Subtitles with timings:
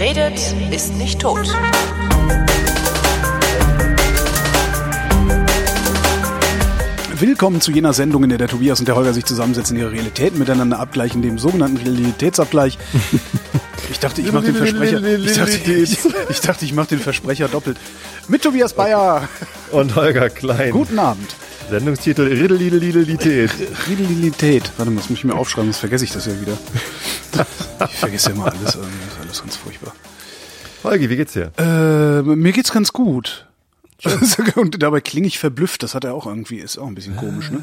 [0.00, 1.46] Wer redet, ist nicht tot.
[7.18, 10.38] Willkommen zu jener Sendung, in der der Tobias und der Holger sich zusammensetzen, ihre Realitäten
[10.38, 12.78] miteinander abgleichen, dem sogenannten Realitätsabgleich.
[13.90, 15.02] Ich dachte, ich mache den Versprecher.
[15.02, 15.98] Ich dachte, ich,
[16.30, 17.76] ich, dachte, ich mache den Versprecher doppelt.
[18.26, 19.28] Mit Tobias Bayer.
[19.70, 20.70] Und Holger Klein.
[20.70, 21.34] Guten Abend.
[21.68, 23.50] Sendungstitel Riddelidelität.
[23.86, 24.72] Riddelidelität.
[24.78, 26.56] Warte mal, das muss ich mir aufschreiben, sonst vergesse ich das ja wieder.
[27.90, 28.76] Ich vergesse ja immer alles.
[28.76, 29.19] irgendwie.
[29.30, 29.94] Das ist alles ganz furchtbar.
[30.82, 31.52] Holgi, wie geht's dir?
[31.56, 33.46] Äh, mir geht's ganz gut.
[34.56, 35.84] Und dabei klinge ich verblüfft.
[35.84, 37.62] Das hat er auch irgendwie, ist auch ein bisschen komisch, ne?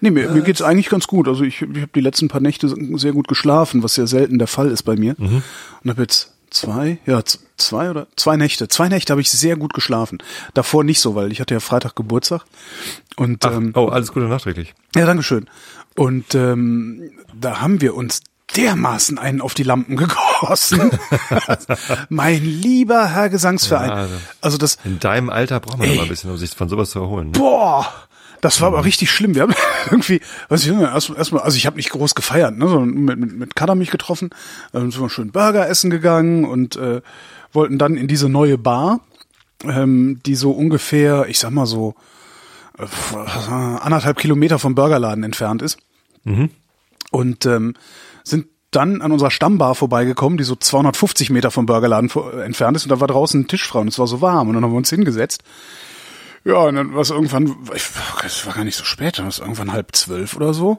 [0.00, 1.28] Nee, mir, mir geht's eigentlich ganz gut.
[1.28, 4.46] Also ich, ich habe die letzten paar Nächte sehr gut geschlafen, was ja selten der
[4.46, 5.14] Fall ist bei mir.
[5.18, 7.20] Und habe jetzt zwei, ja,
[7.56, 8.68] zwei oder zwei Nächte.
[8.68, 10.18] Zwei Nächte habe ich sehr gut geschlafen.
[10.54, 12.44] Davor nicht so, weil ich hatte ja Freitag Geburtstag.
[13.16, 14.72] Und Ach, ähm, oh, alles Gute nachträglich.
[14.96, 15.50] ja, Dankeschön.
[15.96, 18.22] Und ähm, da haben wir uns
[18.56, 19.96] dermaßen einen auf die Lampen
[20.42, 20.90] gegossen.
[22.08, 23.88] mein lieber Herr Gesangsverein.
[23.88, 25.94] Ja, also- also das, In deinem Alter braucht man Ey.
[25.94, 27.28] immer ein bisschen, um sich von sowas zu erholen.
[27.30, 27.38] Ne?
[27.38, 27.86] boah,
[28.40, 29.34] das war aber richtig schlimm.
[29.34, 29.54] Wir haben
[29.90, 32.88] irgendwie, weiß ich nicht, erstmal, erst mal, also ich habe nicht groß gefeiert, ne, sondern
[33.04, 34.30] mit, mit, mit Kader mich getroffen,
[34.74, 37.00] ähm, sind wir schön Burger essen gegangen und äh,
[37.52, 39.00] wollten dann in diese neue Bar,
[39.64, 41.94] ähm, die so ungefähr, ich sag mal so,
[42.78, 45.78] äh, anderthalb Kilometer vom Burgerladen entfernt ist.
[47.10, 47.74] Und ähm,
[48.24, 52.84] sind dann an unserer Stammbar vorbeigekommen, die so 250 Meter vom Burgerladen äh, entfernt ist.
[52.84, 54.48] Und da war draußen ein Tisch frei und es war so warm.
[54.48, 55.42] Und dann haben wir uns hingesetzt.
[56.44, 57.84] Ja, und dann war es irgendwann, ich,
[58.24, 60.78] es war gar nicht so spät, dann war es irgendwann halb zwölf oder so.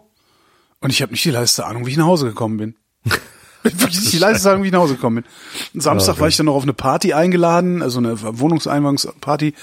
[0.82, 2.76] Und ich habe nicht die leiste Ahnung, wie ich nach Hause gekommen bin.
[3.64, 5.24] Wirklich nicht die leiste Ahnung, wie ich nach Hause gekommen
[5.72, 5.82] bin.
[5.82, 6.22] Samstag okay.
[6.22, 9.54] war ich dann noch auf eine Party eingeladen, also eine Wohnungseinweihungsparty.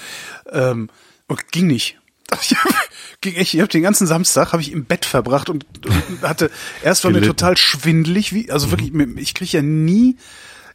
[0.51, 0.89] Ähm,
[1.27, 2.00] und ging nicht.
[2.43, 2.73] Ich hab,
[3.23, 6.49] ich habe den ganzen Samstag habe ich im Bett verbracht und, und hatte
[6.83, 10.17] erst war mir total schwindelig, wie also wirklich mir- ich kriege ja nie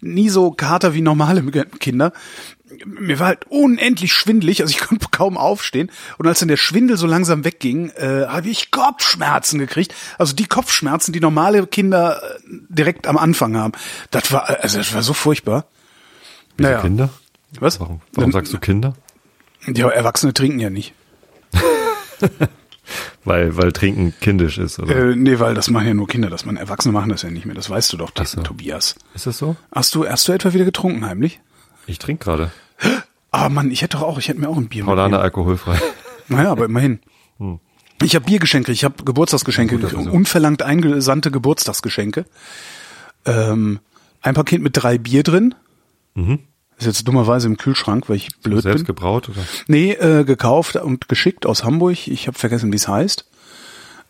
[0.01, 1.43] nie so Kater wie normale
[1.81, 2.13] Kinder.
[2.85, 5.91] Mir war halt unendlich schwindelig, also ich konnte kaum aufstehen.
[6.19, 9.95] Und als dann der Schwindel so langsam wegging, äh, habe ich Kopfschmerzen gekriegt.
[10.19, 12.39] Also die Kopfschmerzen, die normale Kinder äh,
[12.69, 13.73] direkt am Anfang haben.
[14.11, 15.67] Das war, also das war so furchtbar.
[16.57, 16.83] Wieso Naja.
[16.83, 17.09] Kinder?
[17.59, 17.81] Was?
[17.81, 18.95] Warum, warum sagst du Kinder?
[19.67, 20.93] Ja, Erwachsene trinken ja nicht.
[23.25, 25.11] Weil, weil Trinken kindisch ist, oder?
[25.11, 27.45] Äh, nee, weil das machen ja nur Kinder, das man Erwachsene machen das ja nicht
[27.45, 27.57] mehr.
[27.57, 28.41] Das weißt du doch, so.
[28.43, 28.95] Tobias.
[29.15, 29.57] Ist das so?
[29.75, 31.41] Hast du, hast du etwa wieder getrunken heimlich?
[31.87, 32.53] Ich trinke gerade.
[33.33, 35.79] Ah Mann, ich hätte doch auch, ich hätte mir auch ein Bier Paulaner alkoholfrei.
[36.29, 37.01] Naja, aber immerhin.
[38.03, 40.11] Ich habe Biergeschenke, ich habe Geburtstagsgeschenke, Guter Versuch.
[40.11, 42.25] unverlangt eingesandte Geburtstagsgeschenke.
[43.27, 43.81] Ähm,
[44.23, 45.55] ein Paket mit drei Bier drin.
[46.79, 48.87] Ist jetzt dummerweise im Kühlschrank, weil ich blöd Selbst bin.
[48.87, 49.41] gebraut, oder?
[49.67, 52.07] Nee, äh, gekauft und geschickt aus Hamburg.
[52.07, 53.27] Ich habe vergessen, wie es heißt.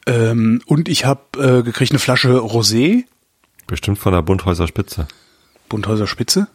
[0.06, 3.04] Ähm, und ich habe äh, gekriegt eine Flasche Rosé,
[3.68, 5.08] Bestimmt von der Bunthäuser Spitze.
[5.68, 6.46] Bunthäuser Spitze.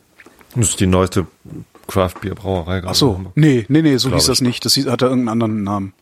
[0.55, 1.27] Das ist die neueste
[1.88, 2.79] Craft-Bier-Brauerei.
[2.79, 4.47] gerade Ach so, nee, nee, nee, so Glaub hieß das ich.
[4.47, 4.63] nicht.
[4.66, 5.93] Das hieß, hatte irgendeinen anderen Namen.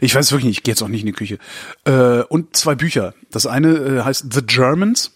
[0.00, 1.38] Ich weiß wirklich nicht, ich gehe jetzt auch nicht in die Küche.
[1.84, 3.14] Äh, und zwei Bücher.
[3.30, 5.12] Das eine äh, heißt The Germans,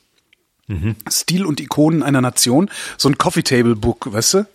[0.67, 0.97] Mhm.
[1.09, 2.71] Stil und Ikonen einer Nation.
[2.97, 4.47] So ein Coffee Table Book, weißt du?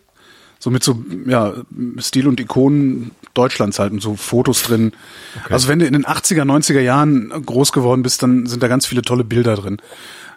[0.60, 1.54] So mit so, ja,
[2.00, 4.92] Stil und Ikonen Deutschlands halt und so Fotos drin.
[5.50, 8.86] Also wenn du in den 80er, 90er Jahren groß geworden bist, dann sind da ganz
[8.86, 9.78] viele tolle Bilder drin,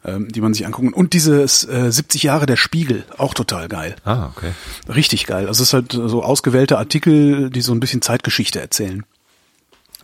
[0.05, 0.93] ähm, die man sich angucken.
[0.93, 3.97] Und dieses äh, 70 Jahre der Spiegel, auch total geil.
[4.04, 4.53] Ah, okay.
[4.89, 5.49] Richtig geil.
[5.49, 9.04] Also es ist halt so ausgewählte Artikel, die so ein bisschen Zeitgeschichte erzählen.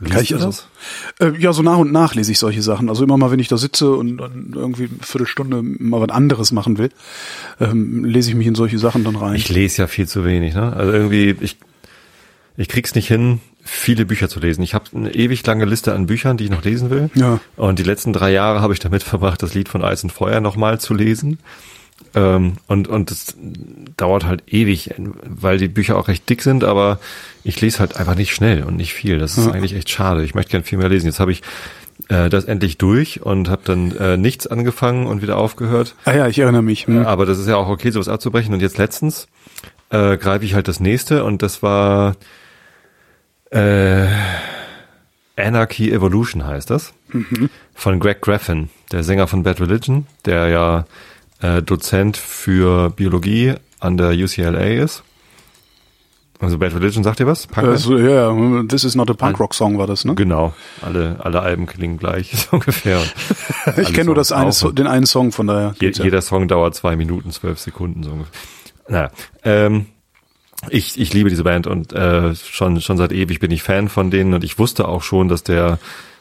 [0.04, 0.62] Kann ich du also?
[1.20, 2.88] Äh, ja, so nach und nach lese ich solche Sachen.
[2.88, 6.53] Also immer mal, wenn ich da sitze und dann irgendwie eine Viertelstunde mal was anderes
[6.53, 6.91] machen will,
[7.60, 9.34] ähm, lese ich mich in solche Sachen dann rein.
[9.34, 10.72] Ich lese ja viel zu wenig, ne?
[10.72, 11.56] Also irgendwie, ich,
[12.56, 14.62] ich krieg's nicht hin, viele Bücher zu lesen.
[14.62, 17.10] Ich habe eine ewig lange Liste an Büchern, die ich noch lesen will.
[17.14, 17.41] Ja.
[17.56, 20.41] Und die letzten drei Jahre habe ich damit verbracht, das Lied von Eis und Feuer
[20.41, 21.38] nochmal zu lesen.
[22.14, 23.37] Ähm, und, und das
[23.97, 24.94] dauert halt ewig,
[25.25, 27.00] weil die Bücher auch recht dick sind, aber
[27.48, 29.19] ich lese halt einfach nicht schnell und nicht viel.
[29.19, 30.23] Das ist eigentlich echt schade.
[30.23, 31.06] Ich möchte gern viel mehr lesen.
[31.06, 31.40] Jetzt habe ich
[32.11, 35.94] äh, das endlich durch und habe dann äh, nichts angefangen und wieder aufgehört.
[36.05, 36.87] ah ja, ich erinnere mich.
[36.87, 37.06] Hm.
[37.06, 38.52] Aber das ist ja auch okay, sowas abzubrechen.
[38.52, 39.28] Und jetzt letztens
[39.88, 42.17] äh, greife ich halt das nächste und das war
[43.50, 44.08] äh,
[45.37, 46.93] Anarchy Evolution heißt das.
[47.75, 50.84] Von Greg Graffin, der Sänger von Bad Religion, der ja
[51.40, 55.02] äh, Dozent für Biologie an der UCLA ist.
[56.40, 57.49] Also Bad Religion, sagt ihr was?
[57.49, 60.14] Punk Äh, ja, ja, This is not a Punk Rock Song war das, ne?
[60.14, 60.52] Genau,
[60.82, 63.02] alle, alle Alben klingen gleich, so ungefähr.
[63.76, 64.52] Ich kenne nur das eine.
[64.52, 65.75] So- den einen Song von daher.
[65.81, 66.05] Je, ja.
[66.05, 68.32] Jeder Song dauert zwei Minuten, zwölf Sekunden so ungefähr.
[68.88, 69.11] Naja,
[69.43, 69.87] ähm,
[70.70, 74.11] ich, ich liebe diese Band und äh, schon, schon seit ewig bin ich Fan von
[74.11, 75.79] denen und ich wusste auch schon, dass der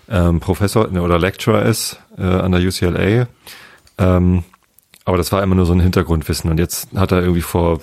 [0.10, 3.28] ähm, Professor oder Lecturer ist äh, an der UCLA.
[4.00, 4.44] Ähm,
[5.06, 6.50] Aber das war immer nur so ein Hintergrundwissen.
[6.52, 7.80] Und jetzt hat er irgendwie vor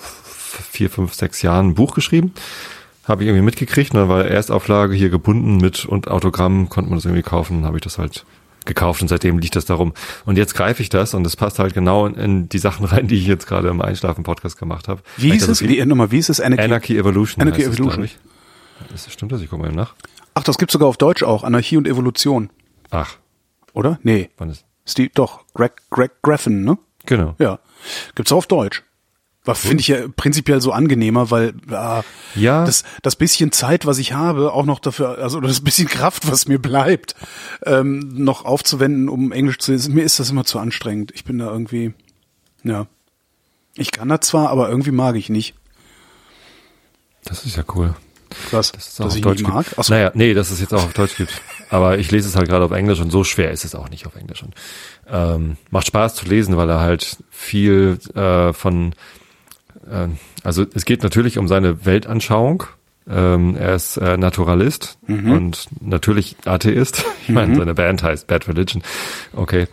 [0.63, 2.33] vier, fünf, sechs Jahren ein Buch geschrieben.
[3.05, 3.93] Habe ich irgendwie mitgekriegt.
[3.93, 7.65] Und dann war Erstauflage hier gebunden mit und Autogramm, konnte man das irgendwie kaufen.
[7.65, 8.25] Habe ich das halt
[8.65, 9.93] gekauft und seitdem liegt das darum.
[10.25, 13.07] Und jetzt greife ich das und das passt halt genau in, in die Sachen rein,
[13.07, 15.01] die ich jetzt gerade im Einschlafen-Podcast gemacht habe.
[15.17, 15.61] Wie ist es?
[15.61, 16.39] Wie, nochmal, wie ist es?
[16.39, 17.41] Anarchy, Anarchy Evolution.
[17.41, 18.09] Anarchy Evolution.
[18.91, 19.41] Das, stimmt das?
[19.41, 19.95] Ich gucke mal nach.
[20.33, 21.43] Ach, das gibt's sogar auf Deutsch auch.
[21.43, 22.49] Anarchie und Evolution.
[22.89, 23.17] Ach.
[23.73, 23.99] Oder?
[24.03, 24.29] Nee.
[24.37, 24.65] Wann ist?
[24.85, 25.41] Steve, doch.
[25.53, 26.77] Greg, Greg Graffin, ne?
[27.05, 27.35] Genau.
[27.39, 27.59] Ja.
[28.15, 28.83] Gibt's auch auf Deutsch.
[29.45, 32.01] War finde ich ja prinzipiell so angenehmer, weil äh,
[32.35, 32.65] ja.
[32.65, 36.47] das, das bisschen Zeit, was ich habe, auch noch dafür, also das bisschen Kraft, was
[36.47, 37.15] mir bleibt,
[37.63, 39.93] ähm, noch aufzuwenden, um Englisch zu lesen.
[39.93, 41.11] Mir ist das immer zu anstrengend.
[41.13, 41.93] Ich bin da irgendwie,
[42.63, 42.87] ja.
[43.75, 45.53] Ich kann das zwar, aber irgendwie mag ich nicht.
[47.23, 47.93] Das ist ja cool.
[48.51, 48.71] Was?
[48.71, 49.65] Das ist auch dass ich Deutsch mag?
[49.77, 49.93] Achso.
[49.93, 51.41] Naja, nee, dass es jetzt auch auf Deutsch gibt.
[51.69, 54.05] Aber ich lese es halt gerade auf Englisch und so schwer ist es auch nicht
[54.07, 54.43] auf Englisch.
[54.43, 54.55] Und,
[55.07, 58.93] ähm, macht Spaß zu lesen, weil er halt viel äh, von
[60.43, 62.63] also es geht natürlich um seine Weltanschauung.
[63.07, 65.31] Ähm, er ist äh, Naturalist mhm.
[65.31, 67.05] und natürlich Atheist.
[67.27, 67.57] Ich meine, mhm.
[67.57, 68.83] seine Band heißt Bad Religion.
[69.33, 69.67] Okay.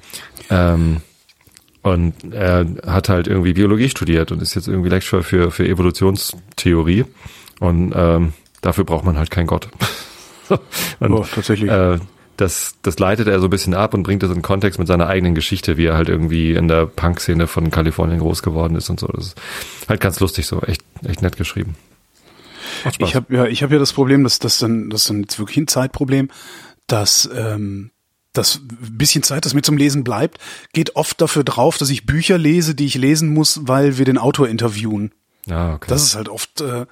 [0.48, 1.02] Ähm,
[1.82, 7.04] und er hat halt irgendwie Biologie studiert und ist jetzt irgendwie Lecturer für, für Evolutionstheorie.
[7.60, 8.32] Und ähm,
[8.62, 9.68] dafür braucht man halt keinen Gott.
[11.00, 11.70] und, oh, tatsächlich.
[11.70, 11.98] Äh,
[12.36, 15.06] das, das leitet er so ein bisschen ab und bringt das in Kontext mit seiner
[15.06, 19.00] eigenen Geschichte, wie er halt irgendwie in der Punk-Szene von Kalifornien groß geworden ist und
[19.00, 19.06] so.
[19.08, 19.36] Das ist
[19.88, 21.76] halt ganz lustig so, echt, echt nett geschrieben.
[22.98, 25.58] Ich habe ja, ich habe ja das Problem, dass das dann, das dann jetzt wirklich
[25.58, 26.30] ein Zeitproblem,
[26.86, 27.90] dass ähm,
[28.32, 30.38] das bisschen Zeit, das mir zum Lesen bleibt,
[30.72, 34.18] geht oft dafür drauf, dass ich Bücher lese, die ich lesen muss, weil wir den
[34.18, 35.12] Autor interviewen.
[35.46, 35.86] Ja, okay.
[35.88, 36.86] Das ist halt oft, äh,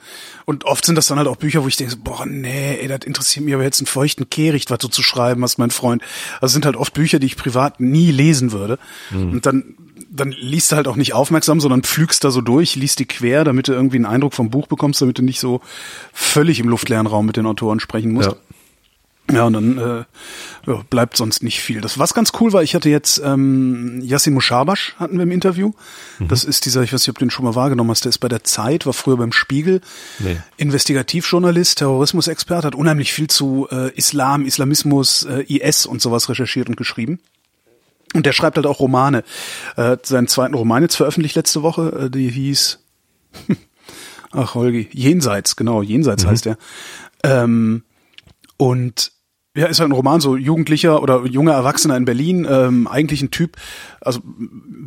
[0.44, 3.00] und oft sind das dann halt auch Bücher, wo ich denke, boah, nee, ey, das
[3.05, 6.02] interessiert mich aber jetzt einen feuchten Kehricht, was du zu schreiben hast, mein Freund.
[6.41, 8.81] Also sind halt oft Bücher, die ich privat nie lesen würde.
[9.11, 9.31] Mhm.
[9.31, 9.76] Und dann,
[10.11, 13.44] dann liest du halt auch nicht aufmerksam, sondern pflügst da so durch, liest die quer,
[13.44, 15.61] damit du irgendwie einen Eindruck vom Buch bekommst, damit du nicht so
[16.12, 18.31] völlig im luftleeren Raum mit den Autoren sprechen musst.
[18.31, 18.37] Ja.
[19.32, 19.79] Ja, und dann
[20.67, 21.81] äh, bleibt sonst nicht viel.
[21.81, 25.73] Das was ganz cool war, ich hatte jetzt ähm, Yassin Mushabash hatten wir im Interview.
[26.19, 26.29] Mhm.
[26.29, 28.19] Das ist dieser, ich weiß nicht, ob du den schon mal wahrgenommen hast, der ist
[28.19, 29.81] bei der Zeit, war früher beim Spiegel,
[30.19, 30.37] nee.
[30.56, 36.77] Investigativjournalist, Terrorismusexperte, hat unheimlich viel zu äh, Islam, Islamismus, äh, IS und sowas recherchiert und
[36.77, 37.21] geschrieben.
[38.15, 39.23] Und der schreibt halt auch Romane.
[39.77, 42.81] Er hat seinen zweiten Roman jetzt veröffentlicht letzte Woche, äh, die hieß
[44.32, 46.29] Ach, Holgi, Jenseits, genau, Jenseits mhm.
[46.29, 46.59] heißt er.
[47.25, 47.82] Ähm,
[48.56, 49.12] und
[49.60, 53.30] ja, ist halt ein Roman, so Jugendlicher oder junger Erwachsener in Berlin, ähm, eigentlich ein
[53.30, 53.58] Typ,
[54.00, 54.20] also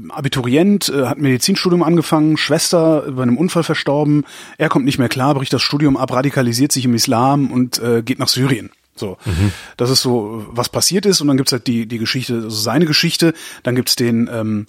[0.09, 4.25] Abiturient, äh, hat Medizinstudium angefangen, Schwester bei einem Unfall verstorben,
[4.57, 8.01] er kommt nicht mehr klar, bricht das Studium ab, radikalisiert sich im Islam und äh,
[8.01, 8.71] geht nach Syrien.
[8.95, 9.51] So, mhm.
[9.77, 12.85] das ist so, was passiert ist und dann gibt's halt die die Geschichte, also seine
[12.85, 14.65] Geschichte, dann gibt's den ähm,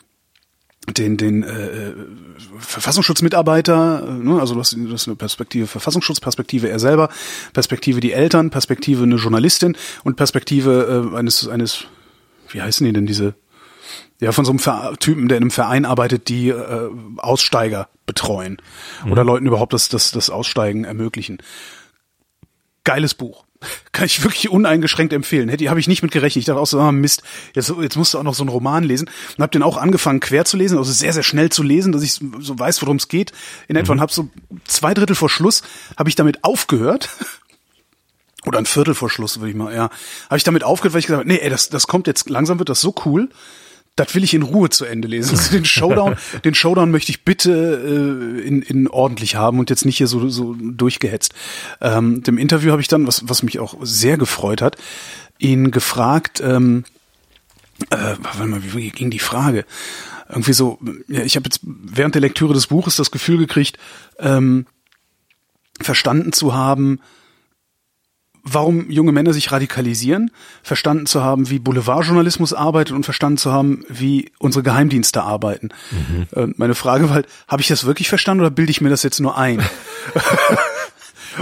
[0.87, 1.93] den den äh,
[2.59, 7.09] Verfassungsschutzmitarbeiter, ne, also das, das ist eine Perspektive Verfassungsschutz, Perspektive er selber,
[7.53, 11.85] Perspektive die Eltern, Perspektive eine Journalistin und Perspektive äh, eines eines
[12.51, 13.35] wie heißen die denn diese
[14.21, 18.59] ja von so einem Ver Typen, der in einem Verein arbeitet, die äh, Aussteiger betreuen
[19.05, 19.13] mhm.
[19.13, 21.39] oder Leuten überhaupt das das das Aussteigen ermöglichen.
[22.85, 23.45] Geiles Buch
[23.93, 25.49] kann ich wirklich uneingeschränkt empfehlen.
[25.49, 26.43] Hätte habe ich nicht mit gerechnet.
[26.43, 27.23] Ich dachte auch so, ah, Mist,
[27.55, 29.09] jetzt, jetzt musst du auch noch so einen Roman lesen.
[29.37, 32.03] Und habe den auch angefangen quer zu lesen, also sehr, sehr schnell zu lesen, dass
[32.03, 33.33] ich so weiß, worum es geht.
[33.69, 33.99] In etwa mhm.
[33.99, 34.29] und habe so
[34.65, 35.63] zwei Drittel vor Schluss
[35.97, 37.09] habe ich damit aufgehört.
[38.47, 39.89] Oder ein Viertel vor Schluss, würde ich mal, ja.
[40.29, 42.59] Habe ich damit aufgehört, weil ich gesagt habe, nee, ey, das, das kommt jetzt, langsam
[42.59, 43.31] wird das so cool
[43.97, 45.37] das will ich in Ruhe zu Ende lesen.
[45.37, 49.85] Also den Showdown, den Showdown möchte ich bitte äh, in, in ordentlich haben und jetzt
[49.85, 51.35] nicht hier so, so durchgehetzt.
[51.81, 54.77] Ähm, dem Interview habe ich dann, was, was mich auch sehr gefreut hat,
[55.39, 56.85] ihn gefragt, ähm,
[57.91, 59.65] äh, warte mal, wie ging die Frage?
[60.29, 63.79] Irgendwie so, ja, ich habe jetzt während der Lektüre des Buches das Gefühl gekriegt,
[64.19, 64.67] ähm,
[65.81, 67.01] verstanden zu haben,
[68.45, 70.31] warum junge Männer sich radikalisieren,
[70.63, 75.71] verstanden zu haben, wie Boulevardjournalismus arbeitet und verstanden zu haben, wie unsere Geheimdienste arbeiten.
[75.91, 76.55] Mhm.
[76.57, 79.21] Meine Frage war halt, habe ich das wirklich verstanden oder bilde ich mir das jetzt
[79.21, 79.63] nur ein?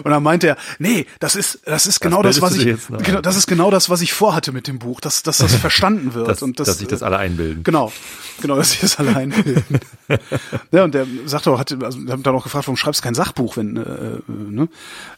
[0.05, 3.37] Und dann meinte er, nee, das ist, das ist genau das, was ich, genau, das
[3.37, 6.29] ist genau das, was ich vorhatte mit dem Buch, dass, dass das verstanden wird.
[6.29, 7.63] dass, und das, dass sich das alle einbilden.
[7.63, 7.93] Genau.
[8.41, 9.81] Genau, dass sich das alle einbilden.
[10.73, 13.15] ja, und der sagte auch, hat, also, haben dann auch gefragt, warum schreibst du kein
[13.15, 14.69] Sachbuch, wenn, äh, äh ne?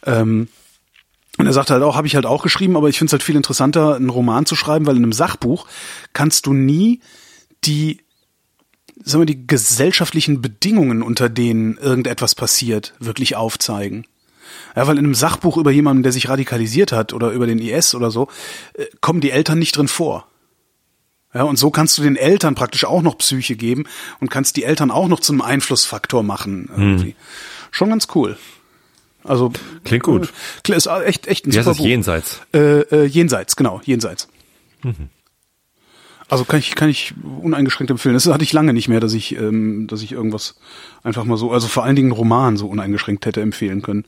[0.04, 0.48] Ähm,
[1.38, 3.22] und er sagt halt auch, habe ich halt auch geschrieben, aber ich finde es halt
[3.22, 5.66] viel interessanter, einen Roman zu schreiben, weil in einem Sachbuch
[6.12, 7.00] kannst du nie
[7.64, 8.00] die,
[9.02, 14.06] sagen wir, die gesellschaftlichen Bedingungen, unter denen irgendetwas passiert, wirklich aufzeigen.
[14.76, 17.94] Ja, weil in einem Sachbuch über jemanden, der sich radikalisiert hat oder über den IS
[17.94, 18.28] oder so,
[18.74, 20.28] äh, kommen die Eltern nicht drin vor.
[21.32, 23.86] Ja, und so kannst du den Eltern praktisch auch noch Psyche geben
[24.20, 26.70] und kannst die Eltern auch noch zum Einflussfaktor machen.
[26.70, 27.10] Irgendwie.
[27.10, 27.14] Mhm.
[27.72, 28.38] Schon ganz cool.
[29.24, 29.52] Also
[29.84, 30.32] Klingt gut.
[30.68, 31.86] äh, Ist echt echt ein heißt super das Buch.
[31.86, 32.40] jenseits?
[32.52, 34.28] Äh, äh, jenseits, genau, jenseits.
[34.82, 35.08] Mhm.
[36.28, 38.14] Also kann ich kann ich uneingeschränkt empfehlen.
[38.14, 40.56] Das hatte ich lange nicht mehr, dass ich ähm, dass ich irgendwas
[41.02, 44.04] einfach mal so, also vor allen Dingen einen Roman so uneingeschränkt hätte empfehlen können.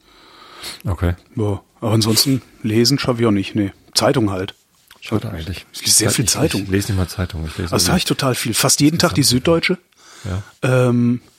[0.86, 1.14] Okay.
[1.34, 3.54] Ja, aber ansonsten lesen schaffe ich auch nicht.
[3.54, 4.54] Nee, Zeitung halt.
[5.00, 5.66] Schade eigentlich.
[5.72, 6.62] Es gibt sehr viel ich, Zeitung.
[6.64, 7.44] Ich lese nicht mal Zeitung.
[7.46, 8.54] Ich lese Also da habe ich total viel.
[8.54, 9.78] Fast jeden Tag die Süddeutsche.
[10.24, 10.42] ja.
[10.88, 11.35] Ähm, äh,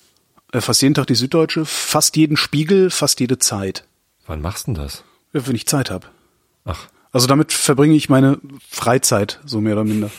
[0.54, 3.84] fast jeden Tag die Süddeutsche, fast jeden Spiegel, fast jede Zeit.
[4.26, 5.04] Wann machst du denn das?
[5.34, 6.08] Ja, wenn ich Zeit habe.
[6.66, 8.40] Ach, Also damit verbringe ich meine
[8.70, 10.10] Freizeit, so mehr oder minder.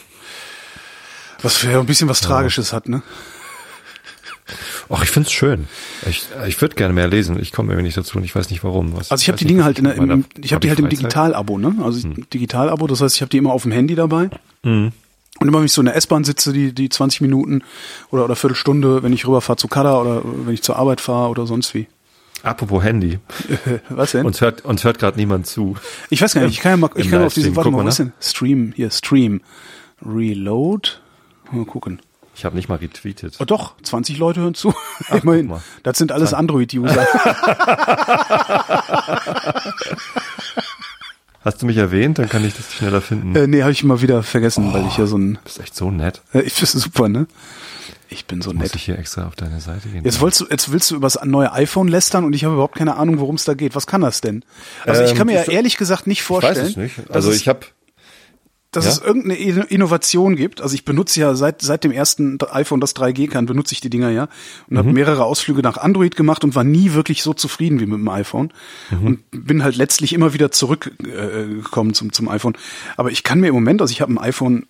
[1.43, 3.03] Was für ein bisschen was Tragisches hat, ne?
[4.89, 5.69] Och, ich find's schön.
[6.09, 7.39] Ich, ich würde gerne mehr lesen.
[7.39, 8.97] Ich komme irgendwie nicht dazu und ich weiß nicht warum.
[8.97, 10.79] Was, Also ich habe die nicht, Dinge halt in, der- im, ich habe die halt
[10.79, 11.77] im Hobbyfreizeit- Digital-Abo, ne?
[11.83, 14.31] Also ich, Digital-Abo, das heißt, ich habe die immer auf dem Handy dabei.
[14.63, 14.93] Mhm.
[15.41, 17.63] Und immer wenn ich so in der S-Bahn sitze, die, die 20 Minuten
[18.11, 21.47] oder, oder Viertelstunde, wenn ich rüberfahre zu Kada oder wenn ich zur Arbeit fahre oder
[21.47, 21.87] sonst wie.
[22.43, 23.19] Apropos Handy.
[23.89, 24.25] Was denn?
[24.25, 25.77] Uns hört, uns hört gerade niemand zu.
[26.09, 27.45] Ich weiß gar nicht, ich kann ja mal, ich kann auf Livestream.
[27.45, 28.13] diese, warte mal, was denn?
[28.21, 29.41] Stream, hier, Stream.
[30.05, 30.91] Reload.
[31.51, 32.01] Mal gucken.
[32.37, 33.37] Ich habe nicht mal retweetet.
[33.41, 34.73] Oh doch, 20 Leute hören zu.
[35.11, 35.49] Immerhin.
[35.49, 35.63] guck mal.
[35.83, 37.05] Das sind alles Android-User.
[41.49, 42.19] Hast du mich erwähnt?
[42.19, 43.35] Dann kann ich das schneller finden.
[43.35, 45.75] äh, nee, habe ich mal wieder vergessen, weil ich ja so ein, Du bist echt
[45.75, 46.21] so nett.
[46.35, 47.27] äh, ich finde super, ne?
[48.11, 48.75] Ich bin so Muss nett.
[48.75, 50.05] ich hier extra auf deine Seite gehen?
[50.05, 52.77] Jetzt willst du, jetzt willst du über das neue iPhone lästern und ich habe überhaupt
[52.77, 53.75] keine Ahnung, worum es da geht.
[53.75, 54.45] Was kann das denn?
[54.87, 56.95] Also ich Ähm, kann mir ja ich- ehrlich gesagt nicht ich vorstellen, weiß es nicht.
[57.11, 57.61] Also ich habe
[58.71, 58.91] dass Ja?
[58.93, 60.61] es irgendeine In- Innovation gibt.
[60.61, 63.89] Also ich benutze ja seit seit dem ersten iPhone, das 3G kann, benutze ich die
[63.91, 64.77] Dinger ja und Mhm.
[64.79, 68.09] habe mehrere Ausflüge nach Android gemacht und war nie wirklich so zufrieden wie mit dem
[68.09, 68.53] iPhone
[68.91, 69.07] Mhm.
[69.07, 72.57] und bin halt letztlich immer wieder zurückgekommen äh, zum zum iPhone.
[72.97, 74.67] Aber ich kann mir im Moment, also ich habe ein iPhone,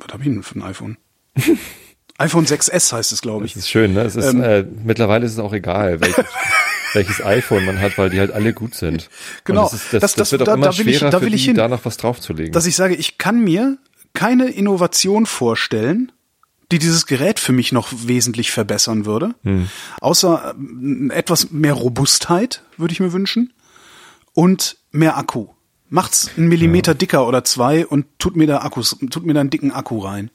[0.00, 0.96] was habe ich denn für ein iPhone?
[2.18, 3.52] iPhone 6s heißt es, glaube ich.
[3.54, 4.00] Das ist schön, ne?
[4.02, 6.24] Es ist, Ähm, äh, mittlerweile ist es auch egal, welches,
[6.94, 9.08] welches iPhone man hat, weil die halt alle gut sind.
[9.44, 9.62] Genau.
[9.64, 11.30] Das, ist, das, Das- das, wird auch da- immer da will ich- schwerer da für
[11.30, 11.54] die, hin.
[11.54, 12.52] da noch was draufzulegen.
[12.52, 13.78] dass ich sage, ich kann mir
[14.14, 16.12] keine Innovation vorstellen,
[16.72, 19.34] die dieses Gerät für mich noch wesentlich verbessern würde.
[20.00, 23.52] Außer ähm, etwas mehr Robustheit würde ich mir wünschen
[24.32, 25.48] und mehr Akku.
[25.88, 29.48] Macht's einen Millimeter dicker oder zwei und tut mir da Akkus, tut mir da einen
[29.50, 30.30] dicken Akku rein.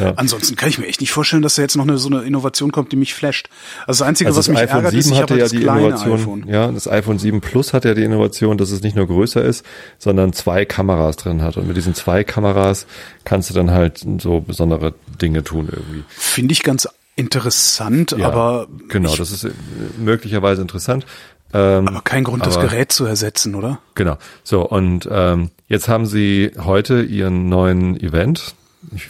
[0.00, 0.12] Ja.
[0.16, 2.72] Ansonsten kann ich mir echt nicht vorstellen, dass da jetzt noch eine, so eine Innovation
[2.72, 3.48] kommt, die mich flasht.
[3.86, 5.42] Also das Einzige, also was das mich iPhone ärgert, ist, 7 ich hatte habe ja
[5.42, 6.48] halt das die kleine Innovation, iPhone.
[6.48, 9.64] ja, das iPhone 7 Plus hat ja die Innovation, dass es nicht nur größer ist,
[9.98, 11.56] sondern zwei Kameras drin hat.
[11.56, 12.86] Und mit diesen zwei Kameras
[13.24, 16.04] kannst du dann halt so besondere Dinge tun irgendwie.
[16.08, 19.50] Finde ich ganz interessant, Ja, aber genau, ich, das ist äh,
[19.98, 21.04] möglicherweise interessant.
[21.52, 23.80] Ähm, aber kein Grund, das aber- Gerät zu ersetzen, oder?
[23.94, 24.16] Genau.
[24.44, 28.54] So, und ähm, jetzt haben sie heute ihren neuen Event.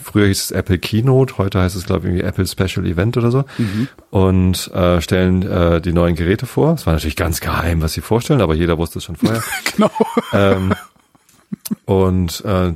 [0.03, 3.31] Früher hieß es Apple Keynote, heute heißt es, glaube ich, irgendwie Apple Special Event oder
[3.31, 3.45] so.
[4.09, 6.73] Und äh, stellen äh, die neuen Geräte vor.
[6.73, 9.43] Es war natürlich ganz geheim, was sie vorstellen, aber jeder wusste es schon vorher.
[9.75, 9.91] Genau.
[10.33, 10.73] ähm,
[11.85, 12.73] und äh,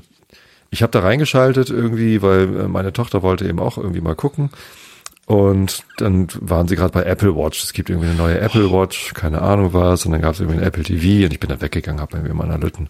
[0.69, 4.49] ich habe da reingeschaltet irgendwie, weil äh, meine Tochter wollte eben auch irgendwie mal gucken.
[5.27, 7.63] Und dann waren sie gerade bei Apple Watch.
[7.63, 10.05] Es gibt irgendwie eine neue Apple Watch, keine Ahnung was.
[10.05, 12.29] Und dann gab es irgendwie ein Apple TV und ich bin dann weggegangen, habe mir
[12.29, 12.89] in meiner Lütten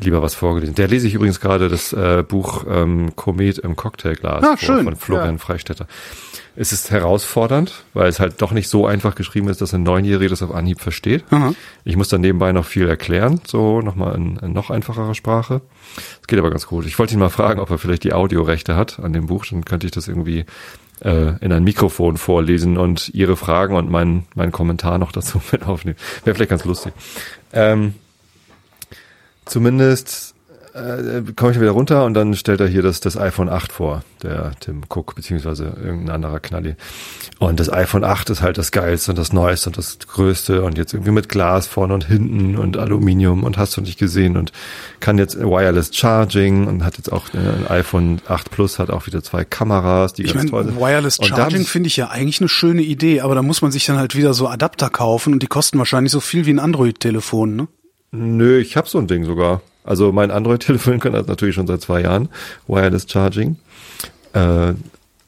[0.00, 0.74] lieber was vorgelesen.
[0.74, 4.96] Der lese ich übrigens gerade das äh, Buch ähm, Komet im Cocktailglas Ah, vor, von
[4.96, 5.38] Florian ja.
[5.38, 5.86] Freistetter.
[6.56, 10.30] Es ist herausfordernd, weil es halt doch nicht so einfach geschrieben ist, dass ein Neunjähriger
[10.30, 11.24] das auf Anhieb versteht.
[11.30, 11.54] Aha.
[11.84, 15.60] Ich muss dann nebenbei noch viel erklären, so nochmal in, in noch einfacherer Sprache.
[16.20, 16.86] Es geht aber ganz gut.
[16.86, 19.66] Ich wollte ihn mal fragen, ob er vielleicht die Audiorechte hat an dem Buch, dann
[19.66, 20.46] könnte ich das irgendwie
[21.00, 25.66] äh, in ein Mikrofon vorlesen und Ihre Fragen und meinen mein Kommentar noch dazu mit
[25.66, 25.96] aufnehmen.
[26.24, 26.92] Wäre vielleicht ganz lustig.
[27.52, 27.94] Ähm,
[29.44, 30.35] zumindest
[30.76, 34.04] äh, komme ich wieder runter und dann stellt er hier das, das iPhone 8 vor,
[34.22, 36.76] der Tim Cook, beziehungsweise irgendein anderer Knalli.
[37.38, 40.76] Und das iPhone 8 ist halt das geilste und das neueste und das größte und
[40.76, 44.52] jetzt irgendwie mit Glas vorne und hinten und Aluminium und hast du nicht gesehen und
[45.00, 49.06] kann jetzt Wireless Charging und hat jetzt auch äh, ein iPhone 8 Plus hat auch
[49.06, 50.80] wieder zwei Kameras, die Ich ganz toll meine, sind.
[50.80, 53.96] Wireless Charging finde ich ja eigentlich eine schöne Idee, aber da muss man sich dann
[53.96, 57.68] halt wieder so Adapter kaufen und die kosten wahrscheinlich so viel wie ein Android-Telefon, ne?
[58.12, 59.60] Nö, ich habe so ein Ding sogar.
[59.86, 62.28] Also mein Android-Telefon kann das natürlich schon seit zwei Jahren,
[62.66, 63.56] Wireless Charging.
[64.32, 64.74] Äh,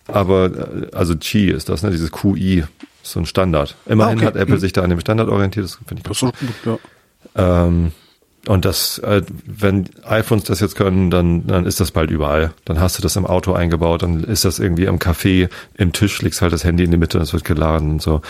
[0.06, 1.90] aber, äh, also Qi ist das, ne?
[1.90, 2.64] Dieses QI,
[3.02, 3.76] ist so ein Standard.
[3.86, 4.26] Immerhin Ah, okay.
[4.26, 4.60] hat Apple Hm.
[4.60, 6.80] sich da an dem Standard orientiert, das finde ich Das ist gut,
[7.36, 7.66] ja.
[7.66, 7.92] ähm,
[8.46, 12.52] und das, äh, wenn iPhones das jetzt können, dann, dann ist das bald überall.
[12.64, 16.22] Dann hast du das im Auto eingebaut, dann ist das irgendwie im Café, im Tisch,
[16.22, 18.22] legst halt das Handy in die Mitte und es wird geladen und so.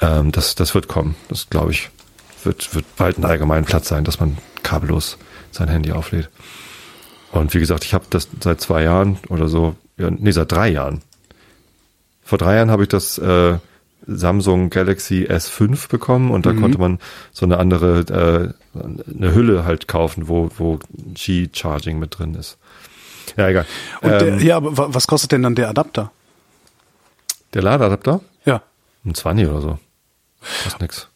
[0.00, 1.14] Ähm, das, das wird kommen.
[1.28, 1.90] Das glaube ich,
[2.44, 5.18] wird, wird bald ein allgemeiner Platz sein, dass man kabellos
[5.56, 6.28] sein Handy auflädt.
[7.32, 10.68] Und wie gesagt, ich habe das seit zwei Jahren oder so ja, nee, seit drei
[10.68, 11.02] Jahren.
[12.22, 13.58] Vor drei Jahren habe ich das äh,
[14.06, 16.60] Samsung Galaxy S5 bekommen und da Mhm.
[16.60, 16.98] konnte man
[17.32, 18.78] so eine andere, äh,
[19.14, 20.78] eine Hülle halt kaufen, wo, wo
[21.14, 22.58] G-Charging mit drin ist.
[23.36, 23.66] Ja, egal.
[24.02, 26.12] Und der, ähm, ja, aber wa- was kostet denn dann der Adapter?
[27.54, 28.20] der Ladeadapter?
[28.44, 28.62] Ja.
[29.04, 29.78] Ein 20 oder so.
[30.64, 31.08] Kostet nix.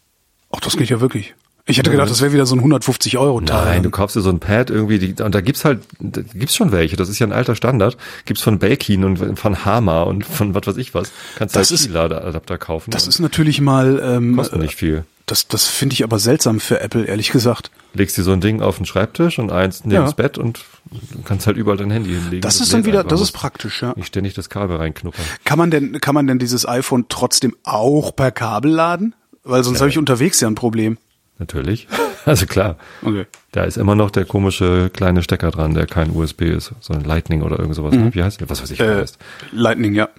[0.52, 1.34] Ach, das geht ja wirklich.
[1.70, 3.64] Ich hätte gedacht, das wäre wieder so ein 150 Euro Teil.
[3.64, 6.56] Nein, du kaufst dir so ein Pad irgendwie, die, und da gibt's halt, da gibt's
[6.56, 7.96] schon welche, das ist ja ein alter Standard.
[8.24, 11.12] Gibt's von Belkin und von Hama und von was weiß ich was.
[11.36, 12.90] Kannst Das halt Ladeadapter kaufen.
[12.90, 15.04] Das ist natürlich mal, ähm, kostet nicht viel.
[15.26, 17.70] das, das finde ich aber seltsam für Apple, ehrlich gesagt.
[17.94, 20.02] Legst dir so ein Ding auf den Schreibtisch und eins neben Ja.
[20.02, 22.40] das Bett und du kannst halt überall dein Handy hinlegen.
[22.42, 23.92] Das ist dann wieder, das ist praktisch, ja.
[23.96, 25.24] Nicht ständig das Kabel reinknuppern.
[25.44, 29.14] Kann man denn, kann man denn dieses iPhone trotzdem auch per Kabel laden?
[29.42, 30.98] Weil sonst habe ich unterwegs ja ein Problem.
[31.40, 31.88] Natürlich.
[32.26, 32.76] Also klar.
[33.02, 33.24] Okay.
[33.50, 37.40] Da ist immer noch der komische kleine Stecker dran, der kein USB ist, sondern Lightning
[37.40, 37.94] oder irgend sowas.
[37.94, 38.50] Wie heißt der?
[38.50, 38.84] Was weiß ich, Mhm.
[38.84, 39.18] Äh, heißt.
[39.52, 40.10] Lightning, ja.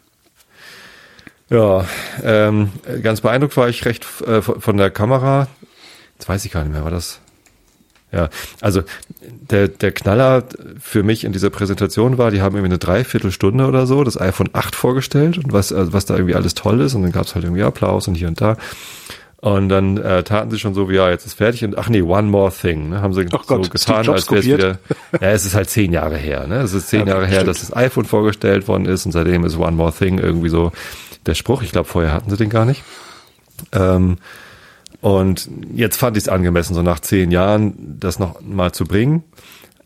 [1.51, 1.86] Ja,
[2.24, 2.72] ähm,
[3.04, 5.48] ganz beeindruckt war ich recht äh, von von der Kamera.
[6.18, 7.20] Jetzt weiß ich gar nicht mehr, war das.
[8.12, 8.82] Ja, also
[9.22, 10.44] der, der Knaller
[10.82, 14.50] für mich in dieser Präsentation war, die haben irgendwie eine Dreiviertelstunde oder so das iPhone
[14.54, 17.46] 8 vorgestellt und was, also was da irgendwie alles toll ist und dann gab's halt
[17.46, 18.58] irgendwie Applaus und hier und da.
[19.41, 22.03] Und dann äh, taten sie schon so wie, ja, jetzt ist fertig und ach nee,
[22.03, 24.79] one more thing, ne, haben sie Gott, so getan, als wäre es wieder,
[25.19, 27.48] ja, es ist halt zehn Jahre her, ne, es ist zehn Ja, Jahre her, stimmt.
[27.50, 30.71] dass das iPhone vorgestellt worden ist und seitdem ist one more thing irgendwie so
[31.25, 31.63] der Spruch.
[31.63, 32.83] Ich glaube, vorher hatten sie den gar nicht.
[33.71, 34.17] Ähm,
[35.01, 39.24] und jetzt fand ich es angemessen, so nach zehn Jahren das noch mal zu bringen.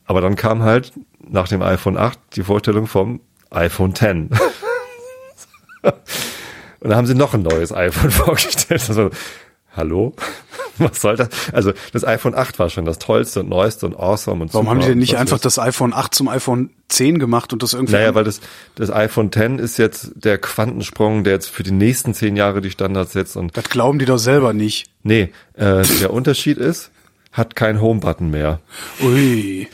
[0.05, 0.91] Aber dann kam halt
[1.25, 3.21] nach dem iPhone 8 die Vorstellung vom
[3.51, 4.31] iPhone 10.
[5.81, 8.83] Und dann haben sie noch ein neues iPhone vorgestellt.
[8.89, 9.09] Also,
[9.75, 10.13] hallo?
[10.77, 11.29] Was soll das?
[11.53, 14.71] Also, das iPhone 8 war schon das tollste und neueste und awesome und Warum super
[14.71, 17.93] haben die denn nicht einfach das iPhone 8 zum iPhone 10 gemacht und das irgendwie?
[17.93, 18.41] naja, weil das,
[18.75, 22.71] das iPhone 10 ist jetzt der Quantensprung, der jetzt für die nächsten zehn Jahre die
[22.71, 23.37] Standards setzt.
[23.37, 24.87] Und das glauben die doch selber nicht.
[25.03, 26.91] nee, äh, der Unterschied ist,
[27.31, 28.59] hat kein Home-Button mehr.
[29.01, 29.67] Ui.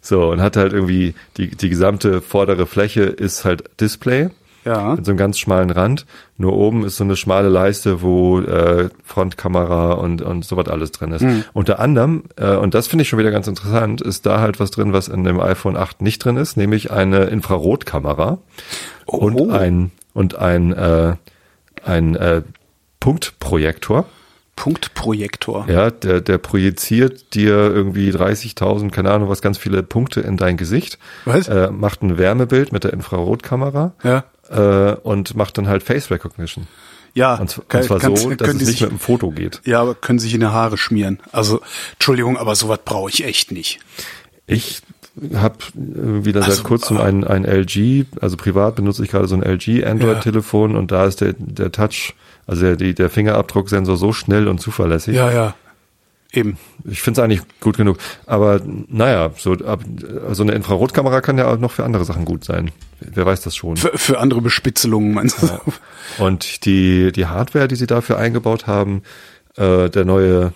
[0.00, 4.30] So, und hat halt irgendwie, die, die gesamte vordere Fläche ist halt Display.
[4.64, 4.94] Ja.
[4.94, 6.04] Mit so einem ganz schmalen Rand.
[6.36, 11.12] Nur oben ist so eine schmale Leiste, wo äh, Frontkamera und, und sowas alles drin
[11.12, 11.24] ist.
[11.52, 14.70] Unter anderem, äh, und das finde ich schon wieder ganz interessant, ist da halt was
[14.70, 18.38] drin, was in dem iPhone 8 nicht drin ist, nämlich eine Infrarotkamera
[19.06, 21.14] und ein und ein äh,
[21.84, 22.42] ein äh,
[23.00, 24.06] Punktprojektor.
[24.56, 25.66] Punktprojektor.
[25.68, 30.56] Ja, der, der projiziert dir irgendwie 30.000, keine Ahnung, was ganz viele Punkte in dein
[30.56, 30.98] Gesicht.
[31.24, 31.46] Was?
[31.46, 34.24] Äh, macht ein Wärmebild mit der Infrarotkamera Ja.
[34.50, 36.66] Äh, und macht dann halt Face Recognition.
[37.14, 37.34] Ja.
[37.36, 39.60] Und, z- und zwar kannst- so, dass es nicht sich, mit dem Foto geht.
[39.64, 41.18] Ja, aber können sich in die Haare schmieren.
[41.32, 41.60] Also,
[41.94, 43.80] Entschuldigung, aber sowas brauche ich echt nicht.
[44.46, 44.82] Ich
[45.34, 49.42] habe wieder Also, seit kurzem ein, ein LG, also privat benutze ich gerade so ein
[49.42, 52.14] LG Android-Telefon und da ist der, der Touch,
[52.46, 55.16] also der, der Fingerabdrucksensor so schnell und zuverlässig.
[55.16, 55.54] Ja, ja.
[56.32, 56.58] Eben.
[56.84, 57.96] Ich finde es eigentlich gut genug.
[58.26, 59.80] Aber naja, so, ab,
[60.32, 62.70] so eine Infrarotkamera kann ja auch noch für andere Sachen gut sein.
[63.00, 63.76] Wer weiß das schon.
[63.78, 65.48] Für, für andere Bespitzelungen, meinst du?
[66.22, 69.02] Und die, die Hardware, die sie dafür eingebaut haben,
[69.56, 70.52] äh, der neue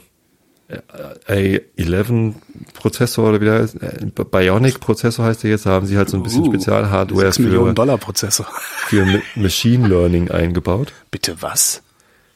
[0.69, 6.11] äh, A11-Prozessor oder wie der heißt, äh, Bionic-Prozessor heißt der jetzt, da haben sie halt
[6.11, 8.45] so ein bisschen Uh, Spezialhardware 6 Millionen für,
[8.87, 10.93] für Ma- Machine Learning eingebaut.
[11.11, 11.83] Bitte was?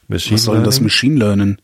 [0.09, 0.81] Machine Was soll denn das.
[0.81, 1.59] Machine Learning?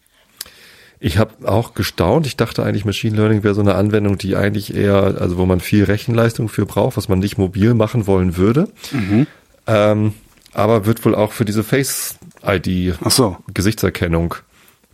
[1.04, 2.28] Ich habe auch gestaunt.
[2.28, 5.58] Ich dachte eigentlich, Machine Learning wäre so eine Anwendung, die eigentlich eher, also wo man
[5.58, 8.68] viel Rechenleistung für braucht, was man nicht mobil machen wollen würde.
[8.92, 9.26] Mhm.
[9.66, 10.14] Ähm,
[10.52, 13.36] aber wird wohl auch für diese Face ID Ach so.
[13.52, 14.36] Gesichtserkennung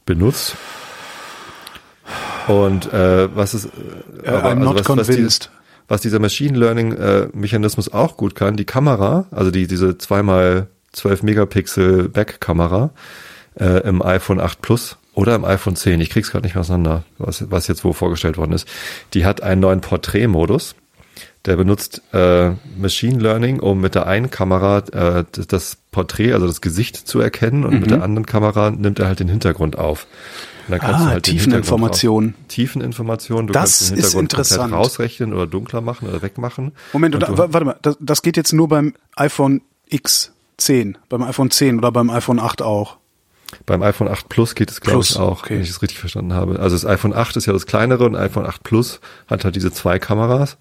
[0.06, 0.56] benutzt.
[2.46, 3.66] Und äh, was ist
[4.22, 5.50] Äh, I'm not was, was, die, convinced.
[5.88, 10.68] was dieser Machine Learning äh, Mechanismus auch gut kann, die Kamera, also die diese zweimal
[10.92, 12.92] 12 Megapixel Backkamera
[13.60, 17.02] äh, im iPhone 8 Plus oder im iPhone 10, ich krieg's gerade nicht mehr auseinander,
[17.18, 18.68] was, was jetzt wo vorgestellt worden ist,
[19.14, 20.74] die hat einen neuen Porträtmodus.
[21.44, 26.60] Der benutzt äh, Machine Learning, um mit der einen Kamera äh, das- Porträt, also das
[26.60, 27.80] Gesicht zu erkennen und Mhm.
[27.80, 30.06] mit der anderen Kamera nimmt er halt den Hintergrund auf.
[30.66, 32.34] Und dann kannst Ah, du halt Tiefeninformationen.
[32.48, 33.46] Tiefeninformationen.
[33.48, 34.74] Du Das kannst den ist Hintergrund komplett interessant.
[34.74, 36.72] rausrechnen oder dunkler machen oder wegmachen.
[36.92, 41.50] Moment, Und und, warte mal, das, das geht jetzt nur beim iPhone X10, beim iPhone
[41.50, 42.98] 10 oder beim iPhone 8 auch.
[43.66, 45.54] Beim iPhone 8 Plus geht es, glaube ich, auch, okay.
[45.54, 46.58] wenn ich es richtig verstanden habe.
[46.60, 49.72] Also das iPhone 8 ist ja das kleinere und iPhone 8 Plus hat halt diese
[49.72, 50.56] zwei Kameras.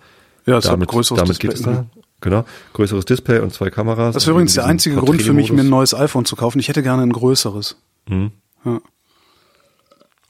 [0.45, 1.50] Ja, es hat ein damit größeres damit Display.
[1.50, 1.86] geht es da.
[2.21, 2.45] Genau.
[2.73, 4.13] Größeres Display und zwei Kameras.
[4.13, 6.60] Das wäre übrigens der Diesen einzige Grund für mich, mir ein neues iPhone zu kaufen.
[6.60, 7.76] Ich hätte gerne ein größeres.
[8.08, 8.32] Mhm.
[8.65, 8.80] Ja.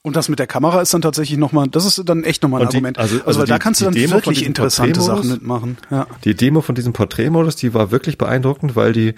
[0.01, 2.69] Und das mit der Kamera ist dann tatsächlich nochmal, das ist dann echt nochmal ein
[2.69, 2.97] die- Argument.
[2.97, 5.01] also- Also, also weil da die- kannst du die dann wirklich interessante?
[5.01, 5.77] Sachen mitmachen.
[5.91, 6.07] Ja.
[6.23, 9.15] Die Demo von diesem Porträtmodus, die war wirklich beeindruckend, weil die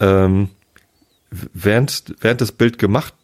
[0.00, 0.48] ähm,
[1.30, 3.14] während, während das Bild gemacht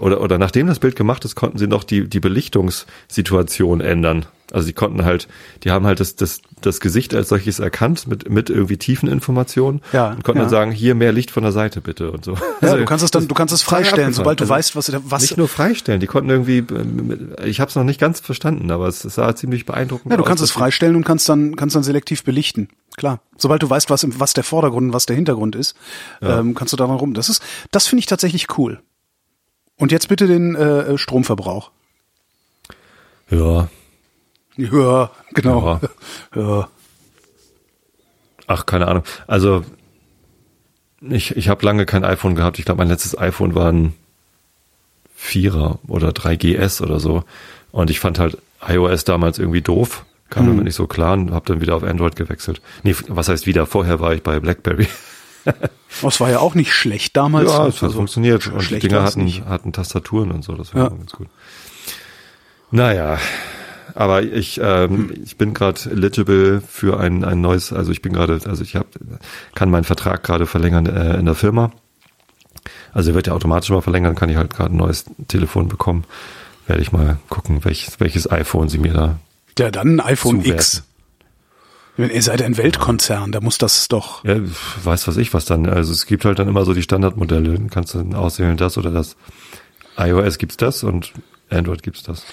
[0.00, 4.26] oder, oder nachdem das Bild gemacht ist, konnten sie noch die, die Belichtungssituation ändern.
[4.52, 5.28] Also die konnten halt,
[5.62, 9.80] die haben halt das, das, das Gesicht als solches erkannt mit, mit irgendwie tiefen Informationen
[9.92, 10.44] Ja, und konnten ja.
[10.44, 12.32] dann sagen, hier mehr Licht von der Seite bitte und so.
[12.32, 14.92] Ja, Also du kannst es dann, du kannst es freistellen, sobald du Also weißt, was,
[15.08, 16.58] was nicht nur freistellen, die konnten irgendwie,
[17.38, 20.24] äh, ich habe es noch nicht ganz verstanden, aber es, sah ziemlich beeindruckend Ja, du
[20.24, 22.68] aus, kannst es freistellen und kannst dann, kannst dann selektiv belichten.
[22.96, 23.20] Klar.
[23.36, 25.76] Sobald du weißt, was, was der Vordergrund und was der Hintergrund ist,
[26.20, 27.14] ähm, kannst du daran rum.
[27.14, 27.40] Das ist,
[27.70, 28.80] das finde ich tatsächlich cool.
[29.80, 31.70] Und jetzt bitte den äh, Stromverbrauch.
[33.30, 33.68] Ja,
[34.56, 35.80] Ja, genau.
[36.34, 36.68] Ja.
[38.46, 39.04] Ach, keine Ahnung.
[39.26, 39.64] Also
[41.00, 42.58] ich, ich habe lange kein iPhone gehabt.
[42.58, 43.94] Ich glaube, mein letztes iPhone war ein
[45.14, 47.24] Vierer oder 3GS oder so.
[47.72, 50.04] Und ich fand halt iOS damals irgendwie doof.
[50.28, 50.48] Kam Mhm.
[50.50, 52.60] damit nicht so klar und habe dann wieder auf Android gewechselt.
[52.82, 53.66] Nee, was heißt wieder?
[53.66, 54.86] Vorher war ich bei BlackBerry.
[56.06, 57.50] Es war ja auch nicht schlecht damals.
[57.50, 58.46] Ja, es hat Also, funktioniert.
[58.46, 59.44] Und die Dinger hatten, nicht.
[59.46, 60.54] hatten Tastaturen und so.
[60.54, 60.88] Das war Ja.
[60.90, 61.28] ganz gut.
[62.70, 63.18] Naja,
[63.94, 68.38] aber ich, ähm, ich bin gerade eligible für ein, ein neues, also ich bin gerade,
[68.46, 68.86] also ich hab,
[69.54, 71.72] kann meinen Vertrag gerade verlängern äh, in der Firma.
[72.92, 76.04] Also er wird ja automatisch mal verlängern, kann ich halt gerade ein neues Telefon bekommen.
[76.66, 79.18] Werde ich mal gucken, welches, welches iPhone sie mir da.
[79.58, 80.54] Ja, dann ein iPhone Zuwerten.
[80.60, 80.82] X.
[82.00, 84.24] Meine, Ihr seid ein Weltkonzern, da muss das doch.
[84.24, 84.36] Ja,
[84.84, 85.68] weiß was ich was dann.
[85.68, 87.52] Also es gibt halt dann immer so die Standardmodelle.
[87.52, 89.16] Dann kannst du dann auswählen das oder das.
[89.98, 91.12] iOS gibt's das und
[91.50, 92.24] Android gibt's das.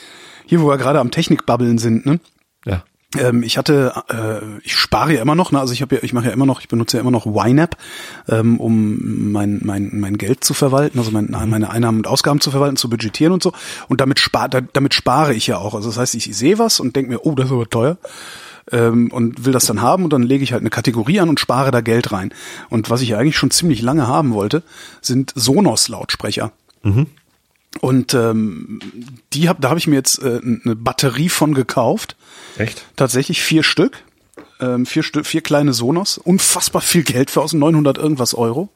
[0.46, 2.22] Hier, wo wir gerade am Technikbabbeln sind, ne?
[2.66, 2.84] Ja.
[3.18, 5.60] Ähm, ich hatte, äh, ich spare ja immer noch, ne?
[5.60, 7.76] also ich habe ja, ich mache ja immer noch, ich benutze ja immer noch YNAB,
[8.30, 12.52] ähm, um mein, mein, mein Geld zu verwalten, also mein, meine Einnahmen und Ausgaben zu
[12.52, 13.52] verwalten, zu budgetieren und so.
[13.90, 15.74] Und damit spar, da, damit spare ich ja auch.
[15.74, 17.98] Also das heißt, ich sehe was und denke mir, oh, das ist aber teuer.
[18.72, 21.40] Ähm, und will das dann haben und dann lege ich halt eine Kategorie an und
[21.40, 22.34] spare da Geld rein.
[22.70, 24.64] Und was ich eigentlich schon ziemlich lange haben wollte,
[25.02, 26.52] sind Sonos-Lautsprecher.
[27.80, 28.80] Und ähm,
[29.34, 32.16] die hab, da habe ich mir jetzt äh, eine Batterie von gekauft.
[32.58, 32.86] Echt?
[32.96, 34.04] Tatsächlich vier Stück.
[34.60, 36.18] Ähm, vier, Stück, vier kleine Sonos.
[36.18, 38.70] Unfassbar viel Geld für aus 900 irgendwas Euro.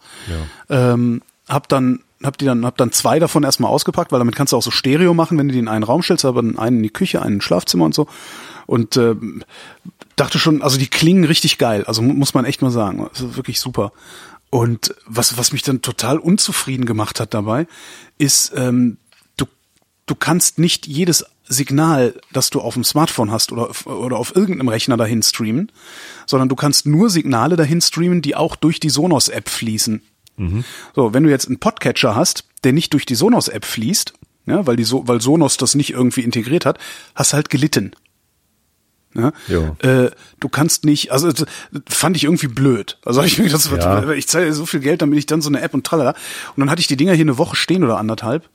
[0.70, 0.94] Ja.
[0.94, 4.54] Ähm, hab dann hab die dann hab dann zwei davon erstmal ausgepackt, weil damit kannst
[4.54, 6.84] du auch so Stereo machen, wenn du die in einen Raum stellst, aber einen in
[6.84, 8.08] die Küche, einen ins Schlafzimmer und so.
[8.72, 9.44] Und ähm,
[10.16, 13.36] dachte schon, also die klingen richtig geil, also mu- muss man echt mal sagen, also
[13.36, 13.92] wirklich super.
[14.50, 17.68] Und was was mich dann total unzufrieden gemacht hat dabei,
[18.18, 18.96] ist ähm,
[19.36, 19.46] du
[20.06, 24.34] du kannst nicht jedes Signal, das du auf dem Smartphone hast oder auf, oder auf
[24.38, 25.70] irgendeinem Rechner dahin streamen,
[26.26, 30.02] sondern du kannst nur Signale dahin streamen, die auch durch die Sonos-App fließen.
[30.96, 34.14] So, wenn du jetzt einen Podcatcher hast, der nicht durch die Sonos-App fließt,
[34.46, 36.80] ja, weil die so, weil Sonos das nicht irgendwie integriert hat,
[37.16, 37.92] hast du halt gelitten.
[39.14, 39.32] Ja?
[39.48, 39.76] Jo.
[39.80, 41.46] Äh, du kannst nicht, also das
[41.90, 42.98] fand ich irgendwie blöd.
[43.06, 44.10] Also ich mir gedacht, Ja.
[44.12, 46.12] ich zahle so viel Geld, damit ich dann so eine App und tralala.
[46.56, 48.50] Und dann hatte ich die Dinger hier eine Woche stehen oder anderthalb.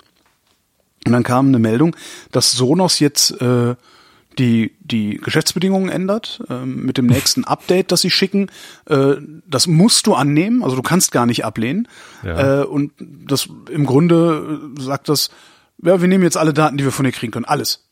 [1.05, 1.95] Und dann kam eine Meldung,
[2.33, 3.77] dass Sonos jetzt äh,
[4.39, 8.51] die, die Geschäftsbedingungen ändert ähm, mit dem nächsten Update, das sie schicken.
[8.87, 9.15] Äh,
[9.47, 11.87] das musst du annehmen, also du kannst gar nicht ablehnen.
[12.25, 12.63] Ja.
[12.63, 15.31] Äh, und das im Grunde äh, sagt das,
[15.83, 17.45] ja, wir nehmen jetzt alle Daten, die wir von dir kriegen können.
[17.45, 17.86] Alles.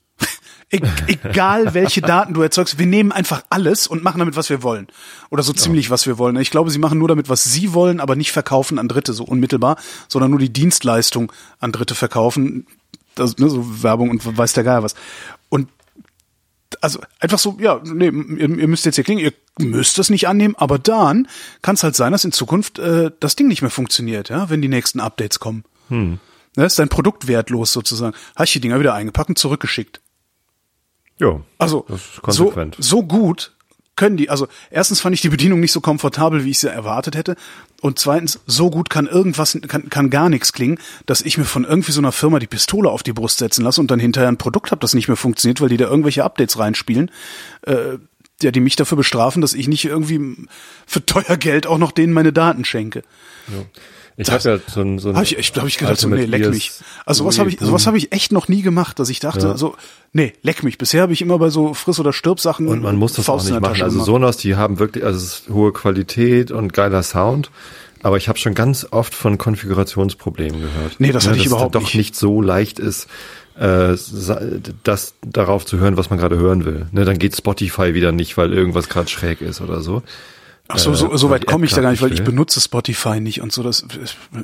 [0.74, 4.62] E egal welche Daten du erzeugst, wir nehmen einfach alles und machen damit, was wir
[4.62, 4.88] wollen.
[5.30, 6.36] Oder so ziemlich, was wir wollen.
[6.36, 9.24] Ich glaube, sie machen nur damit, was sie wollen, aber nicht verkaufen an Dritte, so
[9.24, 9.76] unmittelbar,
[10.08, 12.66] sondern nur die Dienstleistung an Dritte verkaufen.
[13.14, 14.94] Das, ne, so Werbung und weiß der Geier was.
[15.48, 15.68] Und
[16.80, 19.32] also einfach so, ja, nee, ihr, ihr müsst jetzt hier klingen, ihr
[19.64, 21.28] müsst es nicht annehmen, aber dann
[21.62, 24.62] kann es halt sein, dass in Zukunft äh, das Ding nicht mehr funktioniert, ja, wenn
[24.62, 25.64] die nächsten Updates kommen.
[25.88, 26.18] Hm.
[26.56, 28.14] Ne, ist dein Produkt wertlos sozusagen.
[28.36, 30.00] Hast die Dinger wieder eingepackt und zurückgeschickt.
[31.18, 31.40] Ja.
[31.58, 32.76] Also so, konsequent.
[32.78, 33.52] so gut
[33.96, 37.14] können die, also erstens fand ich die Bedienung nicht so komfortabel, wie ich sie erwartet
[37.16, 37.36] hätte.
[37.80, 41.64] Und zweitens, so gut kann irgendwas, kann, kann gar nichts klingen, dass ich mir von
[41.64, 44.38] irgendwie so einer Firma die Pistole auf die Brust setzen lasse und dann hinterher ein
[44.38, 47.10] Produkt habe, das nicht mehr funktioniert, weil die da irgendwelche Updates reinspielen,
[47.62, 47.98] äh,
[48.42, 50.48] ja, die mich dafür bestrafen, dass ich nicht irgendwie
[50.86, 53.04] für teuer Geld auch noch denen meine Daten schenke.
[54.16, 56.24] Ich habe ja so ein, so ein Habe ich, echt, hab ich gedacht, so, nee,
[56.24, 56.70] leck mich.
[57.04, 59.56] Also sowas habe ich, sowas habe ich echt noch nie gemacht, dass ich dachte, Ja.
[59.56, 59.74] so,
[60.12, 60.78] nee, leck mich.
[60.78, 63.50] Bisher habe ich immer bei so Friss- oder Stirb-Sachen Und man muss das Faust auch
[63.50, 63.82] nicht machen.
[63.82, 64.04] Also.
[64.04, 67.50] Sonos, die haben wirklich, also es ist hohe Qualität und geiler Sound.
[68.04, 70.96] Aber ich habe schon ganz oft von Konfigurationsproblemen gehört.
[70.98, 71.94] Nee, das hatte ich dass es überhaupt doch nicht.
[71.94, 73.08] nicht so leicht ist,
[73.58, 73.96] äh,
[74.82, 76.86] das darauf zu hören, was man gerade hören will.
[76.92, 80.02] Ne, dann geht Spotify wieder nicht, weil irgendwas gerade schräg ist oder so.
[80.68, 83.20] Ach so, so, äh, so weit komme ich da gar nicht, weil ich benutze Spotify
[83.20, 83.62] nicht und so.
[83.62, 83.84] Das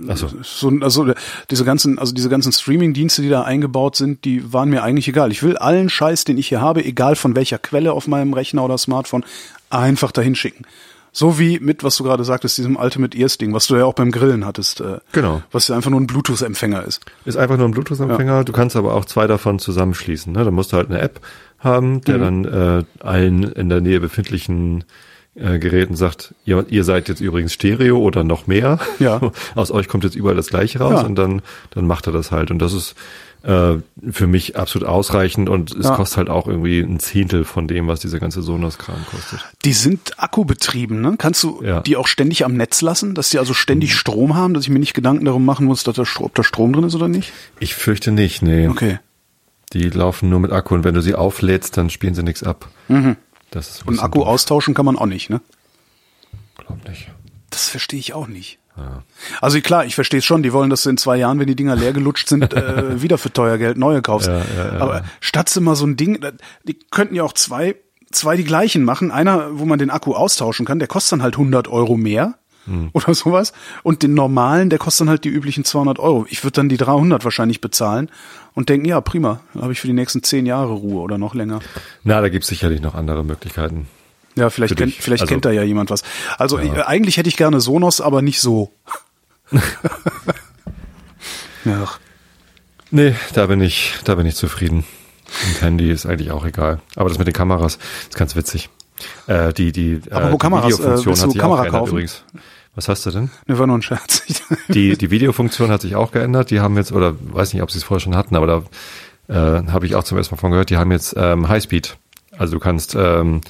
[0.09, 0.28] Ach so.
[0.42, 1.12] so, also
[1.50, 5.33] diese ganzen, also diese ganzen Streaming-Dienste, die da eingebaut sind, die waren mir eigentlich egal.
[5.33, 8.62] Ich will allen Scheiß, den ich hier habe, egal von welcher Quelle auf meinem Rechner
[8.64, 9.24] oder Smartphone,
[9.70, 10.64] einfach dahin schicken.
[11.12, 13.94] So wie mit, was du gerade sagtest, diesem Ultimate Ears Ding, was du ja auch
[13.94, 14.80] beim Grillen hattest.
[14.80, 15.42] Äh, Genau.
[15.50, 17.00] Was ja einfach nur ein Bluetooth-Empfänger ist.
[17.24, 18.44] Ist einfach nur ein Bluetooth-Empfänger.
[18.44, 20.33] Du kannst aber auch zwei davon zusammenschließen.
[20.33, 20.44] Ne?
[20.44, 21.20] Da musst du halt eine App
[21.59, 22.44] haben, der Mhm.
[22.44, 24.85] dann äh, allen in der Nähe befindlichen
[25.34, 28.78] äh, Geräten sagt, ihr, ihr seid jetzt übrigens Stereo oder noch mehr.
[28.98, 29.20] Ja.
[29.54, 31.06] Aus euch kommt jetzt überall das gleiche raus Ja.
[31.06, 32.50] und dann, dann macht er das halt.
[32.50, 32.94] Und das ist
[33.42, 33.76] äh,
[34.10, 35.94] für mich absolut ausreichend und es Ja.
[35.96, 39.40] kostet halt auch irgendwie ein Zehntel von dem, was dieser ganze Sonos-Kram kostet.
[39.64, 41.14] Die sind akkubetrieben, ne?
[41.16, 41.80] Kannst du Ja.
[41.80, 44.78] die auch ständig am Netz lassen, dass die also ständig Strom haben, dass ich mir
[44.78, 47.32] nicht Gedanken darum machen muss, dass da, ob da Strom drin ist oder nicht?
[47.60, 48.68] Ich fürchte nicht, nee.
[48.68, 48.98] Okay.
[49.72, 52.68] Die laufen nur mit Akku und wenn du sie auflädst, dann spielen sie nichts ab.
[53.50, 54.28] Das ist ein Und Akku doof.
[54.28, 55.40] austauschen kann man auch nicht, ne?
[56.56, 57.10] Glaub nicht.
[57.50, 58.58] Das verstehe ich auch nicht.
[59.40, 60.42] Also klar, ich verstehe es schon.
[60.42, 63.18] Die wollen, dass du in zwei Jahren, wenn die Dinger leer gelutscht sind, äh, wieder
[63.18, 64.28] für teuer Geld neue kaufst.
[64.28, 64.80] Ja, ja, ja.
[64.80, 66.24] Aber statt immer so ein Ding,
[66.64, 67.76] die könnten ja auch zwei,
[68.10, 69.10] zwei die gleichen machen.
[69.10, 72.90] Einer, wo man den Akku austauschen kann, der kostet dann halt 100 Euro mehr Hm.
[72.94, 73.52] oder sowas.
[73.82, 76.26] Und den normalen, der kostet dann halt die üblichen 200 Euro.
[76.28, 78.10] Ich würde dann die 300 wahrscheinlich bezahlen
[78.54, 81.34] und denken, ja prima, dann habe ich für die nächsten zehn Jahre Ruhe oder noch
[81.34, 81.60] länger.
[82.04, 83.88] Na, da gibt's sicherlich noch andere Möglichkeiten.
[84.36, 86.02] Ja, vielleicht, kennt, vielleicht Also- kennt da ja jemand was.
[86.38, 88.70] Also ich, äh, eigentlich hätte ich gerne Sonos, aber nicht so.
[91.64, 91.88] ja,
[92.92, 94.84] Nee, da bin ich, da bin ich zufrieden.
[95.46, 96.80] Und Handy ist eigentlich auch egal.
[96.96, 98.68] Aber das mit den Kameras ist ganz witzig.
[99.26, 101.90] Äh, die, die, äh, Kameras, äh, Videofunktion willst hat sich Kamera auch geändert kaufen?
[101.90, 102.24] übrigens.
[102.76, 103.30] Was hast du denn?
[103.48, 104.22] ne, war nur ein Scherz.
[104.68, 106.50] Die, die Videofunktion hat sich auch geändert.
[106.52, 108.46] Die haben jetzt, oder weiß nicht, ob sie es vorher schon hatten, aber
[109.26, 111.96] da äh, habe ich auch zum ersten Mal von gehört, die haben jetzt ähm, Highspeed.
[112.38, 113.40] Also du kannst ähm,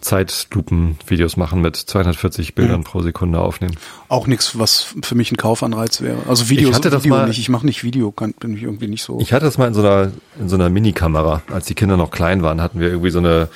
[0.00, 2.84] Zeitlupen-Videos machen mit 240 Bildern Mhm.
[2.84, 3.76] pro Sekunde aufnehmen.
[4.08, 6.18] Auch nichts, was für mich ein Kaufanreiz wäre.
[6.28, 7.38] Also Video, Ich hatte das Video mal- nicht.
[7.38, 9.18] Ich mache nicht Video, kann, bin ich irgendwie nicht so.
[9.20, 11.42] Ich hatte das mal in so einer, in so einer Minikamera.
[11.52, 13.48] Als die Kinder noch klein waren, hatten wir irgendwie so eine,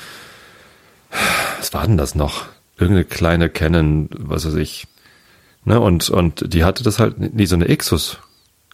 [1.58, 2.46] was war denn das noch?
[2.76, 4.86] Irgendeine kleine Canon, was weiß ich.
[5.64, 5.80] Ne?
[5.80, 8.18] Und, und die hatte das halt, nee, so eine Xus.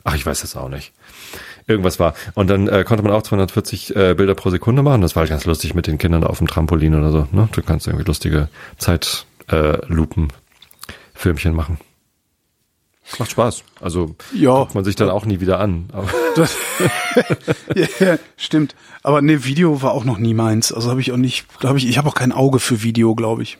[0.04, 0.92] Ach, ich weiß das auch nicht.
[1.66, 2.12] Irgendwas war.
[2.34, 5.00] Und dann äh, konnte man auch 240 äh, Bilder pro Sekunde machen.
[5.00, 7.26] Das war halt ganz lustig mit den Kindern auf dem Trampolin oder so.
[7.32, 7.48] Ne?
[7.52, 11.78] Du kannst irgendwie lustige Zeitlupen-Filmchen machen.
[13.18, 13.64] Macht Spaß.
[13.80, 14.54] Also Ja.
[14.60, 15.88] guckt man sich dann auch nie wieder an.
[16.36, 16.56] Das,
[18.00, 18.74] ja, stimmt.
[19.02, 20.72] Aber ne, Video war auch noch nie meins.
[20.72, 23.42] Also habe ich auch nicht, glaube ich, ich habe auch kein Auge für Video, glaube
[23.42, 23.58] ich.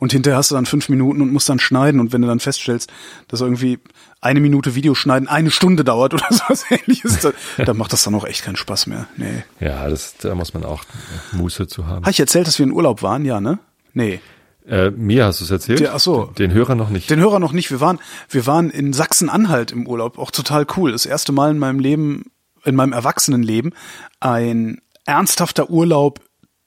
[0.00, 2.00] Und hinterher hast du dann fünf Minuten und musst dann schneiden.
[2.00, 2.90] Und wenn du dann feststellst,
[3.28, 3.78] dass irgendwie
[4.20, 7.32] eine Minute Video schneiden eine Stunde dauert oder sowas ähnliches, dann,
[7.64, 9.06] dann macht das dann auch echt keinen Spaß mehr.
[9.16, 9.44] Nee.
[9.60, 10.84] Ja, das, da muss man auch
[11.32, 12.02] Muße zu haben.
[12.02, 13.24] Habe ich erzählt, dass wir in Urlaub waren?
[13.24, 13.60] Ja, ne?
[13.94, 14.20] Nee.
[14.66, 15.80] Äh, mir hast du es erzählt?
[15.80, 16.26] Ja, ach so.
[16.38, 17.10] Den Hörer noch nicht.
[17.10, 17.70] Den Hörer noch nicht.
[17.70, 17.98] Wir waren,
[18.28, 20.18] wir waren in Sachsen-Anhalt im Urlaub.
[20.18, 20.92] Auch total cool.
[20.92, 22.30] Das erste Mal in meinem Leben,
[22.64, 23.74] in meinem Erwachsenenleben,
[24.20, 26.20] ein ernsthafter Urlaub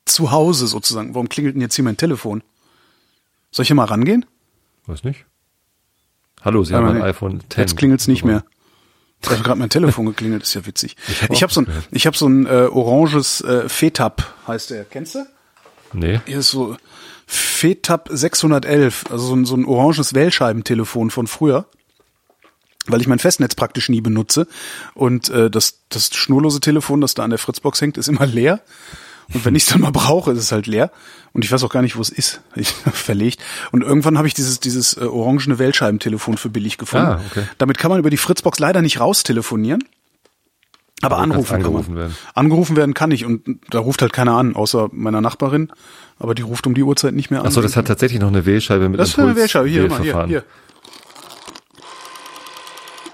[0.06, 1.16] zu Hause sozusagen.
[1.16, 2.44] Warum klingelt denn jetzt hier mein Telefon?
[3.52, 4.26] Soll ich hier mal rangehen?
[4.86, 5.26] Weiß nicht.
[6.42, 7.62] Hallo, Sie haben ein iPhone 10.
[7.62, 8.44] Jetzt klingelt's nicht mehr.
[9.22, 10.96] Jetzt hat gerade mein Telefon geklingelt, ist ja witzig.
[11.32, 14.84] Ich habe so ein, ich habe so ein äh, oranges äh, Fetap, heißt der.
[14.84, 15.26] Kennst du?
[15.96, 16.22] Nee.
[16.26, 16.78] Hier ist so
[17.26, 21.66] Fetap 611, also so ein, so ein oranges Wählscheibentelefon von früher,
[22.88, 24.48] weil ich mein Festnetz praktisch nie benutze
[24.94, 28.62] und äh, das, das schnurlose Telefon, das da an der Fritzbox hängt, ist immer leer.
[29.34, 30.92] Und wenn ich es dann mal brauche, ist es halt leer.
[31.34, 32.42] Und ich weiß auch gar nicht, wo es ist.
[32.56, 33.42] Ich verlegt.
[33.72, 37.08] Und irgendwann habe ich dieses, dieses äh, orangene Wählscheibentelefon für billig gefunden.
[37.08, 37.48] Ah, okay.
[37.58, 39.84] Damit kann man über die Fritzbox leider nicht raustelefonieren.
[41.02, 42.00] Aber, anrufen kann angerufen man.
[42.04, 42.16] werden.
[42.34, 45.72] Angerufen werden kann ich und da ruft halt keiner an, außer meiner Nachbarin.
[46.20, 47.48] Aber die ruft um die Uhrzeit nicht mehr an.
[47.48, 49.68] Achso, das hat tatsächlich noch eine Wählscheibe mit das ist eine Wählscheibe.
[49.68, 50.44] Hier, hier, hier.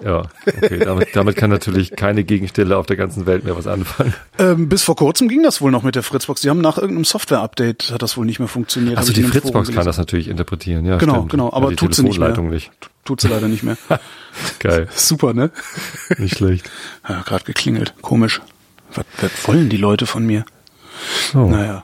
[0.03, 0.79] Ja, okay.
[0.79, 4.13] Damit, damit kann natürlich keine Gegenstelle auf der ganzen Welt mehr was anfangen.
[4.39, 6.41] Ähm, bis vor kurzem ging das wohl noch mit der Fritzbox.
[6.41, 8.99] Die haben nach irgendeinem Software-Update hat das wohl nicht mehr funktioniert.
[8.99, 10.85] Ich die Fritzbox kann das natürlich interpretieren.
[10.85, 11.29] Ja, Genau, stimmt.
[11.31, 12.35] genau, aber die tut sie nicht mehr.
[12.41, 12.71] Nicht.
[13.11, 13.77] Tut sie leider nicht mehr.
[14.59, 15.51] Geil, Super, ne?
[16.17, 16.69] nicht schlecht.
[17.09, 17.93] Ja, gerade geklingelt.
[18.01, 18.41] Komisch.
[18.93, 20.45] Was, was wollen die Leute von mir?
[21.33, 21.83] Oh, Naja.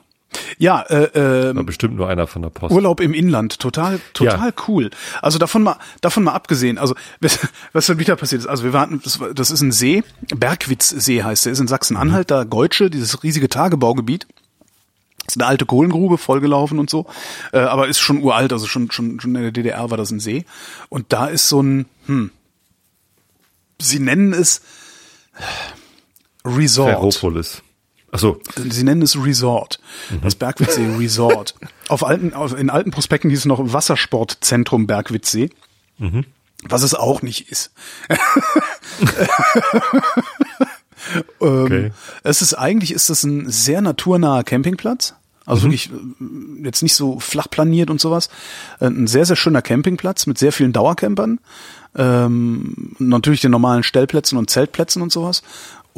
[0.58, 2.74] Ja, äh, war ähm, bestimmt nur einer von der Post.
[2.74, 4.90] Urlaub im Inland, total, total cool.
[5.22, 7.38] Also davon mal, davon mal abgesehen, also was,
[7.72, 10.02] was dann wieder passiert ist, also wir waren, das, das ist ein See,
[10.34, 14.26] Bergwitzsee heißt der, ist in Sachsen-Anhalt, da Geutsche, dieses riesige Tagebaugebiet.
[15.28, 17.04] Das ist eine alte Kohlengrube, vollgelaufen und so,
[17.52, 20.20] äh, aber ist schon uralt, also schon, schon, schon in der DDR war das ein
[20.20, 20.46] See.
[20.88, 22.30] Und da ist so ein, hm,
[23.78, 24.62] sie nennen es
[26.46, 26.88] Resort.
[26.88, 27.62] Ferropolis.
[28.10, 28.40] Ach so.
[28.56, 29.80] Sie nennen es Resort.
[30.22, 31.56] Das Bergwitzsee Resort.
[31.88, 35.50] Auf alten, auf, in alten Prospekten hieß es noch Wassersportzentrum Bergwitzsee.
[36.62, 37.70] Was es auch nicht ist.
[41.40, 41.92] ähm, Okay.
[42.22, 45.14] Es ist eigentlich ist das ein sehr naturnaher Campingplatz.
[45.48, 48.28] Also wirklich äh, jetzt nicht so flach planiert und sowas.
[48.80, 51.40] Äh, Ein sehr, sehr schöner Campingplatz mit sehr vielen Dauercampern.
[51.96, 55.42] Ähm, natürlich den normalen Stellplätzen und Zeltplätzen und sowas.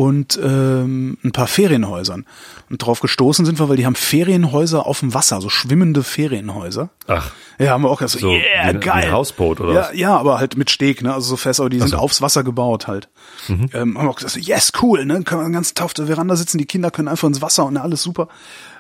[0.01, 2.25] Und ähm, ein paar Ferienhäusern.
[2.71, 6.89] Und drauf gestoßen sind wir, weil die haben Ferienhäuser auf dem Wasser, so schwimmende Ferienhäuser.
[7.07, 9.05] Ach, Ja, haben wir auch gesagt, so, so yeah, wie, ein- wie geil.
[9.05, 9.95] ein Hausboot oder ja, was?
[9.95, 11.13] ja, aber halt mit Steg, ne?
[11.13, 13.11] Also so fest, aber die sind aufs Wasser gebaut halt.
[13.49, 13.69] Mhm.
[13.75, 15.23] Ähm, haben wir auch gesagt, so, yes, cool, ne?
[15.23, 17.67] Können wir den ganzen Tag auf der Veranda sitzen, die Kinder können einfach ins Wasser
[17.67, 18.29] und alles super.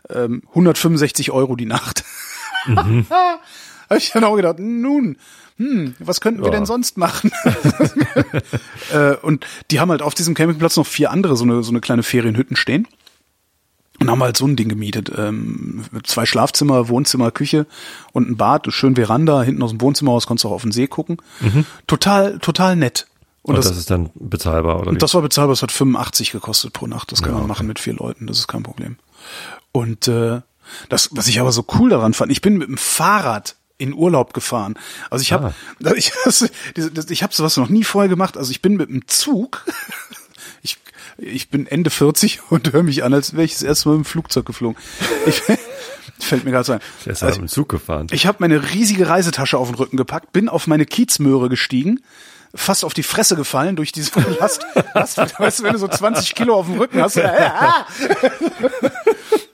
[0.08, 2.02] Ähm, 165 Euro die Nacht.
[2.66, 3.06] Mhm.
[3.90, 5.16] Habe ich dann auch gedacht, nun,
[5.60, 6.52] hm, was könnten wir Ja.
[6.52, 7.30] denn sonst machen?
[8.92, 11.80] äh, und die haben halt auf diesem Campingplatz noch vier andere, so eine, so eine
[11.80, 12.88] kleine Ferienhütten stehen.
[13.98, 15.12] Und haben halt so ein Ding gemietet.
[15.14, 17.66] Ähm, zwei Schlafzimmer, Wohnzimmer, Küche
[18.12, 20.72] und ein Bad, schön Veranda, hinten aus dem Wohnzimmer aus konntest du auch auf den
[20.72, 21.18] See gucken.
[21.86, 23.06] Total, total nett.
[23.42, 24.92] Und, Und, das, das, ist dann bezahlbar, oder?
[24.92, 24.96] wie?
[24.96, 27.12] das war bezahlbar, das hat 85 gekostet pro Nacht.
[27.12, 27.48] Das kann Ja, man okay.
[27.48, 28.96] machen mit vier Leuten, das ist kein Problem.
[29.72, 30.40] Und äh,
[30.88, 34.34] das, was ich aber so cool daran fand, ich bin mit dem Fahrrad in Urlaub
[34.34, 34.74] gefahren.
[35.10, 35.54] Also ich habe,
[35.96, 36.12] ich,
[36.76, 38.36] diese- das- ich habe sowas noch nie vorher gemacht.
[38.36, 39.64] Also ich bin mit dem Zug.
[40.62, 40.76] Ich,
[41.16, 44.04] ich bin Ende 40 und höre mich an, als wäre ich das erste Mal im
[44.04, 44.76] Flugzeug geflogen.
[45.26, 45.40] Ich,
[46.18, 46.80] fällt mir gerade so ein.
[47.06, 48.08] Der ist Also im Zug gefahren.
[48.10, 52.00] ich habe meine riesige Reisetasche auf den Rücken gepackt, bin auf meine Kiezmöhre gestiegen,
[52.54, 54.66] fast auf die Fresse gefallen durch diese Last.
[54.94, 57.16] Last weißt du, wenn du so 20 Kilo auf dem Rücken hast.
[57.16, 57.86] Äh, ah!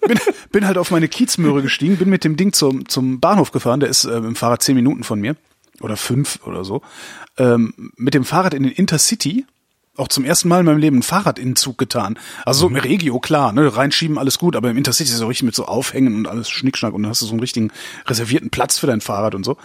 [0.09, 0.19] bin,
[0.51, 3.89] bin halt auf meine Kiezmöhre gestiegen, bin mit dem Ding zum, zum Bahnhof gefahren, der
[3.89, 5.37] ist äh, im Fahrrad 10 Minuten von mir.
[5.81, 6.81] Oder fünf oder so.
[7.37, 9.45] Ähm, mit dem Fahrrad in den Intercity
[9.97, 12.19] auch zum ersten Mal in meinem Leben ein Fahrrad in den Zug getan.
[12.45, 15.27] Also so im Regio, klar, ne, reinschieben, alles gut, aber im Intercity ist es so
[15.27, 17.71] richtig mit so Aufhängen und alles Schnickschnack und dann hast du so einen richtigen
[18.07, 19.57] reservierten Platz für dein Fahrrad und so.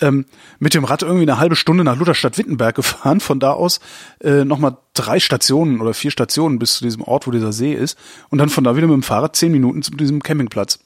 [0.00, 0.26] Ähm,
[0.58, 3.80] mit dem Rad irgendwie eine halbe Stunde nach Lutherstadt Wittenberg gefahren, von da aus
[4.20, 7.98] äh, nochmal drei Stationen oder vier Stationen bis zu diesem Ort, wo dieser See ist
[8.30, 10.78] und dann von da wieder mit dem Fahrrad zehn Minuten zu diesem Campingplatz.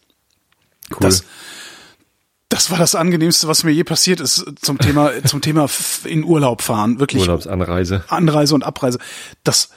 [0.91, 0.99] Cool.
[1.01, 1.25] Das,
[2.49, 5.69] das war das angenehmste, was mir je passiert ist zum Thema zum Thema
[6.05, 8.05] in Urlaub fahren, wirklich Urlaubsanreise.
[8.09, 8.99] Anreise und Abreise.
[9.43, 9.71] Das,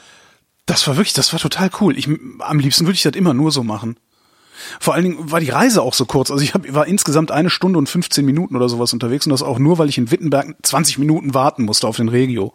[0.66, 1.98] das war wirklich, das war total cool.
[1.98, 2.08] Ich,
[2.40, 3.98] am liebsten würde ich das immer nur so machen.
[4.80, 6.30] Vor allen Dingen war die Reise auch so kurz.
[6.30, 9.42] Also ich hab, war insgesamt eine Stunde und 15 Minuten oder sowas unterwegs und das
[9.42, 12.54] auch nur, weil ich in Wittenberg 20 Minuten warten musste auf den Regio.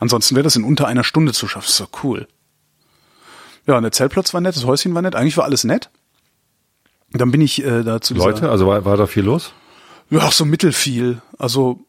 [0.00, 1.66] Ansonsten wäre das in unter einer Stunde zu schaffen.
[1.66, 2.26] Das ist doch cool.
[3.66, 5.90] Ja, und der Zeltplatz war nett, das Häuschen war nett, eigentlich war alles nett.
[7.18, 9.52] Dann bin ich äh, da zu dieser- Leute, also war, war da viel los?
[10.10, 11.20] Ja, auch so mittelfiel.
[11.38, 11.80] Also,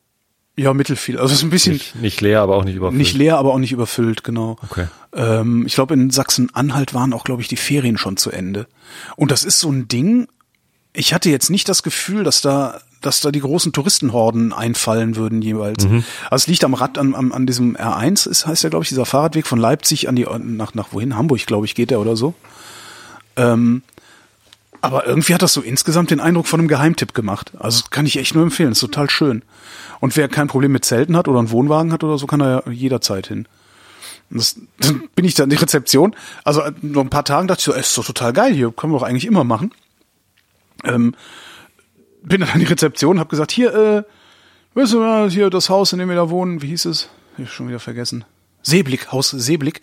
[0.56, 1.18] ja, mittelfiel.
[1.20, 2.98] Also es ist ein bisschen Nicht, nicht leer, aber auch nicht überfüllt.
[2.98, 4.58] nicht leer, aber auch nicht überfüllt, genau.
[4.64, 4.88] Okay.
[5.14, 8.66] Ähm, ich glaube, in Sachsen-Anhalt waren auch, glaube ich, die Ferien schon zu Ende.
[9.16, 10.28] Und das ist so ein Ding,
[10.94, 15.44] ich hatte jetzt nicht das Gefühl, dass da, dass da die großen Touristenhorden einfallen würden
[15.44, 15.86] jeweils.
[15.86, 18.90] Also es liegt am Rad, an, am- an diesem R1, ist, heißt ja, glaube ich,
[18.90, 21.16] dieser Fahrradweg von Leipzig an die, nach, nach wohin?
[21.16, 22.34] Hamburg, glaube ich, geht der oder so.
[23.36, 23.84] Ähm,
[24.88, 27.52] aber irgendwie hat das so insgesamt den Eindruck von einem Geheimtipp gemacht.
[27.60, 29.44] Also kann ich echt nur empfehlen, ist total schön.
[30.00, 32.62] Und wer kein Problem mit Zelten hat oder einen Wohnwagen hat oder so, kann da
[32.66, 33.48] ja jederzeit hin.
[34.30, 36.16] Das, dann bin ich da in die Rezeption.
[36.46, 38.94] Also noch ein paar Tagen dachte ich so, ey, ist doch total geil, hier können
[38.94, 39.72] wir doch eigentlich immer machen.
[40.86, 41.16] Ähm,
[42.24, 44.04] bin dann an die Rezeption, habe gesagt, hier, äh,
[44.74, 47.10] wissen wir, hier das Haus, in dem wir da wohnen, wie hieß es?
[47.38, 48.26] Ich hab schon wieder vergessen.
[48.68, 49.82] Seeblick, Haus Seeblick.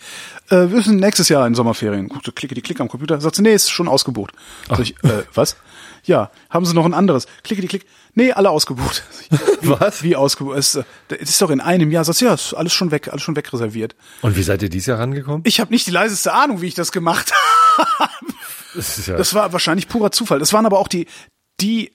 [0.51, 2.09] Äh, wir sind nächstes Jahr in Sommerferien.
[2.09, 3.20] Guckte, klicke die Klick am Computer.
[3.20, 4.33] Sagt sie, nee, ist schon ausgebucht.
[4.68, 5.57] Sag ich, äh, was?
[6.05, 7.27] Ja, haben Sie noch ein anderes?
[7.42, 7.87] Klicke die Klick.
[8.14, 9.03] Nee, alle ausgebucht.
[9.62, 10.03] Was?
[10.03, 10.59] Wie ausgebucht?
[10.59, 12.05] Es ist, äh, es ist doch in einem Jahr.
[12.05, 13.97] Sagt sie, ja, ist alles schon weg, alles schon wegreserviert.
[14.20, 15.40] Und wie seid ihr dieses Jahr rangekommen?
[15.44, 17.33] Ich habe nicht die leiseste Ahnung, wie ich das gemacht
[17.99, 18.11] habe.
[18.75, 20.38] Das ja, Das war wahrscheinlich purer Zufall.
[20.38, 21.07] Das waren aber auch die,
[21.61, 21.92] die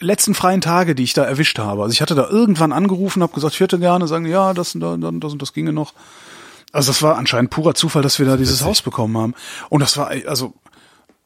[0.00, 1.82] letzten freien Tage, die ich da erwischt habe.
[1.82, 4.80] Also ich hatte da irgendwann angerufen, habe gesagt, ich hätte gerne, sagen, ja, das und
[4.80, 5.92] das, das und das ginge noch.
[6.72, 9.34] Also das war anscheinend purer Zufall, dass wir da dieses Haus bekommen haben.
[9.70, 10.52] Und das war, also,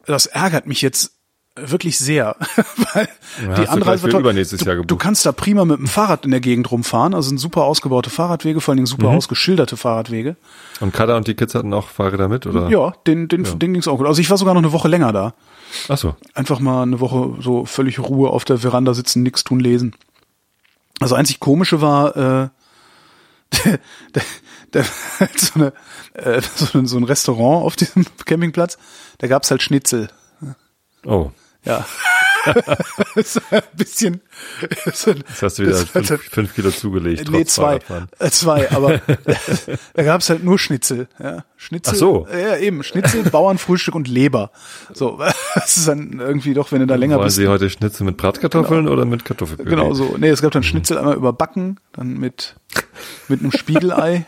[0.06, 1.12] das ärgert mich jetzt
[1.54, 2.36] wirklich sehr,
[2.94, 3.08] weil
[3.46, 4.20] Ja, die du Anreise toll.
[4.20, 5.00] übernächstes du, Jahr du gebucht.
[5.02, 8.62] kannst da prima mit dem Fahrrad in der Gegend rumfahren, also sind super ausgebaute Fahrradwege,
[8.62, 10.36] vor allen Dingen super ausgeschilderte Fahrradwege.
[10.80, 12.70] und Kada und die Kids hatten auch Fahrräder mit, oder?
[12.70, 14.06] Ja, den, den, den ging's auch gut.
[14.06, 15.34] Also ich war sogar noch eine Woche länger da.
[15.88, 16.16] Ach so.
[16.34, 19.94] einfach mal eine Woche so völlig Ruhe auf der Veranda sitzen, nix tun, lesen.
[21.00, 22.48] Also einzig komische war, äh,
[23.64, 23.78] der,
[24.14, 24.22] der,
[24.72, 24.84] der,
[25.36, 25.72] so, eine,
[26.14, 28.78] äh, so, ein, so ein Restaurant auf diesem Campingplatz,
[29.18, 30.10] da gab's halt Schnitzel.
[31.04, 31.30] Oh.
[31.64, 31.84] Ja.
[33.14, 34.20] das ist ein bisschen.
[34.84, 37.30] Das Jetzt hast du wieder das hat- fünf, fünf Kilo zugelegt.
[37.30, 37.80] Nee, zwei.
[37.80, 38.08] Fahrradfahren.
[38.18, 39.00] Äh, zwei, aber
[39.94, 41.08] da gab's halt nur Schnitzel.
[41.22, 41.92] Ja, Schnitzel.
[41.94, 42.26] Ach so.
[42.30, 42.82] Ja, eben.
[42.82, 44.50] Schnitzel, Bauernfrühstück und Leber.
[44.92, 45.18] So,
[45.54, 47.36] das ist dann irgendwie doch, wenn du da länger Wollen bist.
[47.36, 49.70] Sie heute Schnitzel mit Bratkartoffeln oder mit Kartoffelpüree?
[49.70, 50.16] Genau so.
[50.18, 52.56] Nee, es gab dann Schnitzel einmal überbacken, dann mit,
[53.28, 54.26] mit einem Spiegelei.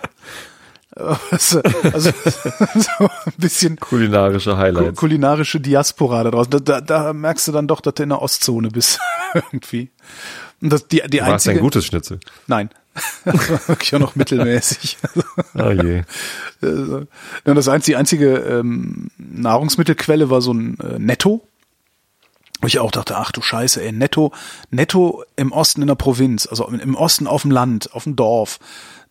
[0.97, 1.61] Also,
[1.93, 2.11] also
[2.75, 4.99] so ein bisschen Kulinarische ku- Highlights.
[4.99, 6.51] kulinarische Diaspora da draußen.
[6.51, 9.01] Da, da, da merkst du dann doch, dass du in der Ostzone bist.
[9.35, 9.91] irgendwie.
[10.61, 11.57] Und das, die, die War es einzige.
[11.59, 12.21] ein gutes Schnitzel?
[12.47, 12.71] Nein.
[13.25, 13.35] War
[13.69, 14.99] wirklich auch noch mittelmäßig.
[15.59, 16.03] Oh je.
[16.63, 17.07] Also,
[17.45, 21.47] ja, das einzige, die einzige ähm, Nahrungsmittelquelle war so ein äh, Netto.
[22.61, 24.33] Wo ich auch dachte, ach du Scheiße, ey, Netto,
[24.71, 28.59] Netto im Osten in der Provinz, also im Osten auf dem Land, auf dem Dorf,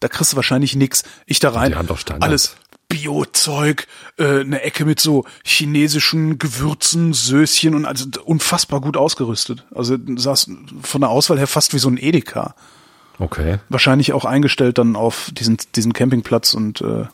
[0.03, 1.03] da kriegst du wahrscheinlich nix.
[1.25, 2.25] Ich da rein, Die haben doch Standards.
[2.27, 2.55] alles
[2.89, 3.87] Bio-Zeug,
[4.17, 9.65] äh, eine Ecke mit so chinesischen Gewürzen, Söschen und also unfassbar gut ausgerüstet.
[9.73, 10.49] Also saß
[10.83, 12.55] von der Auswahl her fast wie so ein Edeka.
[13.19, 13.57] Okay.
[13.69, 17.05] Wahrscheinlich auch eingestellt dann auf diesen, diesen Campingplatz und äh,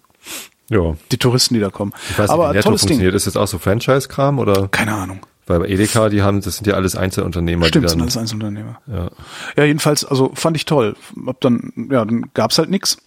[0.70, 0.96] Ja.
[1.12, 1.94] die Touristen, die da kommen.
[2.10, 2.90] Ich weiß nicht, Aber wie Netto tolles Ding.
[2.90, 3.16] funktioniert.
[3.16, 4.68] Ist das auch so Franchise-Kram oder?
[4.70, 5.26] Keine Ahnung.
[5.50, 7.66] Weil bei Edeka, die haben, das sind ja alles Einzelunternehmer.
[7.66, 8.80] Stimmt, die sind dann, alles Einzelunternehmer.
[8.86, 9.10] ja.
[9.58, 10.96] Ja, jedenfalls, also fand ich toll.
[11.26, 12.98] Hab dann, ja, dann gab's halt nix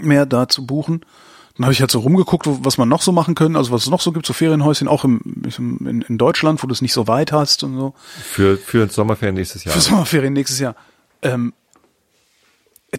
[0.00, 1.04] mehr da zu buchen.
[1.56, 3.90] Dann habe ich halt so rumgeguckt, was man noch so machen können, also was es
[3.90, 5.20] noch so gibt, so Ferienhäuschen, auch im,
[5.56, 7.94] in, in Deutschland, wo du es nicht so weit hast und so.
[8.24, 9.72] Für, für Sommerferien nächstes Jahr.
[9.72, 10.74] Für Sommerferien nächstes Jahr.
[11.22, 11.52] Ähm,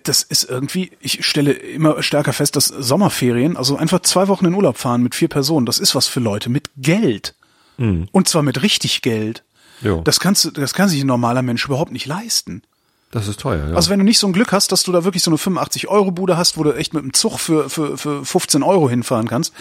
[0.04, 4.54] das ist irgendwie, ich stelle immer stärker fest, dass Sommerferien, also einfach zwei Wochen in
[4.54, 7.36] Urlaub fahren mit vier Personen, das ist was für Leute mit Geld.
[8.12, 9.44] Und zwar mit richtig Geld.
[9.82, 10.02] Jo.
[10.02, 12.62] Das kannst du, das kann sich ein normaler Mensch überhaupt nicht leisten.
[13.12, 13.76] Das ist teuer, ja.
[13.76, 16.38] Also wenn du nicht so ein Glück hast, dass du da wirklich so eine 85-Euro-Bude
[16.38, 19.54] hast, wo du echt mit dem Zug für, für, für 15 Euro hinfahren kannst,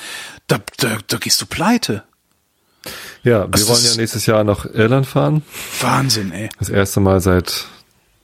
[0.46, 2.04] da, da, da gehst du pleite.
[3.24, 5.42] ja, wir also wollen ja nächstes Jahr nach Irland fahren.
[5.80, 6.48] Wahnsinn, ey.
[6.60, 7.66] Das erste Mal seit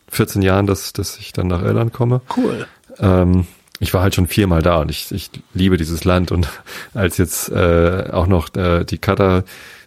[0.09, 2.21] 14 Jahren, dass, dass ich dann nach Irland komme.
[2.37, 2.69] Cool.
[2.99, 3.49] Ähm,
[3.81, 6.49] ich war halt schon viermal da und ich, ich liebe dieses Land und
[6.95, 9.43] als jetzt äh, auch noch äh, die Kata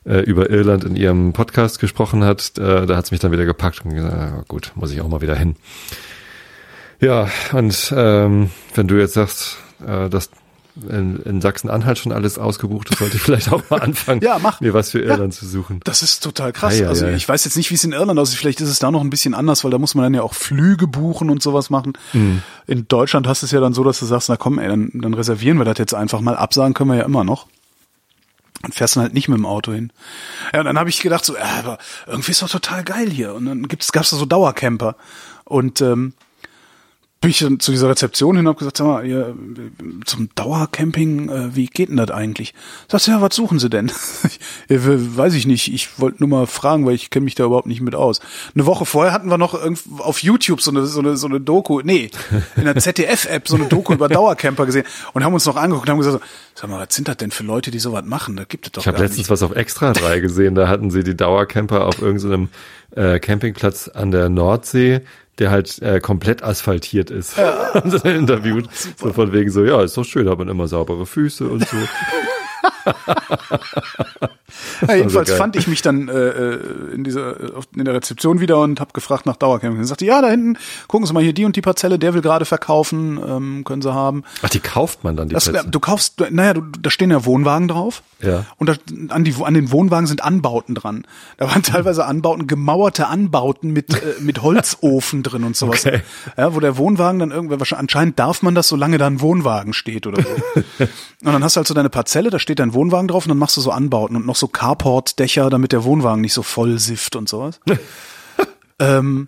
[0.05, 3.85] äh, über Irland in ihrem Podcast gesprochen hat, äh, da hat's mich dann wieder gepackt
[3.85, 5.55] und gesagt, ah, gut, muss ich auch mal wieder hin.
[6.99, 10.29] Ja, und ähm, wenn du jetzt sagst, äh, dass
[10.87, 14.61] in, in Sachsen-Anhalt schon alles ausgebucht ist, sollte ich vielleicht auch mal anfangen, Ja, mach.
[14.61, 15.81] mir was für Irland zu suchen.
[15.83, 16.75] Das ist total krass.
[16.79, 17.13] Ei, ei, also ei.
[17.15, 18.37] ich weiß jetzt nicht, wie es in Irland aussieht.
[18.39, 20.33] Vielleicht ist es da noch ein bisschen anders, weil da muss man dann ja auch
[20.33, 21.93] Flüge buchen und sowas machen.
[22.13, 22.43] Mhm.
[22.67, 24.91] In Deutschland hast du es ja dann so, dass du sagst, na komm, ey, dann,
[24.93, 26.35] dann reservieren wir das jetzt einfach mal.
[26.37, 27.47] Absagen können wir ja immer noch.
[28.63, 29.91] Und fährst dann halt nicht mit dem Auto hin.
[30.53, 33.33] Ja, und dann habe ich gedacht so, ja, aber irgendwie ist doch total geil hier.
[33.33, 34.95] Und dann gibt's, gab's da so Dauercamper.
[35.45, 36.13] Und ähm,
[37.21, 39.35] bin ich dann zu dieser Rezeption hin und hab gesagt, sag mal, ihr,
[40.05, 42.53] zum Dauercamping, äh, wie geht denn das eigentlich?
[42.87, 43.91] Sagt sie, ja, was suchen Sie denn?
[44.69, 47.43] ja, we- weiß ich nicht, ich wollte nur mal fragen, weil ich kenne mich da
[47.43, 48.21] überhaupt nicht mit aus.
[48.55, 49.53] Eine Woche vorher hatten wir noch
[49.99, 52.09] auf YouTube so eine, so eine, so eine Doku, nee,
[52.55, 55.91] in der ZDF-App so eine Doku über Dauercamper gesehen und haben uns noch angeguckt und
[55.91, 56.23] haben gesagt,
[56.55, 58.37] sag mal, was sind das denn für Leute, die sowas machen?
[58.37, 59.29] Da gibt es doch Ich habe letztens nicht.
[59.29, 62.47] was auf Extra 3 gesehen, da hatten sie die Dauercamper auf irgendeinem
[62.95, 65.01] äh, Campingplatz an der Nordsee,
[65.39, 67.37] der halt äh, komplett asphaltiert ist.
[67.37, 67.73] Ja.
[67.73, 68.69] Haben sie dann interviewt.
[68.97, 71.77] So von wegen so, ja, ist doch schön, hat man immer saubere Füße und so.
[74.87, 75.37] Ja, jedenfalls geil.
[75.37, 76.59] fand ich mich dann äh, äh,
[76.95, 77.35] in dieser
[77.75, 79.77] in der Rezeption wieder und habe gefragt nach Dauercamping.
[79.77, 80.57] Dann sagte, ja, da hinten,
[80.87, 83.93] gucken Sie mal hier die und die Parzelle, der will gerade verkaufen, ähm, können Sie
[83.93, 84.23] haben.
[84.41, 85.69] Ach, die kauft man dann, die Das, Plätze.
[85.69, 88.01] du kaufst, naja, du, da stehen ja Wohnwagen drauf.
[88.21, 88.45] Ja.
[88.57, 88.75] Und da,
[89.09, 91.05] an, die, an den Wohnwagen sind Anbauten dran.
[91.37, 95.85] Da waren teilweise Anbauten, gemauerte Anbauten mit, äh, mit Holzofen drin und sowas.
[95.85, 96.01] Okay.
[96.37, 99.73] Ja, wo der Wohnwagen dann irgendwer, wahrscheinlich, anscheinend darf man das, solange da ein Wohnwagen
[99.73, 100.29] steht oder so.
[100.79, 100.89] und
[101.33, 103.57] dann hast du halt so deine Parzelle, da steht dein Wohnwagen drauf und dann machst
[103.57, 107.29] du so Anbauten und noch so Carport-Dächer, damit der Wohnwagen nicht so voll sifft und
[107.29, 107.59] sowas.
[108.79, 109.27] ähm,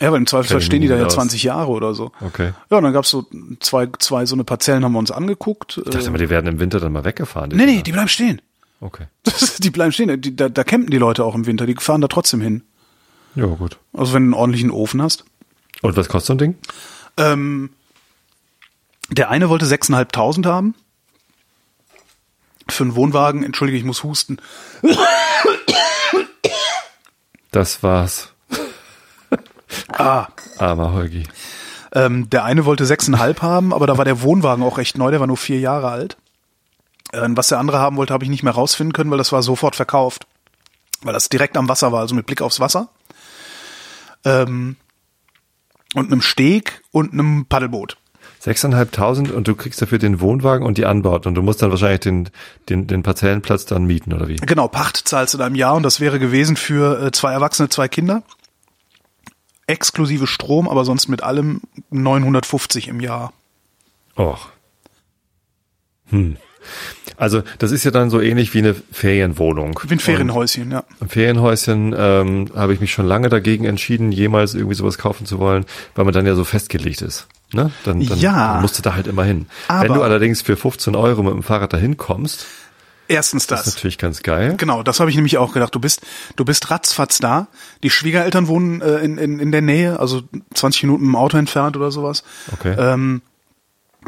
[0.00, 1.14] ja, weil im Zweifelsfall stehen die da ja nicht aus.
[1.14, 2.12] 20 Jahre oder so.
[2.22, 2.52] Okay.
[2.70, 3.26] Ja, und dann gab's so
[3.60, 5.82] zwei, zwei so eine Parzellen haben wir uns angeguckt.
[5.84, 7.50] Ich dachte mal, die werden im Winter dann mal weggefahren.
[7.50, 7.82] Nee, nee, Dinger.
[7.82, 8.40] die bleiben stehen.
[8.80, 9.04] Okay.
[9.58, 10.20] Die bleiben stehen.
[10.20, 11.64] Die, da, da campen die Leute auch im Winter.
[11.64, 12.62] Die fahren da trotzdem hin.
[13.34, 13.78] Ja, gut.
[13.94, 15.24] Also wenn du einen ordentlichen Ofen hast.
[15.80, 16.54] Und was kostet so ein Ding?
[17.16, 17.70] Ähm,
[19.10, 20.74] der eine wollte 6.500 haben.
[22.68, 24.38] Für einen Wohnwagen, entschuldige, ich muss husten.
[27.50, 28.32] Das war's.
[29.88, 31.24] Ah, Armer Holgi.
[31.92, 35.20] ähm, der eine wollte 6,5 haben, aber da war der Wohnwagen auch recht neu, der
[35.20, 36.16] war nur vier Jahre alt.
[37.12, 39.42] Ähm, was der andere haben wollte, habe ich nicht mehr rausfinden können, weil das war
[39.42, 40.26] sofort verkauft.
[41.02, 42.88] Weil das direkt am Wasser war, also mit Blick aufs Wasser.
[44.24, 44.76] Ähm,
[45.94, 47.96] und einem Steg und einem Paddelboot.
[48.46, 52.00] 6.500 und du kriegst dafür den Wohnwagen und die Anbauten und du musst dann wahrscheinlich
[52.00, 52.28] den,
[52.68, 54.36] den, den Parzellenplatz dann mieten oder wie?
[54.36, 57.68] Genau, Pacht zahlst du da im Jahr und das wäre gewesen für äh, zwei Erwachsene,
[57.68, 58.22] zwei Kinder.
[59.66, 63.32] Exklusive Strom, aber sonst mit allem 950 im Jahr.
[64.16, 64.48] Och.
[66.10, 66.36] Hm.
[67.16, 69.80] Also das ist ja dann so ähnlich wie eine Ferienwohnung.
[69.84, 70.84] Wie ein Ferienhäuschen, ja.
[71.00, 75.38] Ein Ferienhäuschen ähm, habe ich mich schon lange dagegen entschieden, jemals irgendwie sowas kaufen zu
[75.38, 77.26] wollen, weil man dann ja so festgelegt ist.
[77.52, 77.70] Ne?
[77.84, 78.58] Dann, dann, Ja.
[78.60, 79.46] musst du da halt immer hin.
[79.68, 82.46] Wenn du allerdings für 15 Euro mit dem Fahrrad dahin kommst,
[83.08, 83.74] Erstens das ist das.
[83.76, 84.54] natürlich ganz geil.
[84.56, 85.72] Genau, das habe ich nämlich auch gedacht.
[85.74, 86.00] Du bist,
[86.34, 87.46] du bist ratzfatz da.
[87.84, 90.22] Die Schwiegereltern wohnen äh, in, in, in der Nähe, also
[90.54, 92.24] 20 Minuten im Auto entfernt oder sowas.
[92.52, 92.74] Okay.
[92.76, 93.22] Ähm,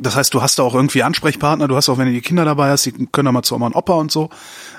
[0.01, 1.69] das heißt, du hast da auch irgendwie Ansprechpartner.
[1.69, 3.67] Du hast auch, wenn du die Kinder dabei hast, die können da mal zu Oma
[3.67, 4.31] und Opa und so.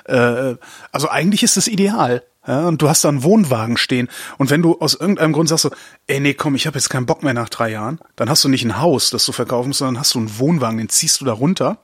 [0.05, 0.55] Äh,
[0.91, 2.23] also eigentlich ist das ideal.
[2.47, 4.07] Ja, und du hast da einen Wohnwagen stehen.
[4.37, 5.71] Und wenn du aus irgendeinem Grund sagst so,
[6.07, 8.49] ey, nee, komm, ich habe jetzt keinen Bock mehr nach drei Jahren, dann hast du
[8.49, 11.25] nicht ein Haus, das du verkaufen musst, sondern hast du einen Wohnwagen, den ziehst du
[11.25, 11.79] da runter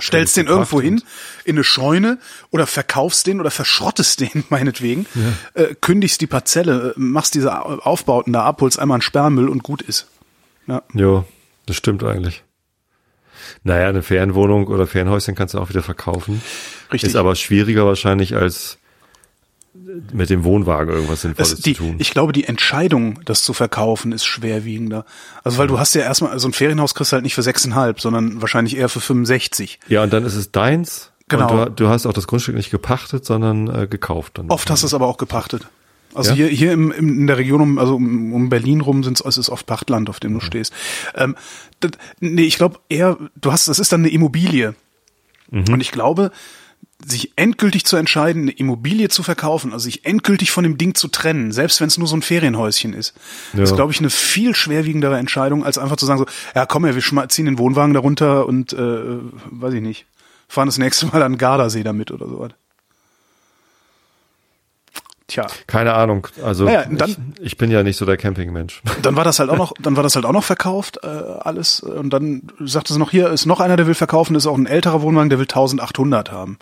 [0.00, 1.02] stellst den irgendwo hin
[1.44, 2.18] in eine Scheune
[2.50, 5.06] oder verkaufst den oder verschrottest den meinetwegen,
[5.54, 9.62] äh, kündigst die Parzelle, äh, machst diese Aufbauten da ab, holst einmal einen Sperrmüll und
[9.62, 10.08] gut ist.
[10.66, 10.82] Ja.
[10.92, 11.24] Jo,
[11.66, 12.42] das stimmt eigentlich.
[13.62, 16.42] Naja, eine Ferienwohnung oder Ferienhäuschen kannst du auch wieder verkaufen.
[16.92, 17.10] Richtig.
[17.10, 18.78] Ist aber schwieriger wahrscheinlich als
[20.12, 21.96] mit dem Wohnwagen irgendwas Sinnvolles Es, die, zu tun.
[21.98, 25.04] ich glaube, die Entscheidung, das zu verkaufen, ist schwerwiegender.
[25.42, 28.00] Also weil du hast ja erstmal, also ein Ferienhaus kriegst du halt nicht für sechseinhalb,
[28.00, 29.80] sondern wahrscheinlich eher für 65.
[29.88, 31.10] ja, und dann ist es deins.
[31.28, 31.64] Genau.
[31.66, 34.38] Du, du hast auch das Grundstück nicht gepachtet, sondern äh, gekauft.
[34.38, 34.50] Dann.
[34.50, 35.66] Oft hast du es aber auch gepachtet.
[36.14, 36.36] Also Ja?
[36.36, 39.38] hier, hier im, im, in der Region um, also um, um Berlin rum sind's, es
[39.38, 40.72] ist oft Pachtland, auf dem du stehst.
[41.16, 41.34] Ähm,
[41.80, 44.74] das, nee, ich glaube eher, du hast, das ist dann eine Immobilie.
[45.50, 46.30] Und ich glaube,
[47.06, 51.08] sich endgültig zu entscheiden, eine Immobilie zu verkaufen, also sich endgültig von dem Ding zu
[51.08, 53.14] trennen, selbst wenn es nur so ein Ferienhäuschen ist,
[53.52, 53.62] Ja.
[53.64, 56.94] ist, glaube ich, eine viel schwerwiegendere Entscheidung, als einfach zu sagen so, ja komm, ja,
[56.94, 59.18] wir ziehen den Wohnwagen darunter und, äh,
[59.50, 60.06] weiß ich nicht,
[60.48, 62.52] fahren das nächste Mal an Gardasee damit oder sowas.
[65.26, 65.46] Tja.
[65.66, 66.28] Keine Ahnung.
[66.42, 67.16] Also Naja, dann- ich,
[67.46, 68.82] ich bin ja nicht so der Campingmensch.
[69.02, 71.80] dann war das halt auch noch, dann war das halt auch noch verkauft, äh, alles.
[71.80, 74.66] Und dann sagte sie noch, hier ist noch einer, der will verkaufen, ist auch ein
[74.66, 76.58] älterer Wohnwagen, der will 1800 haben.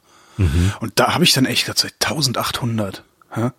[0.80, 3.02] Und da habe ich dann echt gesagt, 1800.
[3.32, 3.50] Hä?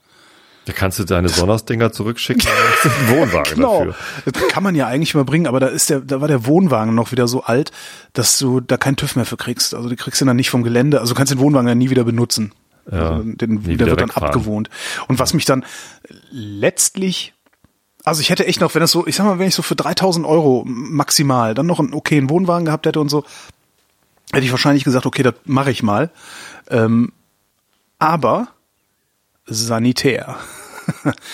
[0.65, 2.47] Da kannst du deine Sonners-Dinger zurückschicken.
[2.83, 3.85] dann einen Wohnwagen Genau.
[3.85, 4.31] dafür.
[4.31, 6.95] Das kann man ja eigentlich mal bringen, aber da ist der, da war der Wohnwagen
[6.95, 7.71] noch wieder so alt,
[8.13, 9.73] dass du da keinen TÜV mehr für kriegst.
[9.75, 11.89] Also du kriegst ihn dann nicht vom Gelände, also du kannst den Wohnwagen ja nie
[11.89, 12.53] wieder benutzen.
[12.91, 14.27] Ja, also den, der wieder wird dann wegfahren.
[14.29, 14.69] abgewohnt.
[15.07, 15.63] Und was mich dann
[16.31, 17.33] letztlich
[18.05, 19.77] also ich hätte echt noch, wenn das so, ich sag mal, wenn ich so für
[19.77, 23.23] 3000 Euro maximal dann noch einen okayen Wohnwagen gehabt hätte und so,
[24.33, 26.11] hätte ich wahrscheinlich gesagt, okay, das mache ich mal.
[26.69, 27.11] Ähm,
[27.99, 28.47] aber
[29.45, 30.37] sanitär.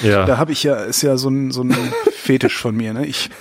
[0.04, 0.28] Ja.
[0.28, 1.76] Da habe ich ja, ist ja so ein, so ein
[2.14, 3.08] Fetisch von mir, ne?
[3.08, 3.32] Ich,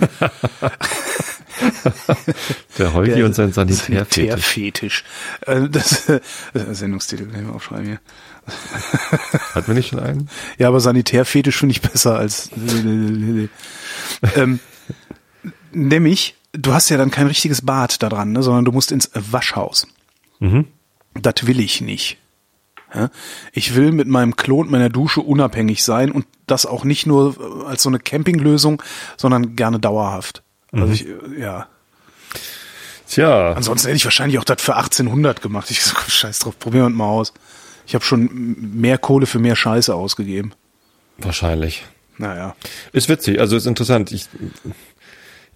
[2.78, 4.14] Der Holgi der und sein Sanitärfetisch.
[4.16, 5.05] Sanitärfetisch.
[5.47, 6.20] Äh, Das, äh,
[6.55, 8.01] Sendungstitel ich mal aufschreiben hier.
[9.55, 10.30] Hatten wir nicht schon einen?
[10.59, 12.51] Ja, aber Sanitärfetisch finde ich besser als.
[14.34, 14.61] ähm,
[15.72, 19.11] nämlich, du hast ja dann kein richtiges Bad da dran, ne, sondern du musst ins
[19.14, 19.86] Waschhaus.
[20.39, 20.66] Mhm.
[21.20, 22.18] Das will ich nicht.
[23.52, 27.66] Ich will mit meinem Klo und meiner Dusche unabhängig sein und das auch nicht nur
[27.66, 28.82] als so eine Campinglösung,
[29.16, 30.42] sondern gerne dauerhaft.
[30.72, 31.66] Also ich, äh, ja.
[33.06, 35.70] Tja, Ansonsten hätte ich wahrscheinlich auch das für 1800 gemacht.
[35.70, 37.32] Ich so, scheiß drauf, probieren wir mal aus.
[37.86, 40.52] Ich habe schon mehr Kohle für mehr Scheiße ausgegeben.
[41.18, 41.84] wahrscheinlich.
[42.18, 42.56] Naja.
[42.92, 44.12] Ist witzig, also ist interessant.
[44.12, 44.28] Ich,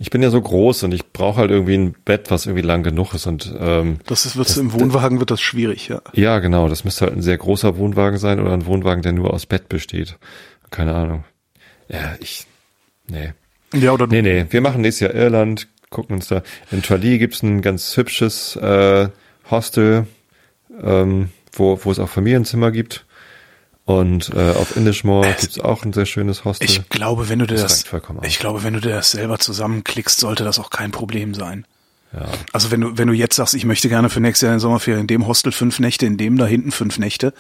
[0.03, 2.83] ich bin ja so groß und ich brauche halt irgendwie ein Bett, was irgendwie lang
[2.83, 3.29] genug ist.
[3.29, 6.03] Und ähm, Das ist, wird's im Wohnwagen wird das schwierig, ja.
[6.13, 9.33] ja, genau, das müsste halt ein sehr großer Wohnwagen sein oder ein Wohnwagen, der nur
[9.33, 10.19] aus Bett besteht.
[10.73, 11.23] Keine Ahnung.
[11.89, 12.47] Ja, ich.
[13.09, 13.33] Nee.
[13.73, 14.45] Ja, oder Nee, nee.
[14.51, 16.43] Wir machen nächstes Jahr Irland, gucken uns da.
[16.73, 19.09] In Tralee gibt's ein ganz hübsches äh,
[19.53, 20.09] Hostel,
[20.83, 23.07] ähm, wo, wo es auch Familienzimmer gibt.
[24.01, 26.65] Und äh, auf Indishmore gibt's auch ein sehr schönes Hostel.
[26.69, 30.19] ich glaube, wenn du dir Das das, ich glaube, wenn du dir das selber zusammenklickst,
[30.19, 31.67] sollte das auch kein Problem sein.
[32.13, 32.27] ja.
[32.53, 35.03] Also wenn du, wenn du jetzt sagst, ich möchte gerne für nächstes Jahr in Sommerferien
[35.03, 37.33] in dem Hostel fünf Nächte, in dem da hinten fünf Nächte,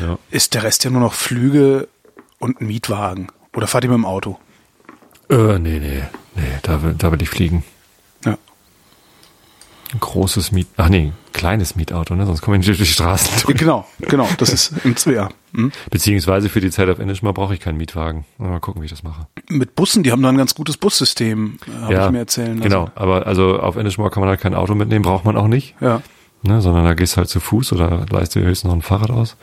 [0.00, 0.18] Ja.
[0.30, 1.88] ist der Rest ja nur noch Flüge
[2.38, 3.28] und ein Mietwagen.
[3.54, 4.38] Oder fahrt ihr mit dem Auto?
[5.30, 6.02] Äh, nee, nee,
[6.34, 7.64] nee, da will, da will ich fliegen.
[8.24, 8.36] Ja.
[9.92, 12.24] Ein großes Miet, ach nee, kleines Mietauto, ne?
[12.24, 13.58] Sonst kommen wir nicht durch die Straßen durch.
[13.58, 15.28] Genau, genau, das ist im ja.
[15.54, 15.70] Hm?
[15.90, 18.24] Beziehungsweise für die Zeit auf Indishmore brauche ich keinen Mietwagen.
[18.38, 19.26] Mal gucken, wie ich das mache.
[19.48, 22.62] Mit Bussen, die haben da ein ganz gutes Bussystem, äh, habe ich mir erzählen lassen.
[22.62, 25.74] Genau, aber also auf Indishmore kann man halt kein Auto mitnehmen, braucht man auch nicht.
[25.80, 26.00] Ja.
[26.42, 29.10] Ne, sondern da gehst du halt zu Fuß oder leist dir höchstens noch ein Fahrrad
[29.10, 29.36] aus.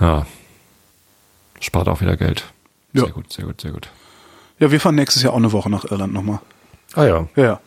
[0.00, 0.26] Ja.
[1.60, 2.44] Spart auch wieder Geld.
[2.92, 3.10] Sehr Ja.
[3.10, 3.88] gut, sehr gut, sehr gut.
[4.58, 6.40] Ja, wir fahren nächstes Jahr auch eine Woche nach Irland nochmal.
[6.94, 7.28] Ah ja.
[7.36, 7.60] Ja.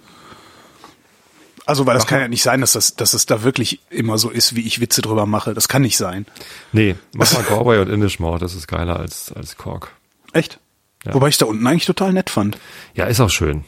[1.65, 4.29] Also, weil das kann ja nicht sein, dass das, dass es da wirklich immer so
[4.29, 5.53] ist, wie ich Witze drüber mache.
[5.53, 6.25] Das kann nicht sein.
[6.71, 9.91] Nee, mach mal Galway und Inishmore, das ist geiler als, als Cork.
[10.33, 10.59] Echt?
[11.05, 11.13] Ja.
[11.13, 12.57] Wobei ich da unten eigentlich total nett fand.
[12.93, 13.63] Ja, ist auch schön.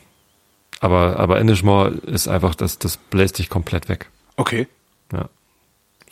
[0.79, 4.09] Aber, aber Inishmore ist einfach, das, das bläst dich komplett weg.
[4.35, 4.67] Okay.
[5.11, 5.29] Ja.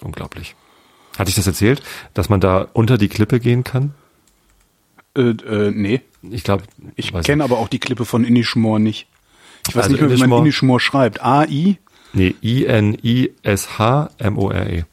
[0.01, 0.55] Unglaublich.
[1.17, 1.81] Hatte ich das erzählt,
[2.13, 3.93] dass man da unter die Klippe gehen kann?
[5.15, 6.01] Äh, äh, nee.
[6.23, 6.63] Ich glaube,
[6.95, 9.07] Ich kenne aber auch die Klippe von Inishmore nicht.
[9.67, 11.21] Ich weiß Also nicht wie man Inishmore- schreibt.
[11.23, 11.77] A-I?
[12.13, 12.35] Nee,
[13.55, 14.83] I-N-I-S-H-M-O-R-E.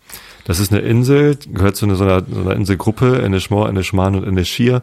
[0.45, 4.25] Das ist eine Insel, gehört zu einer, so einer, so einer Inselgruppe, Inishmore, Inishman und
[4.25, 4.83] Inishir.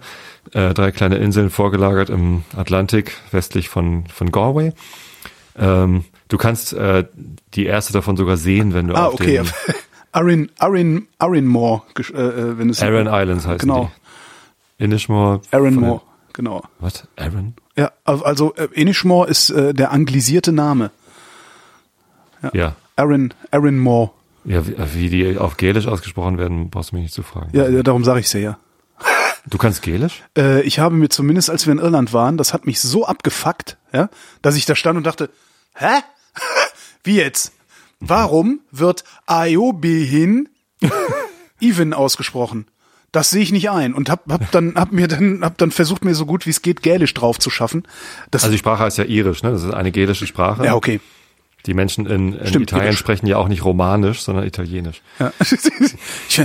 [0.54, 4.72] Äh, drei kleine Inseln vorgelagert im Atlantik, westlich von, von Galway.
[5.58, 7.06] Ähm, du kannst äh,
[7.56, 9.42] die erste davon sogar sehen, wenn du Ah, auf okay.
[9.44, 9.50] den
[10.14, 13.92] Arin, Arin, Arinmore, äh, äh, wenn es Aran Islands heißen Genau.
[14.80, 14.86] die.
[14.86, 15.42] Inishmore.
[15.52, 16.64] Arinmore, genau.
[16.80, 17.06] Was?
[17.18, 17.54] Aran?
[17.80, 20.92] Ja, al- also äh, Inishmore ist äh, der anglisierte Name.
[22.54, 22.76] Ja.
[22.96, 24.12] Arin, Arinmore.
[24.44, 27.50] Ja, wie, wie die auf Gälisch ausgesprochen werden, brauchst du mich nicht zu fragen.
[27.54, 28.58] Ja, ja, darum sage ich ja.
[29.50, 30.24] Du kannst Gälisch?
[30.38, 33.78] Äh, ich habe mir zumindest, als wir in Irland waren, das hat mich so abgefuckt,
[33.94, 34.10] ja,
[34.42, 35.30] dass ich da stand und dachte,
[35.76, 36.02] hä?
[37.04, 37.54] Wie jetzt?
[38.02, 40.50] Warum wird Aiobehin
[41.62, 42.66] Even ausgesprochen?
[43.12, 46.06] Das sehe ich nicht ein und hab, hab dann hab mir dann hab dann versucht
[46.06, 47.84] mir so gut wie es geht Gälisch drauf zu schaffen.
[48.32, 49.52] Das, Also die Sprache heißt ja Irisch, ne?
[49.52, 50.66] Das ist eine gälische Sprache.
[50.66, 51.00] ja okay.
[51.66, 53.00] Die Menschen in, in Stimmt, Italien Irisch.
[53.00, 55.02] sprechen ja auch nicht Romanisch, sondern Italienisch.
[55.20, 55.34] Ja.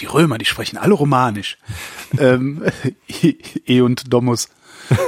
[0.00, 1.58] Die Römer, die sprechen alle Romanisch.
[2.18, 2.64] ähm,
[3.66, 4.48] e und Domus.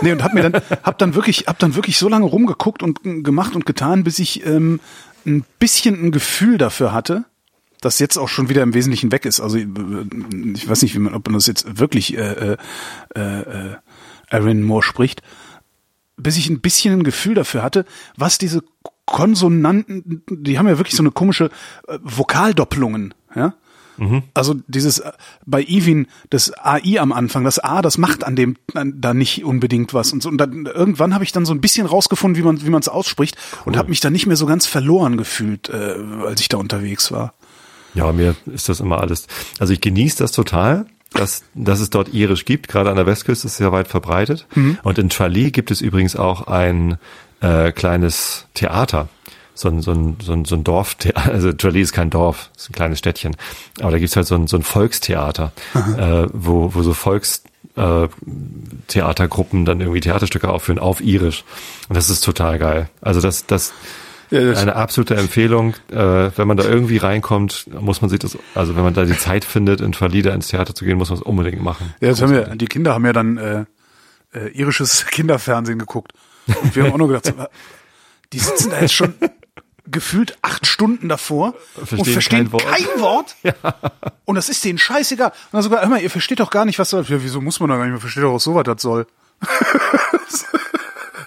[0.03, 3.03] Nee, und hab mir dann, hab dann wirklich, hab dann wirklich so lange rumgeguckt und
[3.03, 4.81] gemacht und getan, bis ich ähm,
[5.27, 7.25] ein bisschen ein Gefühl dafür hatte,
[7.83, 9.41] das jetzt auch schon wieder im Wesentlichen weg ist.
[9.41, 9.67] Also äh,
[10.55, 12.57] ich weiß nicht, wie man, ob man das jetzt wirklich äh,
[13.15, 13.77] äh, äh,
[14.31, 15.23] Aaron Moore spricht,
[16.17, 17.85] bis ich ein bisschen ein Gefühl dafür hatte,
[18.17, 18.63] was diese
[19.05, 21.51] Konsonanten, die haben ja wirklich so eine komische
[21.89, 23.55] äh, Vokaldoppelungen, ja.
[24.33, 25.13] Also dieses äh,
[25.45, 29.45] bei Ivin das AI am Anfang, das A, das macht an dem an, da nicht
[29.45, 30.29] unbedingt was und so.
[30.29, 32.89] Und dann irgendwann habe ich dann so ein bisschen rausgefunden, wie man wie man es
[32.89, 36.57] ausspricht und habe mich da nicht mehr so ganz verloren gefühlt, äh, als ich da
[36.57, 37.35] unterwegs war.
[37.95, 39.27] Ja, mir ist das immer alles.
[39.59, 42.69] Also ich genieße das total, dass, dass es dort Irisch gibt.
[42.69, 44.47] Gerade an der Westküste ist es sehr weit verbreitet.
[44.83, 46.99] Und in Tralee gibt es übrigens auch ein
[47.41, 49.09] äh, kleines Theater.
[49.55, 52.71] So ein, so ein, so ein, so ein Dorftheater, also Tralee ist kein Dorf, ist
[52.71, 53.37] ein kleines Städtchen.
[53.81, 57.43] Aber da gibt's halt so ein, so ein Volkstheater, äh, wo, wo so Volks,
[57.77, 58.09] äh,
[58.89, 61.45] Theatergruppen dann irgendwie Theaterstücke aufführen auf Irisch.
[61.89, 62.89] Und das ist total geil.
[63.03, 63.73] Also das, das,
[64.33, 65.75] Ja, eine absolute Empfehlung.
[65.91, 69.17] Äh, wenn man da irgendwie reinkommt, muss man sich das, also wenn man da die
[69.17, 71.95] Zeit findet, in Verlieder ins Theater zu gehen, muss man es unbedingt machen.
[72.01, 73.65] Ja, das haben wir, die Kinder haben ja dann äh,
[74.33, 76.13] äh, irisches Kinderfernsehen geguckt.
[76.63, 77.35] Und wir haben auch nur gedacht, so,
[78.33, 79.15] die sitzen da jetzt schon
[79.87, 82.67] gefühlt acht Stunden davor und Verstehen verstehen kein Wort.
[82.67, 83.37] kein Wort.
[84.25, 85.29] Und das ist denen scheißegal.
[85.29, 87.05] Und dann sogar, hör mal, ihr versteht doch gar nicht, was soll.
[87.09, 89.07] Ja, wieso muss man da gar nicht mehr verstehen, auch so was das soll.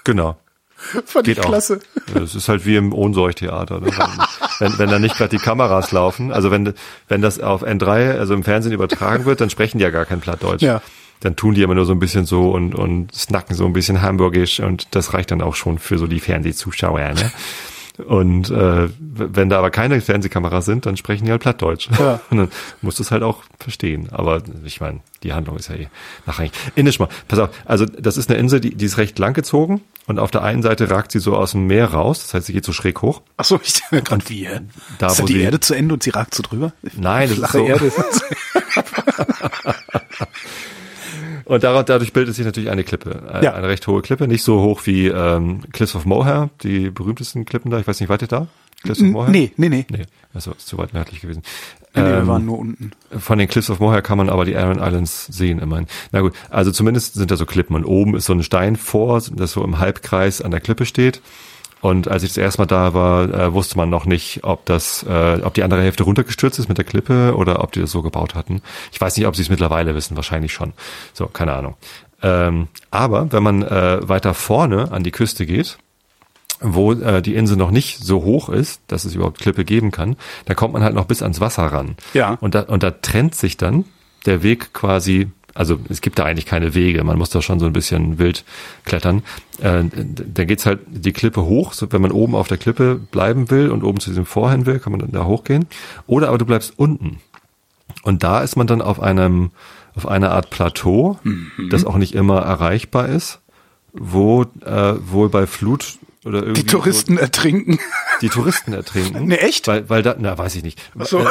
[0.06, 0.38] Genau.
[1.06, 1.48] Fand Geht ich auch.
[1.50, 1.80] klasse.
[2.14, 3.80] Es ist halt wie im Ohnsorgtheater.
[3.80, 3.88] Ne?
[4.60, 6.74] Wenn, wenn da nicht gerade die Kameras laufen, also wenn,
[7.08, 10.22] wenn das auf N3, also im Fernsehen übertragen wird, dann sprechen die ja gar kein
[10.22, 10.62] Plattdeutsch.
[10.62, 10.82] Ja.
[11.22, 14.02] Dann tun die immer nur so ein bisschen so und, und snacken so ein bisschen
[14.02, 17.14] hamburgisch und das reicht dann auch schon für so die Fernsehzuschauer.
[17.14, 17.32] Ne?
[17.98, 21.89] Und äh, wenn da aber keine Fernsehkameras sind, dann sprechen die halt Plattdeutsch.
[21.98, 22.20] Ja.
[22.30, 22.50] Und dann
[22.82, 24.10] musst du es halt auch verstehen.
[24.12, 25.88] Aber ich meine, die Handlung ist ja eh
[26.26, 26.52] nachrangig.
[26.76, 30.20] Indisch pass auf, also das ist eine Insel, die, die ist recht lang gezogen und
[30.20, 32.66] auf der einen Seite ragt sie so aus dem Meer raus, das heißt, sie geht
[32.66, 33.22] so schräg hoch.
[33.38, 34.48] Ach so, ich dachte gerade wie.
[35.00, 36.74] Da, ist wo die Erde zu Ende und sie ragt so drüber?
[36.96, 37.66] Nein, das ist Flache so.
[37.66, 37.91] Erde.
[41.45, 43.53] Und dadurch bildet sich natürlich eine Klippe, äh, Ja.
[43.53, 47.70] eine recht hohe Klippe, nicht so hoch wie ähm, Cliffs of Moher, die berühmtesten Klippen
[47.72, 47.80] da.
[47.80, 48.47] Ich weiß nicht, wart ihr da?
[48.84, 49.30] Cliffs of Moher?
[49.30, 49.86] nee, nee, nee.
[49.89, 51.41] Nee, also ist zu weit nördlich gewesen.
[51.95, 52.91] Nee, nee, wir Ähm, waren nur unten.
[53.18, 55.88] Von den Cliffs of Moher kann man aber die Aran Islands sehen immerhin.
[56.11, 59.22] Na gut, also zumindest sind da so Klippen und oben ist so ein Stein vor,
[59.32, 61.22] das so im Halbkreis an der Klippe steht.
[61.82, 65.04] Und als ich das erste Mal da war, äh, wusste man noch nicht, ob das,
[65.04, 68.02] äh, ob die andere Hälfte runtergestürzt ist mit der Klippe oder ob die das so
[68.02, 68.62] gebaut hatten.
[68.92, 70.74] Ich weiß nicht, ob sie es mittlerweile wissen, wahrscheinlich schon.
[71.14, 71.76] So, keine Ahnung.
[72.24, 75.78] Ähm, aber wenn man äh, weiter vorne an die Küste geht,
[76.62, 80.16] wo äh, die Insel noch nicht so hoch ist, dass es überhaupt Klippe geben kann,
[80.46, 81.96] da kommt man halt noch bis ans Wasser ran.
[82.14, 82.38] Ja.
[82.42, 83.86] Und da, und da trennt sich dann
[84.26, 87.66] der Weg quasi, also es gibt da eigentlich keine Wege, man muss da schon so
[87.66, 88.43] ein bisschen wild
[88.84, 89.24] klettern.
[89.60, 93.49] Äh, da geht's halt die Klippe hoch, so, wenn man oben auf der Klippe bleiben
[93.49, 95.66] will und oben zu diesem Vorhin will, kann man dann da hochgehen.
[96.06, 97.20] Oder aber du bleibst unten.
[98.03, 99.49] Und da ist man dann auf einem,
[99.95, 101.18] auf einer Art Plateau,
[101.72, 103.39] das auch nicht immer erreichbar ist.
[103.93, 107.80] wo äh, wohl bei Flut oder irgendwie Die Touristen ertrinken.
[108.22, 109.28] die Touristen ertrinken.
[109.28, 109.68] Ne, echt?
[109.68, 110.82] Weil, weil da, na, weiß ich nicht.
[110.99, 111.20] so.
[111.20, 111.24] Äh,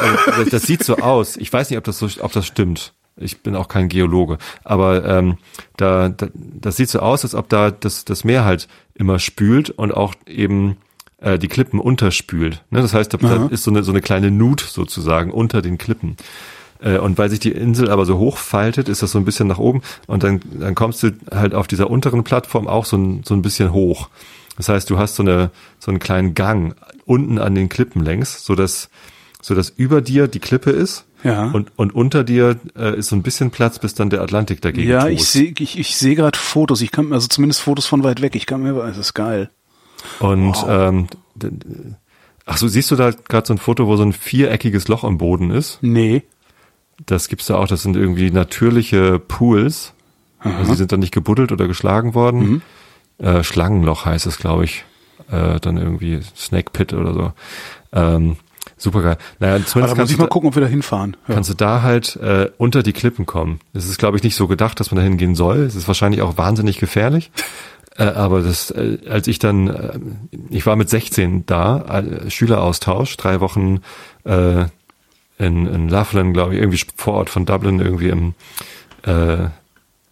[0.42, 1.36] äh, das sieht so aus.
[1.36, 2.94] Ich weiß nicht, ob das so, ob das stimmt.
[3.16, 5.38] Ich bin auch kein Geologe, aber ähm,
[5.76, 9.70] da, da das sieht so aus, als ob da das das Meer halt immer spült
[9.70, 10.76] und auch eben
[11.20, 12.64] äh, die Klippen unterspült.
[12.70, 12.80] Ne?
[12.82, 16.16] Das heißt, da, da ist so eine so eine kleine Nut sozusagen unter den Klippen.
[16.80, 19.46] Äh, Und weil sich die Insel aber so hoch faltet, ist das so ein bisschen
[19.46, 23.22] nach oben und dann, dann kommst du halt auf dieser unteren Plattform auch so ein,
[23.24, 24.08] so ein bisschen hoch.
[24.56, 26.74] Das heißt, du hast so eine so einen kleinen Gang
[27.06, 28.88] unten an den Klippen längs, so dass
[29.40, 31.46] so dass über dir die Klippe ist Ja.
[31.46, 34.88] und und unter dir äh, ist so ein bisschen Platz, bis dann der Atlantik dagegen
[34.88, 35.12] Ja, tost.
[35.12, 36.80] ich sehe ich, ich seh gerade Fotos.
[36.82, 38.36] Ich kann also zumindest Fotos von weit weg.
[38.36, 39.50] Ich kann mir, das ist geil.
[40.20, 41.66] Und ähm, d- d-
[42.44, 45.16] ach so, siehst du da gerade so ein Foto, wo so ein viereckiges Loch am
[45.18, 45.78] Boden ist?
[45.80, 46.22] Nee.
[47.06, 47.66] Das gibt's da auch.
[47.66, 49.94] Das sind irgendwie natürliche Pools.
[50.40, 52.60] Also die sind dann nicht gebuddelt oder geschlagen worden.
[53.16, 54.84] Äh, Schlangenloch heißt es, glaube ich.
[55.30, 57.32] Äh, dann irgendwie Snake Pit oder so.
[57.94, 58.36] Ähm,
[58.84, 59.16] super geil.
[59.40, 61.16] Naja, Aber zumindest da muss ich mal da, gucken, ob wir da hinfahren.
[61.26, 61.34] Ja.
[61.34, 63.58] kannst du da halt äh, unter die Klippen kommen.
[63.72, 65.58] Es ist, glaube ich, nicht so gedacht, dass man da hingehen soll.
[65.58, 67.32] Es ist wahrscheinlich auch wahnsinnig gefährlich.
[67.96, 69.98] Äh, aber das, äh, als ich dann, äh,
[70.50, 73.82] ich war mit 16 da, äh, Schüleraustausch, drei Wochen
[74.24, 74.64] äh,
[75.38, 78.34] in, in Loughlin, glaube ich, irgendwie vor Ort von Dublin, irgendwie im,
[79.04, 79.48] äh,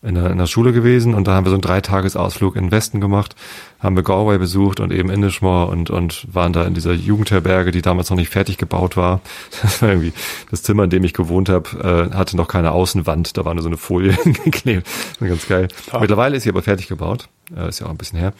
[0.03, 2.71] in, der, in der Schule gewesen und da haben wir so einen Dreitagesausflug in den
[2.73, 3.37] Westen gemacht,
[3.79, 7.83] haben wir Galway besucht und eben Indishmore und, und waren da in dieser Jugendherberge, die
[7.83, 9.21] damals noch nicht fertig gebaut war.
[9.63, 10.13] Das war irgendwie
[10.51, 13.63] das Zimmer, in dem ich gewohnt habe, äh, hatte noch keine Außenwand, da war nur
[13.63, 14.89] so eine Folie geklebt.
[15.21, 15.69] Ganz geil.
[15.99, 18.33] Mittlerweile ist sie aber fertig gebaut, äh, ist ja auch ein bisschen her.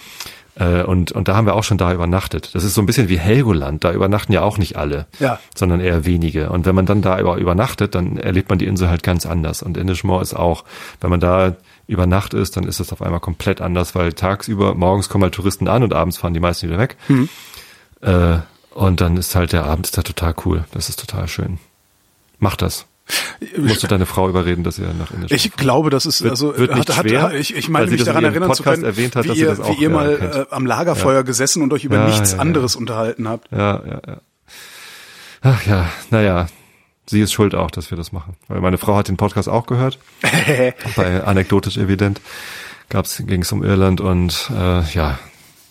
[0.55, 2.55] Äh, und, und da haben wir auch schon da übernachtet.
[2.55, 5.39] Das ist so ein bisschen wie Helgoland, da übernachten ja auch nicht alle, Ja.
[5.55, 6.51] sondern eher wenige.
[6.51, 9.63] Und wenn man dann da über, übernachtet, dann erlebt man die Insel halt ganz anders.
[9.63, 10.65] Und Indishmore ist auch,
[11.01, 14.75] wenn man da über Nacht ist, dann ist das auf einmal komplett anders, weil tagsüber,
[14.75, 16.97] morgens kommen halt Touristen an und abends fahren die meisten wieder weg.
[18.03, 18.39] Äh,
[18.75, 20.65] und dann ist halt der Abend da total cool.
[20.73, 21.59] Das ist total schön.
[22.39, 22.87] Mach das.
[23.57, 26.57] Musst du deine Frau überreden, dass ihr nach Indishmore Ich glaube, das ist Wird- also
[26.57, 29.53] wird nicht schwer, ich, ich meine mich daran erinnern zu können, erwähnt hat, wie ihr,
[29.61, 30.35] auch, wie ihr ja, mal kennt.
[30.35, 32.43] äh, am Lagerfeuer gesessen und euch über Ja, nichts ja, ja.
[32.43, 33.51] anderes unterhalten habt.
[33.51, 34.17] Ja, ja, ja.
[35.43, 36.47] Ach ja, naja.
[37.05, 38.37] Sie ist schuld auch, dass wir das machen.
[38.47, 39.99] Weil meine Frau hat den Podcast auch gehört.
[40.97, 42.21] bei Anekdotisch Evident
[42.89, 45.19] gab's, ging es um Irland und äh, ja,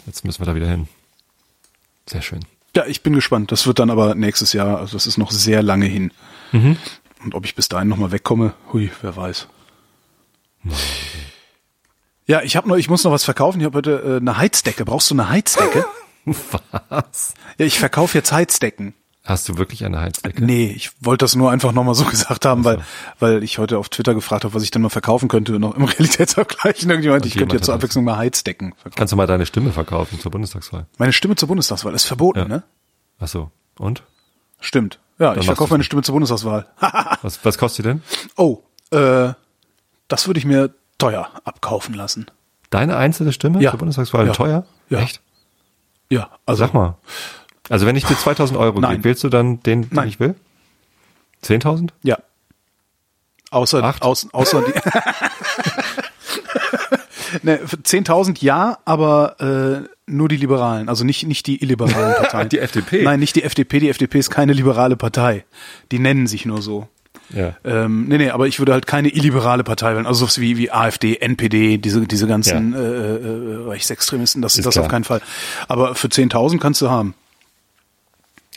[0.05, 0.89] jetzt müssen wir da wieder hin.
[2.07, 2.41] Sehr schön.
[2.75, 3.51] Ja, ich bin gespannt.
[3.53, 6.11] Das wird dann aber nächstes Jahr, also das ist noch sehr lange hin.
[6.51, 6.75] Mhm.
[7.23, 9.47] Und ob ich bis dahin nochmal wegkomme, hui, wer weiß.
[12.25, 13.59] Ja, ich habe noch, ich muss noch was verkaufen.
[13.59, 14.85] Ich habe heute äh, eine Heizdecke.
[14.85, 15.85] Brauchst du eine Heizdecke?
[16.89, 17.33] Was?
[17.57, 18.93] ja, ich verkaufe jetzt Heizdecken.
[19.23, 20.43] Hast du wirklich eine Heizdecke?
[20.43, 22.83] Nee, ich wollte das nur einfach nochmal so gesagt haben, weil,
[23.19, 25.83] weil ich heute auf Twitter gefragt habe, was ich denn mal verkaufen könnte, noch im
[25.85, 26.83] Realitätsabgleich.
[26.83, 27.75] Und irgendjemand, ich könnte jetzt zur.
[27.75, 28.95] Abwechslung mal Heizdecken verkaufen.
[28.97, 30.87] Kannst du mal deine Stimme verkaufen zur Bundestagswahl?
[30.97, 32.47] Meine Stimme zur Bundestagswahl ist verboten, Ja.
[32.47, 32.63] ne?
[33.19, 33.51] Ach so.
[33.77, 34.03] Und?
[34.59, 34.99] Stimmt.
[35.21, 35.83] Ja, ich verkaufe meine.
[35.83, 36.65] Stimme zur Bundestagswahl.
[37.21, 38.01] Was, was kostet die denn?
[38.37, 39.33] oh, äh,
[40.07, 42.25] das würde ich mir teuer abkaufen lassen.
[42.71, 43.69] Deine einzelne Stimme Ja.
[43.71, 44.33] zur Bundestagswahl Ja.
[44.33, 44.65] teuer?
[44.89, 44.99] Ja.
[44.99, 45.21] Echt?
[46.09, 46.97] Ja, also Sag mal.
[47.69, 48.93] Also wenn ich dir 2000 Euro Nein.
[48.93, 50.07] gebe, wählst du dann den, den Nein.
[50.07, 50.33] ich will?
[51.43, 51.89] 10.000?
[52.01, 52.17] Ja.
[53.51, 54.01] Außer, Acht?
[54.01, 54.73] außer, außer die.
[57.43, 59.39] ne, für 10.000 ja, aber
[59.85, 62.49] äh, nur die Liberalen, also nicht, nicht die illiberalen Parteien.
[62.49, 63.03] Die FDP?
[63.03, 63.79] Nein, nicht die FDP.
[63.79, 65.45] Die FDP ist keine liberale Partei.
[65.91, 66.87] Die nennen sich nur so.
[67.33, 67.55] Ja.
[67.63, 70.05] Ähm, nee, nee, aber ich würde halt keine illiberale Partei wählen.
[70.05, 72.79] Also sowas wie, wie AfD, NPD, diese, diese ganzen Ja.
[72.79, 74.85] äh, äh, Rechtsextremisten, das, Ist das klar.
[74.85, 75.21] auf keinen Fall.
[75.69, 77.13] Aber für 10.000 kannst du haben.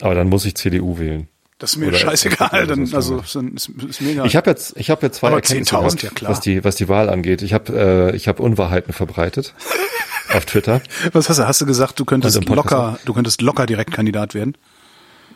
[0.00, 1.28] Aber dann muss ich CDU wählen.
[1.58, 2.66] Das ist mir Oder scheißegal.
[2.66, 2.96] Dann, so.
[2.96, 4.26] also ist, ist, egal.
[4.26, 6.88] Ich habe jetzt, ich habe jetzt zwei Erkenntnisse 10.000, gehabt, ja was die, was die
[6.88, 7.42] Wahl angeht.
[7.42, 9.54] Ich habe, äh, ich habe Unwahrheiten verbreitet
[10.34, 10.82] auf Twitter.
[11.12, 11.46] Was hast du?
[11.46, 14.56] Hast du gesagt, du könntest Also locker, du könntest locker Direktkandidat werden?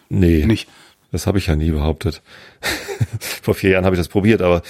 [0.08, 0.68] Nee, Nicht.
[1.12, 2.22] das habe ich ja nie behauptet.
[3.42, 4.62] Vor vier Jahren habe ich das probiert, aber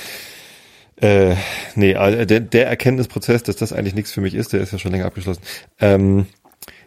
[1.00, 1.36] äh,
[1.76, 4.78] nee, also der, der Erkenntnisprozess, dass das eigentlich nichts für mich ist, der ist ja
[4.78, 5.42] schon länger abgeschlossen.
[5.78, 6.26] Ähm,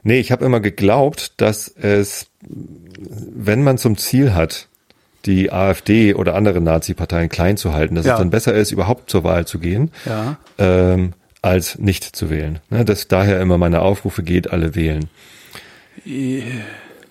[0.03, 4.67] nee, ich habe immer geglaubt, dass es, wenn man zum Ziel hat,
[5.25, 8.13] die AfD oder andere Nazi-Parteien klein zu halten, dass Ja.
[8.13, 10.37] es dann besser ist, überhaupt zur Wahl zu gehen, Ja.
[10.57, 11.13] ähm,
[11.43, 12.59] als nicht zu wählen.
[12.69, 15.09] Ne, dass daher immer meine Aufrufe geht, alle wählen.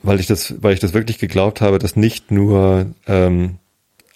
[0.02, 3.56] Weil ich das, weil ich das wirklich geglaubt habe, dass nicht nur ähm,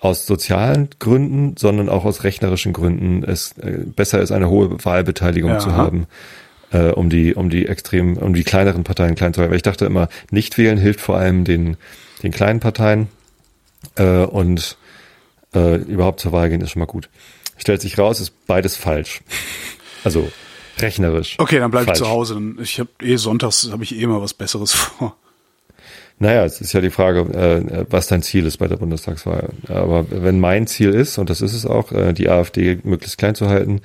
[0.01, 5.53] aus sozialen Gründen, sondern auch aus rechnerischen Gründen es äh, besser ist, eine hohe Wahlbeteiligung
[5.53, 5.59] Ja.
[5.59, 6.07] zu haben,
[6.73, 9.51] äh, um die, um die extrem, um die kleineren Parteien klein zu halten.
[9.53, 11.77] Weil ich dachte immer, nicht wählen hilft vor allem den,
[12.23, 13.09] den kleinen Parteien
[13.97, 14.77] äh, und
[15.55, 17.09] äh, überhaupt zur Wahl gehen ist schon mal gut.
[17.57, 19.21] Stellt sich raus, ist beides falsch.
[20.03, 20.31] Also
[20.81, 21.37] rechnerisch.
[21.39, 22.35] Okay, dann bleibe ich zu Hause.
[22.35, 25.17] Dann- Ich habe eh sonntags habe ich eh immer was Besseres vor.
[26.19, 29.51] Naja, es ist ja die Frage, äh, was dein Ziel ist bei der Bundestagswahl.
[29.69, 33.35] Aber wenn mein Ziel ist, und das ist es auch, äh, die AfD möglichst klein
[33.35, 33.81] zu halten,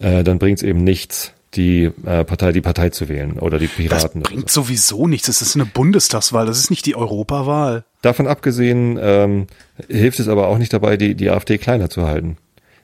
[0.00, 3.66] äh, dann bringt es eben nichts, die äh, Partei, die Partei zu wählen oder die
[3.68, 4.20] Das Piraten.
[4.20, 5.26] oder bringt sowieso nichts.
[5.28, 6.44] Das ist eine Bundestagswahl.
[6.46, 7.84] Das ist nicht die Europawahl.
[8.02, 9.46] Davon abgesehen ähm,
[9.88, 12.36] hilft es aber auch nicht dabei, die, die AfD kleiner zu halten.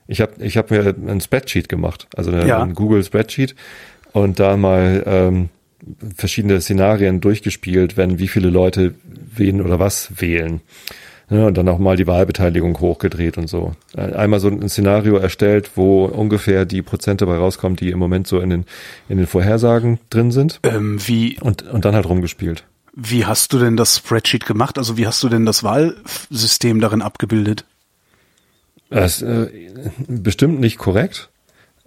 [0.06, 2.62] Ich habe ich hab mir ein Spreadsheet gemacht, also eine, Ja.
[2.62, 3.54] ein Google Spreadsheet
[4.12, 5.48] und da mal ähm,
[6.16, 8.94] verschiedene Szenarien durchgespielt, wenn wie viele Leute
[9.34, 10.60] wen oder was wählen.
[11.35, 13.72] Ja, und dann auch mal die Wahlbeteiligung hochgedreht und so.
[13.97, 18.39] Einmal so ein Szenario erstellt, wo ungefähr die Prozente bei rauskommen, die im Moment so
[18.39, 18.64] in den,
[19.09, 20.61] in den Vorhersagen drin sind.
[20.62, 22.64] Ähm, wie, Und, und dann halt rumgespielt.
[22.95, 24.78] wie hast du denn das Spreadsheet gemacht?
[24.78, 27.64] Also wie hast du denn das Wahlsystem darin abgebildet?
[28.91, 29.49] Das äh,
[30.07, 31.30] bestimmt nicht korrekt,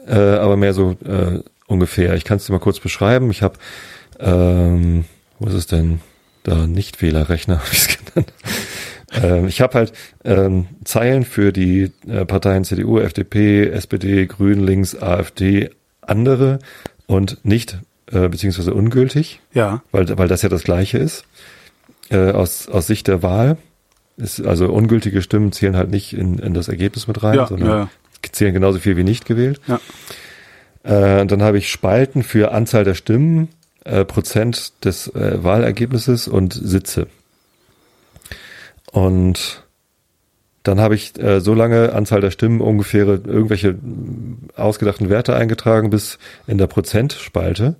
[0.05, 2.15] äh, aber mehr so äh, ungefähr.
[2.15, 3.31] Ich kann es dir mal kurz beschreiben.
[3.31, 3.57] Ich habe,
[4.19, 5.05] ähm,
[5.39, 6.01] wo ist es denn?
[6.43, 8.33] Da Nichtwählerrechner habe ich es genannt.
[9.23, 9.93] Ähm, ich habe halt
[10.23, 15.69] ähm, Zeilen für die äh, Parteien CDU, FDP, SPD, Grün, Links, AfD,
[16.01, 16.59] andere
[17.05, 17.79] und nicht
[18.11, 19.81] äh, beziehungsweise ungültig Ja.
[19.91, 21.25] weil, weil das ja das Gleiche ist.
[22.09, 23.57] Äh, aus, aus Sicht der Wahl
[24.15, 27.69] ist, also ungültige Stimmen zählen halt nicht in, in das Ergebnis mit rein, Ja, sondern
[27.69, 27.89] ja,
[28.31, 29.59] zählen genauso viel wie nicht gewählt.
[29.67, 29.79] Ja.
[30.83, 33.49] Äh, und dann habe ich Spalten für Anzahl der Stimmen,
[33.83, 37.07] äh, Prozent des äh, Wahlergebnisses und Sitze.
[38.91, 39.63] Und
[40.63, 43.75] dann habe ich äh, so lange Anzahl der Stimmen ungefähre irgendwelche
[44.55, 47.75] ausgedachten Werte eingetragen, bis in der Prozentspalte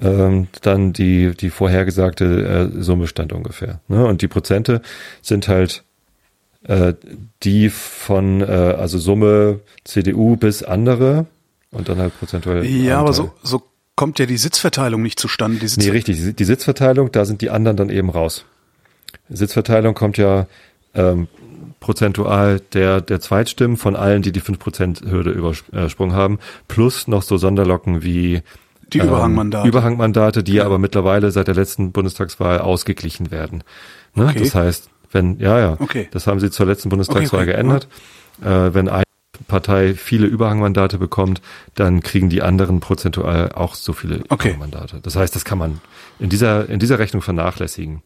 [0.00, 3.80] ähm, dann die die vorhergesagte äh, Summe stand ungefähr.
[3.88, 4.06] Ne?
[4.06, 4.80] Und die Prozente
[5.20, 5.84] sind halt
[6.64, 6.94] äh,
[7.42, 11.26] die von äh, also Summe CDU bis andere
[11.70, 12.64] und dann halt prozentuell.
[12.64, 13.24] Ja, aber Anteil.
[13.26, 13.62] so, so
[13.96, 15.58] kommt ja die Sitzverteilung nicht zustande.
[15.58, 16.36] Die Sitz Nee, richtig.
[16.36, 18.44] Die Sitzverteilung, da sind die anderen dann eben raus.
[19.28, 20.46] Sitzverteilung kommt ja
[20.94, 21.28] ähm,
[21.80, 26.38] prozentual der, der Zweitstimmen von allen, die die 5%-Hürde übersprungen haben,
[26.68, 28.42] plus noch so Sonderlocken wie
[28.92, 29.68] Die ähm, Überhangmandate.
[29.68, 33.64] Überhangmandate, die aber mittlerweile seit der letzten Bundestagswahl ausgeglichen werden.
[34.14, 34.26] Ne?
[34.26, 34.40] Okay.
[34.40, 36.08] Das heißt, wenn, ja, ja, Okay.
[36.10, 37.88] das haben sie zur letzten Bundestagswahl Okay, geändert.
[38.42, 39.02] Äh, wenn eine
[39.48, 41.42] Partei viele Überhangmandate bekommt,
[41.74, 44.16] dann kriegen die anderen prozentual auch so viele.
[44.16, 45.00] Überhangmandate.
[45.02, 45.80] Das heißt, das kann man
[46.18, 48.02] in dieser, in dieser Rechnung vernachlässigen.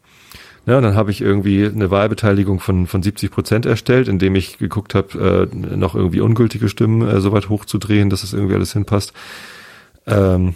[0.67, 4.59] Ja, und dann habe ich irgendwie eine Wahlbeteiligung von, von 70 Prozent erstellt, indem ich
[4.59, 8.73] geguckt habe, äh, noch irgendwie ungültige Stimmen äh, so weit hochzudrehen, dass es irgendwie alles
[8.73, 9.13] hinpasst.
[10.07, 10.55] Ähm,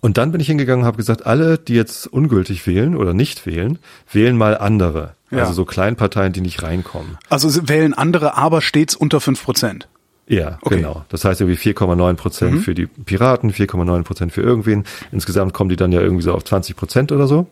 [0.00, 3.44] und dann bin ich hingegangen und habe gesagt, alle, die jetzt ungültig wählen oder nicht
[3.46, 3.78] wählen,
[4.10, 5.14] wählen mal andere.
[5.30, 5.40] Ja.
[5.40, 7.18] Also so Kleinparteien, die nicht reinkommen.
[7.28, 9.88] also wählen andere, aber stets unter fünf Prozent.
[10.26, 10.76] Ja, Okay.
[10.76, 11.04] genau.
[11.10, 14.84] Das heißt irgendwie 4,9 Prozent für die Piraten, 4,9 Prozent für irgendwen.
[15.12, 17.46] Insgesamt kommen die dann ja irgendwie so auf 20 Prozent oder so.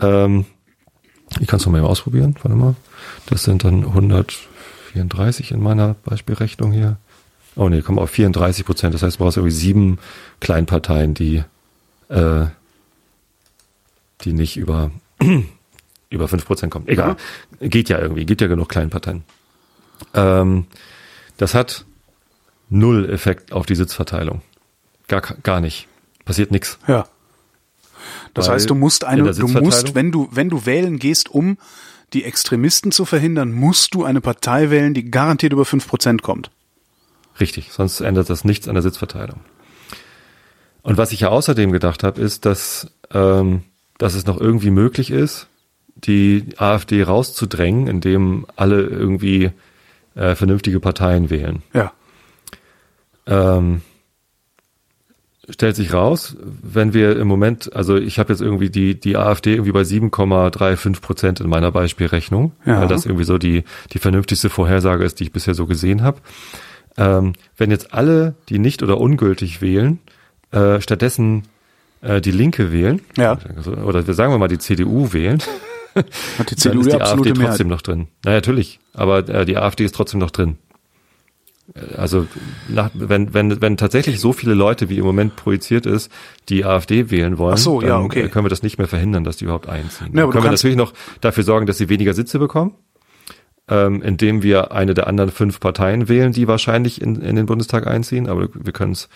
[0.00, 0.46] Ähm,
[1.40, 2.36] ich kann es nochmal ausprobieren.
[2.42, 2.74] Warte mal.
[3.26, 6.96] Das sind dann 134 in meiner Beispielrechnung hier.
[7.56, 8.94] Oh nee, kommen auf 34 Prozent.
[8.94, 9.98] Das heißt, du brauchst irgendwie sieben
[10.40, 11.42] Kleinparteien, die,
[12.08, 12.46] äh,
[14.22, 14.90] die nicht über,
[16.10, 16.86] über 5 Prozent kommen.
[16.86, 17.16] Egal.
[17.60, 18.26] Geht ja irgendwie.
[18.26, 19.24] Gibt ja genug Kleinparteien.
[20.14, 20.66] Ähm,
[21.38, 21.86] das hat
[22.68, 24.42] null Effekt auf die Sitzverteilung.
[25.08, 25.88] Gar, gar nicht.
[26.24, 26.78] Passiert nichts.
[26.86, 27.06] Ja.
[28.34, 31.30] Das Weil heißt, du musst in eine, du musst, wenn du, wenn du wählen gehst,
[31.30, 31.58] um
[32.12, 36.50] die Extremisten zu verhindern, musst du eine Partei wählen, die garantiert über fünf Prozent kommt.
[37.40, 39.40] Richtig, sonst ändert das nichts an der Sitzverteilung.
[40.82, 43.62] Und was ich ja außerdem gedacht habe, ist, dass, ähm,
[43.98, 45.48] dass es noch irgendwie möglich ist,
[45.96, 49.50] die AfD rauszudrängen, indem alle irgendwie
[50.14, 51.62] äh, vernünftige Parteien wählen.
[51.72, 51.92] Ja.
[53.26, 53.82] Ähm,
[55.48, 59.52] stellt sich raus, wenn wir im Moment, also ich habe jetzt irgendwie die, die AfD
[59.52, 62.80] irgendwie bei 7,35 Prozent in meiner Beispielrechnung, Ja.
[62.80, 66.18] weil das irgendwie so die, die vernünftigste Vorhersage ist, die ich bisher so gesehen habe.
[66.98, 69.98] Ähm, wenn jetzt alle, die nicht oder ungültig wählen,
[70.50, 71.42] äh, stattdessen
[72.00, 73.38] äh, die Linke wählen, Ja.
[73.84, 75.40] oder wir sagen wir mal die CDU wählen,
[75.94, 77.46] Hat die dann CDU ist die die AfD absolute Mehrheit.
[77.48, 78.08] trotzdem noch drin.
[78.24, 80.56] Na natürlich, aber äh, die AfD ist trotzdem noch drin.
[81.96, 82.26] Also
[82.68, 86.10] nach, wenn, wenn, wenn tatsächlich so viele Leute, wie im Moment projiziert ist,
[86.48, 88.22] die AfD wählen wollen, so, dann ja, okay.
[88.22, 90.12] äh, können wir das nicht mehr verhindern, dass die überhaupt einziehen.
[90.16, 92.74] Ja, können wir natürlich noch dafür sorgen, dass sie weniger Sitze bekommen,
[93.68, 97.86] ähm, indem wir eine der anderen fünf Parteien wählen, die wahrscheinlich in, in den Bundestag
[97.86, 99.08] einziehen, aber wir können es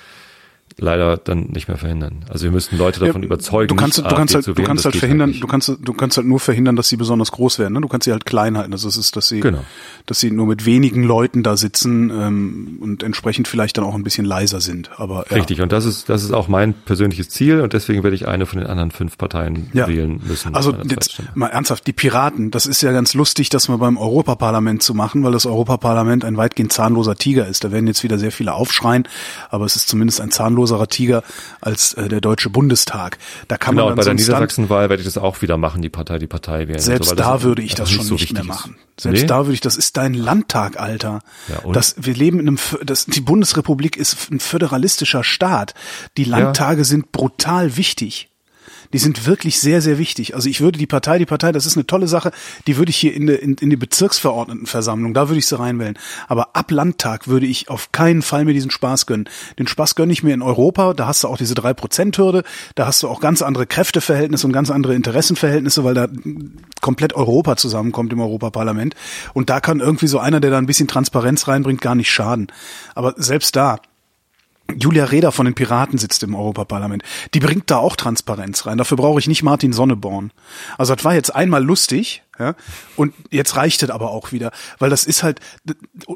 [0.79, 2.25] leider dann nicht mehr verhindern.
[2.29, 3.68] Also wir müssten Leute davon Ja, überzeugen.
[3.68, 5.43] Du kannst, nicht du kannst halt, zu du wählen, kannst halt verhindern, nicht.
[5.43, 7.75] du kannst, du kannst halt nur verhindern, dass sie besonders groß werden.
[7.75, 7.81] Ne?
[7.81, 8.73] Du kannst sie halt klein halten.
[8.73, 9.64] Also es ist, dass sie, Genau.
[10.07, 14.03] dass sie nur mit wenigen Leuten da sitzen ähm, und entsprechend vielleicht dann auch ein
[14.03, 14.91] bisschen leiser sind.
[14.99, 15.37] Aber ja.
[15.37, 18.47] Richtig, und das ist, das ist auch mein persönliches Ziel und deswegen werde ich eine
[18.47, 19.87] von den anderen fünf Parteien Ja.
[19.89, 20.55] wählen müssen.
[20.55, 24.83] Also jetzt mal ernsthaft, die Piraten, das ist ja ganz lustig, das mal beim Europaparlament
[24.83, 27.64] zu machen, weil das Europaparlament ein weitgehend zahnloser Tiger ist.
[27.64, 29.07] Da werden jetzt wieder sehr viele aufschreien,
[29.51, 30.31] aber es ist zumindest ein
[30.61, 31.23] zahnloserer Tiger
[31.61, 33.19] als äh, der Deutsche Bundestag.
[33.49, 35.83] Da kann Genau, man und bei dann der Niedersachsenwahl werde ich das auch wieder machen,
[35.83, 36.79] die Partei, die Partei wählen.
[36.79, 38.77] Selbst so, da das würde ich einfach das schon so nicht mehr machen.
[38.99, 39.27] Selbst Nee?
[39.27, 41.21] da würde ich, das ist dein Landtag, Alter.
[41.49, 41.75] Ja, und?
[41.75, 45.75] das, wir leben in einem, das, die Bundesrepublik ist ein föderalistischer Staat.
[46.17, 48.30] Die Landtage sind brutal wichtig.
[48.93, 50.35] Die sind wirklich sehr, sehr wichtig.
[50.35, 52.33] Also ich würde die Partei, die Partei, das ist eine tolle Sache,
[52.66, 55.99] die würde ich hier in, der- in, in die Bezirksverordnetenversammlung, da würde ich sie reinwählen.
[56.28, 59.28] Aber ab Landtag würde ich auf keinen Fall mir diesen Spaß gönnen.
[59.59, 62.43] Den Spaß gönne ich mir in Europa, da hast du auch diese 3%-Hürde,
[62.74, 66.09] da hast du auch ganz andere Kräfteverhältnisse und ganz andere Interessenverhältnisse, weil da
[66.81, 68.95] komplett Europa zusammenkommt im Europaparlament.
[69.35, 72.49] Und da kann irgendwie so einer, der da ein bisschen Transparenz reinbringt, gar nicht schaden.
[72.95, 73.78] Aber selbst da,
[74.79, 77.03] Julia Reda von den Piraten sitzt im Europaparlament.
[77.35, 78.79] Die bringt da auch Transparenz rein.
[78.79, 80.33] Dafür brauche ich nicht Martin Sonneborn.
[80.79, 82.55] Also das war jetzt einmal lustig, ja,
[82.97, 85.41] und jetzt reicht es aber auch wieder, weil das ist halt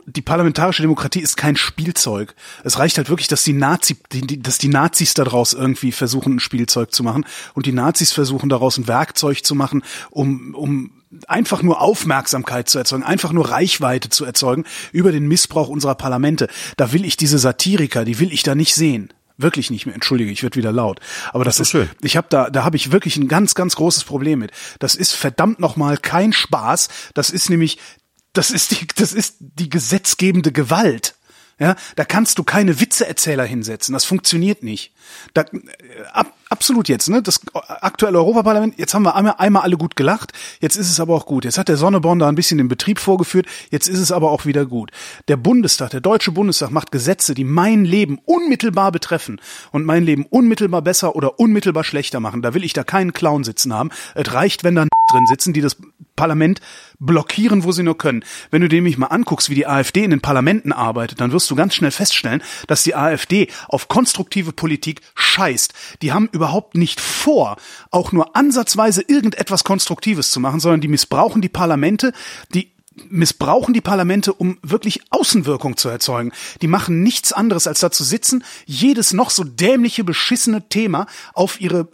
[0.06, 2.34] die parlamentarische Demokratie ist kein Spielzeug.
[2.64, 3.98] Es reicht halt wirklich, dass die Nazi,
[4.38, 8.78] dass die Nazis daraus irgendwie versuchen ein Spielzeug zu machen und die Nazis versuchen daraus
[8.78, 14.24] ein Werkzeug zu machen, um um einfach nur Aufmerksamkeit zu erzeugen, einfach nur Reichweite zu
[14.24, 16.48] erzeugen über den Missbrauch unserer Parlamente.
[16.76, 19.12] Da will ich diese Satiriker, die will ich da nicht sehen.
[19.36, 19.94] Wirklich nicht mehr.
[19.94, 21.00] Entschuldige, ich werde wieder laut.
[21.32, 21.90] Aber das, ist ist, schön.
[22.02, 24.52] ich habe da, da habe ich wirklich ein ganz, ganz großes Problem mit.
[24.78, 26.88] Das ist verdammt nochmal kein Spaß.
[27.14, 27.78] Das ist nämlich,
[28.32, 31.16] das ist die, das ist die gesetzgebende Gewalt.
[31.58, 33.92] Ja, da kannst du keine Witzeerzähler hinsetzen.
[33.92, 34.92] Das funktioniert nicht.
[35.34, 37.20] Da, äh, ab, absolut jetzt, ne?
[37.20, 41.14] Das aktuelle Europaparlament, jetzt haben wir einmal, einmal alle gut gelacht, jetzt ist es aber
[41.16, 41.44] auch gut.
[41.44, 44.46] Jetzt hat der Sonneborn da ein bisschen den Betrieb vorgeführt, jetzt ist es aber auch
[44.46, 44.92] wieder gut.
[45.26, 49.40] Der Bundestag, der Deutsche Bundestag macht Gesetze, die mein Leben unmittelbar betreffen
[49.72, 52.40] und mein Leben unmittelbar besser oder unmittelbar schlechter machen.
[52.40, 53.90] Da will ich da keinen Clown sitzen haben.
[54.14, 55.76] Es reicht, wenn da drin sitzen, die das
[56.16, 56.60] Parlament
[56.98, 58.24] blockieren, wo sie nur können.
[58.50, 61.56] Wenn du nämlich mal anguckst, wie die AfD in den Parlamenten arbeitet, dann wirst du
[61.56, 65.72] ganz schnell feststellen, dass die AfD auf konstruktive Politik scheißt.
[66.02, 67.56] Die haben überhaupt nicht vor,
[67.90, 72.12] auch nur ansatzweise irgendetwas Konstruktives zu machen, sondern die missbrauchen die Parlamente,
[72.54, 72.74] die
[73.08, 76.32] missbrauchen die Parlamente, um wirklich Außenwirkung zu erzeugen.
[76.62, 81.60] Die machen nichts anderes, als da zu sitzen, jedes noch so dämliche, beschissene Thema auf
[81.60, 81.88] ihre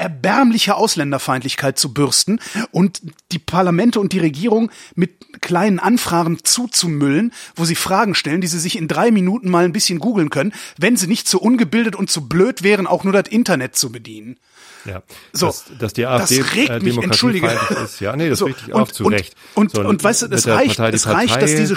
[0.00, 2.40] erbärmliche Ausländerfeindlichkeit zu bürsten
[2.72, 8.46] und die Parlamente und die Regierung mit kleinen Anfragen zuzumüllen, wo sie Fragen stellen, die
[8.46, 11.94] sie sich in drei Minuten mal ein bisschen googeln können, wenn sie nicht zu ungebildet
[11.96, 14.38] und zu blöd wären, auch nur das Internet zu bedienen.
[14.86, 15.02] Ja.
[15.32, 17.48] So, dass, dass die AfD das regt äh, mich, entschuldige.
[17.84, 18.00] ist.
[18.00, 19.34] Ja, nee, das So, richtig und, auch zu und, Recht.
[19.54, 21.76] Und, So, und, weißt du, es reicht, es reicht, dass diese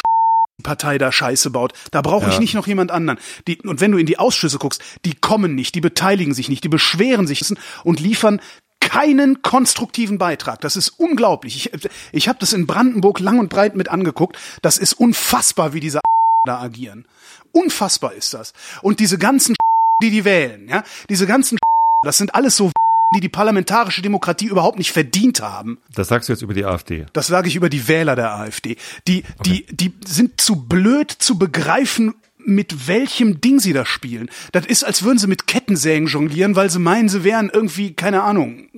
[0.64, 1.74] Partei da Scheiße baut.
[1.91, 2.39] Da brauche ich Ja.
[2.39, 3.20] nicht noch jemand anderen.
[3.47, 6.64] Die, und wenn du in die Ausschüsse guckst, die kommen nicht, die beteiligen sich nicht,
[6.64, 7.43] die beschweren sich
[7.84, 8.41] und liefern
[8.80, 10.61] keinen konstruktiven Beitrag.
[10.61, 11.55] Das ist unglaublich.
[11.55, 14.38] Ich, ich habe das in Brandenburg lang und breit mit angeguckt.
[14.61, 15.99] Das ist unfassbar, wie diese
[16.45, 17.05] da agieren.
[17.51, 18.53] Unfassbar ist das.
[18.82, 19.55] Und diese ganzen
[20.03, 21.57] die die wählen, ja, diese ganzen
[22.03, 22.72] das sind alles so
[23.14, 25.80] die die parlamentarische Demokratie überhaupt nicht verdient haben.
[25.93, 27.05] Das sagst du jetzt über die AfD.
[27.14, 28.78] Das sage ich über die Wähler der AfD.
[29.07, 34.30] Die, die, die sind zu blöd zu begreifen, mit welchem Ding sie da spielen.
[34.51, 38.24] Das ist, als würden sie mit Kettensägen jonglieren, weil sie meinen, sie wären irgendwie, keine
[38.24, 38.70] Ahnung,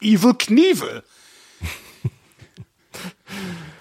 [0.00, 1.02] Evil Knievel.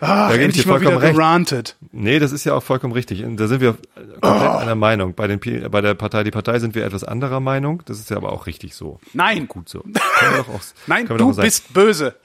[0.03, 1.15] Ah, Da gebe ich dir vollkommen recht.
[1.15, 1.77] gerantet.
[1.91, 3.23] Nee, das ist ja auch vollkommen richtig.
[3.37, 3.77] Da sind wir
[4.19, 4.57] komplett Oh.
[4.57, 5.13] einer Meinung.
[5.13, 5.39] Bei, den,
[5.69, 7.83] bei der Partei, die Partei sind wir etwas anderer Meinung.
[7.85, 8.99] Das ist ja aber auch richtig so.
[9.13, 9.79] Nein, Gut so.
[9.83, 12.15] Auch, nein, du bist böse.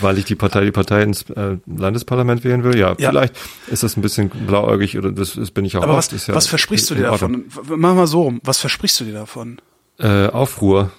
[0.00, 2.76] Weil ich die Partei, die Partei ins äh, Landesparlament wählen will.
[2.78, 3.10] Ja, Ja.
[3.10, 3.34] vielleicht
[3.68, 6.12] ist das ein bisschen blauäugig oder das, das bin ich auch Aber oft.
[6.14, 7.44] was, ja was versprichst du dir davon?
[7.68, 8.40] Mach mal so rum.
[8.42, 9.60] Was versprichst du dir davon?
[9.98, 10.90] Äh, Aufruhr.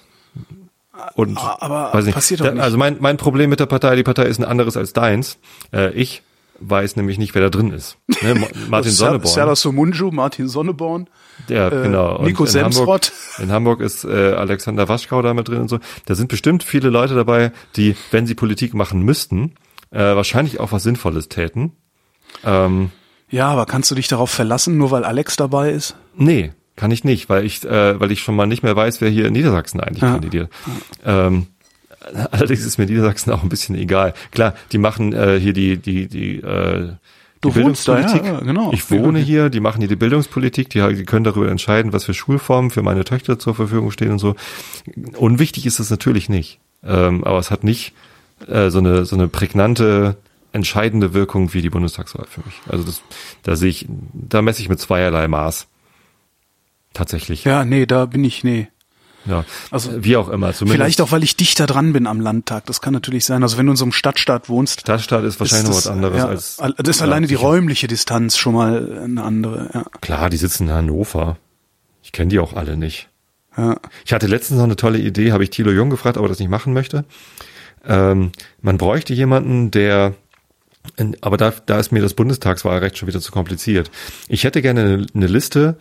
[1.14, 2.14] Und aber weiß nicht.
[2.14, 2.62] passiert doch Da- nicht.
[2.62, 5.38] Also mein, mein Problem mit der Partei, die Partei ist ein anderes als deins.
[5.72, 6.22] Äh, ich
[6.60, 7.96] weiß nämlich nicht, wer da drin ist.
[8.22, 8.34] Ne?
[8.34, 9.32] Ma- Martin Sonneborn.
[9.32, 11.08] Serdar Somunju, Martin Sonneborn.
[11.48, 12.16] Ja, Äh, genau.
[12.18, 13.02] Und Nico in Hamburg,
[13.38, 15.78] in Hamburg ist äh, Alexander Waschkau da mit drin und so.
[16.06, 19.54] Da sind bestimmt viele Leute dabei, die, wenn sie Politik machen müssten,
[19.92, 21.72] äh, wahrscheinlich auch was Sinnvolles täten.
[22.44, 22.90] Ähm,
[23.30, 25.94] Ja, aber kannst du dich darauf verlassen, nur weil Alex dabei ist?
[26.16, 29.10] nee, kann ich nicht, weil ich, äh, weil ich schon mal nicht mehr weiß, wer
[29.10, 30.12] hier in Niedersachsen eigentlich Ja.
[30.12, 30.48] kandidiert.
[31.04, 31.46] Ähm,
[32.30, 34.14] allerdings ist mir Niedersachsen auch ein bisschen egal.
[34.30, 36.92] Klar, die machen äh, hier die, die, die, äh,
[37.42, 38.24] die da, Bildungspolitik.
[38.24, 38.72] ja, ja, genau.
[38.72, 42.14] Ich wohne hier, die machen hier die Bildungspolitik, die, die können darüber entscheiden, was für
[42.14, 44.34] Schulformen für meine Töchter zur Verfügung stehen und so.
[45.16, 46.58] Unwichtig ist es natürlich nicht.
[46.84, 47.92] Ähm, aber es hat nicht
[48.46, 50.16] äh, so eine so eine prägnante
[50.52, 52.54] entscheidende Wirkung wie die Bundestagswahl für mich.
[52.68, 53.02] Also das,
[53.42, 55.66] da sehe ich, da messe ich mit zweierlei Maß.
[56.98, 57.44] Tatsächlich.
[57.44, 58.66] Ja, nee, da bin ich, nee.
[59.24, 59.44] Ja.
[59.70, 60.52] Also, wie auch immer.
[60.52, 62.66] Zumindest Vielleicht auch, weil ich dichter dran bin am Landtag.
[62.66, 63.44] Das kann natürlich sein.
[63.44, 64.80] Also wenn du in so einem Stadtstaat wohnst.
[64.80, 66.56] Stadtstaat ist wahrscheinlich ist noch was anderes ja, als.
[66.56, 67.46] Das ist ja, alleine die sicher.
[67.46, 69.70] räumliche Distanz schon mal eine andere.
[69.72, 69.84] Ja.
[70.00, 71.36] Klar, die sitzen in Hannover.
[72.02, 73.10] Ich kenne die auch alle nicht.
[73.56, 73.76] Ja.
[74.04, 76.40] Ich hatte letztens noch eine tolle Idee, habe ich Thilo Jung gefragt, ob er das
[76.40, 77.04] nicht machen möchte.
[77.86, 80.14] Ähm, man bräuchte jemanden, der
[81.20, 83.88] aber da, da ist mir das Bundestagswahlrecht schon wieder zu kompliziert.
[84.26, 85.76] Ich hätte gerne eine, eine Liste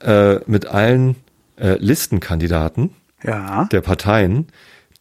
[0.00, 1.16] äh, mit allen
[1.56, 2.90] äh, Listenkandidaten
[3.22, 3.64] ja.
[3.70, 4.48] der Parteien,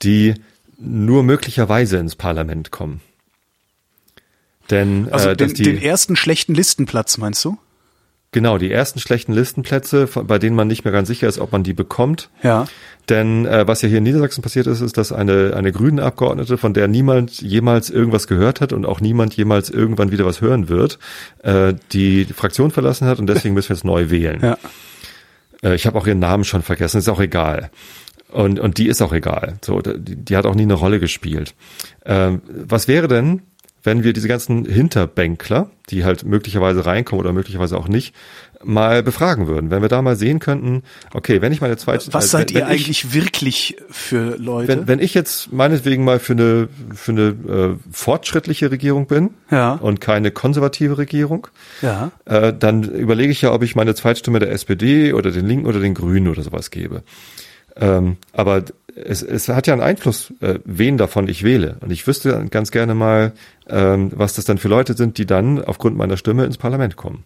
[0.01, 0.35] die
[0.77, 3.01] nur möglicherweise ins Parlament kommen.
[4.69, 7.57] Denn Also äh, den, die, den ersten schlechten Listenplatz, meinst du?
[8.31, 11.63] Genau die ersten schlechten Listenplätze, bei denen man nicht mehr ganz sicher ist, ob man
[11.63, 12.65] die bekommt, Ja.
[13.09, 16.57] Denn äh, was ja hier in Niedersachsen passiert ist, ist, dass eine, eine grüne Abgeordnete,
[16.57, 20.69] von der niemand jemals irgendwas gehört hat und auch niemand jemals irgendwann wieder was hören
[20.69, 20.99] wird,
[21.43, 24.39] äh, die Fraktion verlassen hat und deswegen müssen wir jetzt neu wählen.
[24.41, 24.57] Ja.
[25.63, 27.71] Äh, ich habe auch ihren Namen schon vergessen, ist auch egal.
[28.31, 29.55] Und, und die ist auch egal.
[29.61, 31.53] So, die, die hat auch nie eine Rolle gespielt.
[32.05, 33.41] Ähm, was wäre denn,
[33.83, 38.15] wenn wir diese ganzen Hinterbänkler, die halt möglicherweise reinkommen oder möglicherweise auch nicht,
[38.63, 39.71] mal befragen würden?
[39.71, 42.13] Wenn wir da mal sehen könnten, okay, wenn ich meine zweite...
[42.13, 44.67] Was äh, seid wenn, ihr wenn ich, eigentlich wirklich für Leute?
[44.67, 49.73] wenn, wenn ich jetzt meinetwegen mal für eine, für eine äh, fortschrittliche Regierung bin Ja.
[49.73, 51.47] und keine konservative Regierung,
[51.81, 52.11] ja.
[52.25, 55.79] äh, dann überlege ich ja, ob ich meine Zweitstimme der SPD oder den Linken oder
[55.79, 57.03] den Grünen oder sowas gebe.
[57.77, 58.63] Ähm, aber
[58.95, 61.77] es, es hat ja einen Einfluss, äh, wen davon ich wähle.
[61.81, 63.33] Und ich wüsste ganz gerne mal,
[63.67, 67.25] ähm, was das dann für Leute sind, die dann aufgrund meiner Stimme ins Parlament kommen.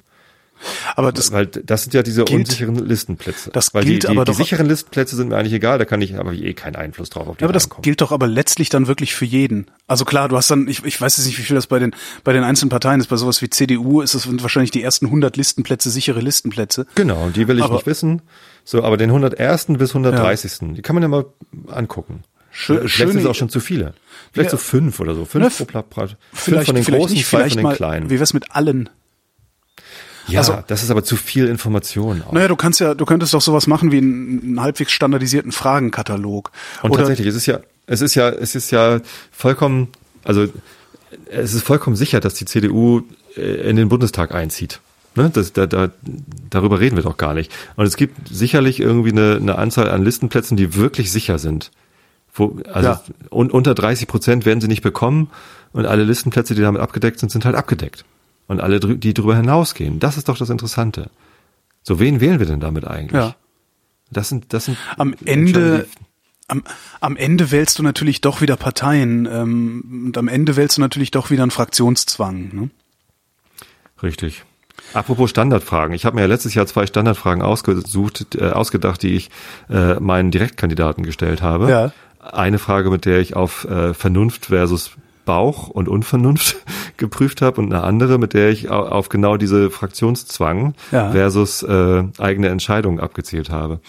[0.96, 3.50] Aber das, Weil das sind ja diese gilt- unsicheren Listenplätze.
[3.52, 5.86] das Weil gilt die, die, aber die doch- sicheren Listenplätze sind mir eigentlich egal, da
[5.86, 8.28] kann ich aber eh keinen Einfluss drauf auf die ja, aber das gilt doch aber
[8.28, 9.68] letztlich dann wirklich für jeden.
[9.88, 11.94] Also klar, du hast dann, ich, ich weiß jetzt nicht, wie viel das bei den,
[12.24, 13.08] bei den einzelnen Parteien ist.
[13.08, 16.88] Bei sowas wie CDU ist es wahrscheinlich die ersten 100 Listenplätze sichere Listenplätze.
[16.96, 18.22] Genau, die will ich Aber- nicht wissen.
[18.64, 19.78] So, aber den 101.
[19.78, 20.74] bis 130.
[20.76, 21.26] Die kann man ja mal
[21.68, 22.24] angucken.
[22.52, 23.94] Schö- Vielleicht schöne- sind es auch schon zu viele.
[24.32, 24.58] Vielleicht Ja.
[24.58, 25.26] so fünf oder so.
[25.26, 26.10] Fünf Ne, pro Platt.
[26.32, 28.10] Fünf Vielleicht, von den großen, nicht, zwei vielleicht von den mal, kleinen.
[28.10, 28.90] wie wär's mit allen?
[30.28, 32.32] Ja, also- das ist aber zu viel Information auch.
[32.32, 36.52] Naja, du kannst ja, du könntest doch sowas machen wie einen, halbwegs standardisierten Fragenkatalog.
[36.82, 39.02] Und Oder, tatsächlich, es ist ja, es ist ja, es ist ja
[39.32, 39.90] vollkommen,
[40.24, 40.48] also
[41.30, 43.02] es ist vollkommen sicher, dass die CDU
[43.38, 44.80] äh, in den Bundestag einzieht.
[45.16, 45.30] Ne?
[45.34, 45.90] Das, da, da,
[46.50, 47.52] darüber reden wir doch gar nicht.
[47.76, 51.72] Und es gibt sicherlich irgendwie eine, eine Anzahl an Listenplätzen, die wirklich sicher sind.
[52.34, 53.02] Wo, also Ja.
[53.30, 55.30] un, unter 30 Prozent werden sie nicht bekommen
[55.72, 58.04] und alle Listenplätze, die damit abgedeckt sind, sind halt abgedeckt.
[58.48, 60.00] Und alle, drü- die darüber hinausgehen.
[60.00, 61.10] Das ist doch das Interessante.
[61.82, 63.22] So, wen wählen wir denn damit eigentlich?
[63.22, 63.36] Ja.
[64.12, 65.88] Das sind, das sind am Ende,
[66.48, 66.64] am,
[67.00, 71.10] am Ende wählst du natürlich doch wieder Parteien ähm, und am Ende wählst du natürlich
[71.10, 72.50] doch wieder einen Fraktionszwang.
[72.54, 72.70] Ne?
[74.04, 74.44] Richtig.
[74.94, 75.96] Apropos Standardfragen.
[75.96, 79.32] Ich habe mir ja letztes Jahr zwei Standardfragen ausgesucht, äh, ausgedacht, die ich
[79.70, 81.70] äh, meinen Direktkandidaten gestellt habe.
[81.70, 81.94] Ja.
[82.20, 84.92] Eine Frage, mit der ich auf äh, Vernunft versus
[85.26, 86.56] Bauch und Unvernunft
[86.98, 91.12] geprüft habe und eine andere, mit der ich au- auf genau diese Fraktionszwang Ja.
[91.12, 93.80] versus äh, eigene Entscheidungen abgezielt habe.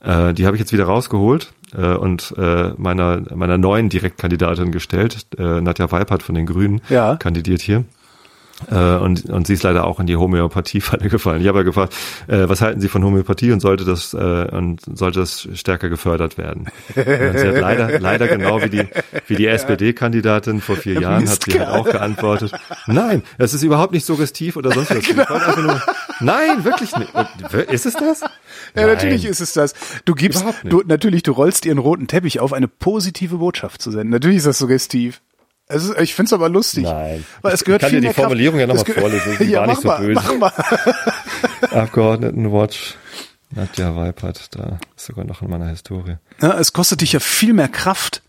[0.00, 5.26] Äh, die habe ich jetzt wieder rausgeholt äh, und äh, meiner meiner neuen Direktkandidatin gestellt.
[5.38, 7.16] Äh, Nadja Weipert von den Grünen Ja.
[7.16, 7.84] kandidiert hier.
[8.70, 11.40] Äh, und, und sie ist leider auch in die Homöopathie-Falle gefallen.
[11.40, 11.94] Ich habe ja gefragt,
[12.28, 16.38] äh, was halten Sie von Homöopathie und sollte das äh, und sollte das stärker gefördert
[16.38, 16.68] werden?
[16.94, 18.88] Und sie hat leider, leider genau wie die
[19.26, 22.52] wie die SPD-Kandidatin vor vier Jahren hat sie halt auch geantwortet.
[22.86, 25.08] Nein, es ist überhaupt nicht suggestiv oder sonst was.
[25.18, 25.82] Einfach nur,
[26.20, 27.12] nein, wirklich nicht.
[27.70, 28.20] Ist es das?
[28.20, 28.28] Ja,
[28.74, 28.86] Nein.
[28.86, 29.74] natürlich ist es das.
[30.04, 34.10] Du gibst, du natürlich, du rollst ihren roten Teppich auf, eine positive Botschaft zu senden.
[34.10, 35.20] Natürlich ist das suggestiv.
[35.72, 36.84] Es ist, ich find's aber lustig.
[36.84, 37.24] Nein.
[37.42, 39.00] Weil es gehört Ich kann dir die mehr Kraft- Formulierung ja noch es mal ge-
[39.00, 39.36] vorlesen.
[39.38, 40.14] Sie ja, war nicht so mal, böse.
[40.14, 40.52] Mach mal.
[41.70, 42.94] Abgeordnetenwatch.
[43.54, 46.16] Nadja Weipert, da ist sogar noch in meiner Historie.
[46.40, 48.22] Ja, es kostet dich ja viel mehr Kraft.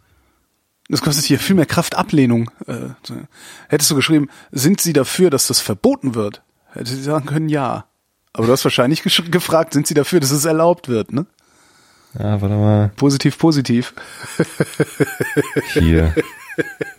[0.90, 2.52] Es kostet dich ja viel mehr Kraftablehnung.
[2.68, 3.16] Äh, so.
[3.70, 6.42] hättest du geschrieben, sind Sie dafür, dass das verboten wird?
[6.74, 7.86] Hätte sie sagen können, ja.
[8.34, 11.26] Aber du hast wahrscheinlich gefragt, sind Sie dafür, dass es erlaubt wird, ne?
[12.20, 12.92] Ja, warte mal.
[12.98, 13.94] Positiv, positiv.
[15.74, 16.14] Hier.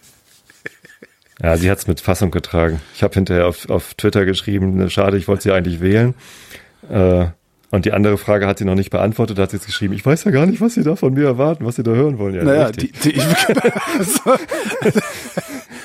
[1.45, 2.81] Ja, sie hat's mit Fassung getragen.
[2.95, 6.15] Ich habe hinterher auf, auf Twitter geschrieben, ne, schade, ich wollte sie eigentlich wählen.
[6.91, 7.27] Äh,
[7.71, 10.07] Und die andere Frage hat sie noch nicht beantwortet, da hat sie jetzt geschrieben, ich
[10.07, 12.35] weiß ja gar nicht, was Sie da von mir erwarten, was Sie da hören wollen.
[12.37, 12.93] Ja, Naja, richtig.
[13.03, 13.25] die, die, ich,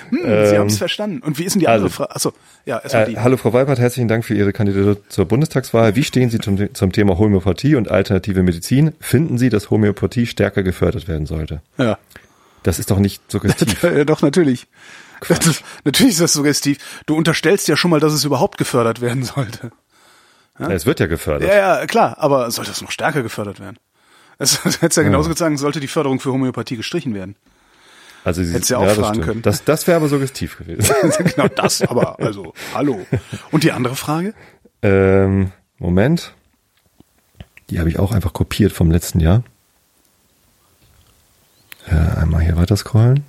[0.10, 1.20] hm, Sie haben es verstanden.
[1.24, 2.16] Und wie ist denn die andere also, Frage?
[2.16, 2.34] Achso,
[2.66, 5.96] ja, erstmal Äh, hallo Frau Weibert, herzlichen Dank für Ihre Kandidatur zur Bundestagswahl.
[5.96, 8.94] Wie stehen Sie zum, zum Thema Homöopathie und alternative Medizin?
[9.00, 11.62] Finden Sie, dass Homöopathie stärker gefördert werden sollte?
[11.78, 11.98] Ja.
[12.64, 13.86] Das ist doch nicht suggestiv.
[14.06, 14.68] Doch, natürlich.
[15.28, 16.78] Das ist, natürlich ist das suggestiv.
[17.06, 19.72] Du unterstellst ja schon mal, dass es überhaupt gefördert werden sollte.
[20.58, 21.50] Es wird ja gefördert.
[21.50, 23.78] Ja, ja, klar, aber sollte es noch stärker gefördert werden?
[24.38, 27.36] Es hätte ja genauso gesagt, sollte die Förderung für Homöopathie gestrichen werden.
[28.26, 29.26] Also Sie, Hättest ja auch das fragen stimmt.
[29.26, 29.42] können.
[29.42, 30.94] Das, das wäre aber suggestiv gewesen.
[31.36, 33.06] genau das, aber also, hallo.
[33.52, 34.34] Und die andere Frage?
[34.82, 36.34] ähm, Moment.
[37.70, 39.44] Die habe ich auch einfach kopiert vom letzten Jahr.
[41.88, 43.24] Äh, einmal hier weiter scrollen.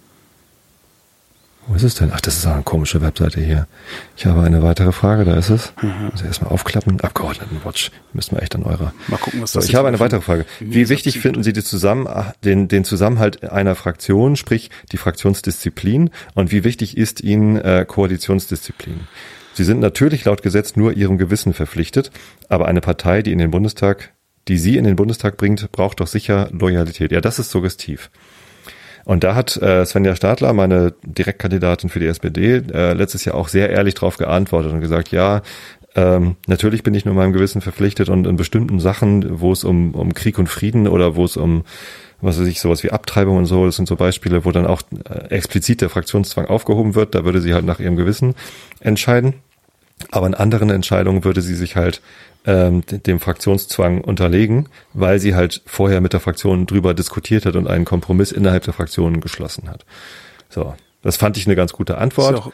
[1.70, 2.10] Wo ist es denn?
[2.12, 3.68] Ach, das ist auch eine komische Webseite hier.
[4.16, 5.72] Ich habe eine weitere Frage, da ist es.
[6.10, 7.00] Also erstmal aufklappen.
[7.00, 7.92] Abgeordnetenwatch.
[8.12, 8.92] Müssen wir echt an eurer.
[9.06, 10.46] Mal gucken, was So, das ich jetzt habe eine weitere Frage.
[10.58, 12.08] Wie ist wichtig finden Sie die Zusammen,
[12.42, 16.10] den, den Zusammenhalt einer Fraktion, sprich die Fraktionsdisziplin?
[16.34, 19.02] Und wie wichtig ist Ihnen äh, Koalitionsdisziplin?
[19.52, 22.10] Sie sind natürlich laut Gesetz nur Ihrem Gewissen verpflichtet,
[22.48, 24.12] aber eine Partei, die in den Bundestag,
[24.48, 27.12] die Sie in den Bundestag bringt, braucht doch sicher Loyalität.
[27.12, 28.10] Ja, das ist suggestiv.
[29.10, 33.48] Und da hat äh, Svenja Stadler, meine Direktkandidatin für die SPD, äh, letztes Jahr auch
[33.48, 35.42] sehr ehrlich darauf geantwortet und gesagt, ja,
[35.96, 39.96] ähm, natürlich bin ich nur meinem Gewissen verpflichtet und in bestimmten Sachen, wo es um,
[39.96, 41.64] um Krieg und Frieden oder wo es um
[42.20, 44.82] was weiß ich, sowas wie Abtreibung und so, das sind so Beispiele, wo dann auch
[45.08, 48.36] äh, explizit der Fraktionszwang aufgehoben wird, da würde sie halt nach ihrem Gewissen
[48.78, 49.34] entscheiden.
[50.12, 52.00] Aber in anderen Entscheidungen würde sie sich halt
[52.46, 57.56] ähm, de- dem Fraktionszwang unterlegen, weil sie halt vorher mit der Fraktion drüber diskutiert hat
[57.56, 59.84] und einen Kompromiss innerhalb der Fraktion geschlossen hat.
[60.48, 62.52] So, das fand ich eine ganz gute Ist Antwort, ja auch,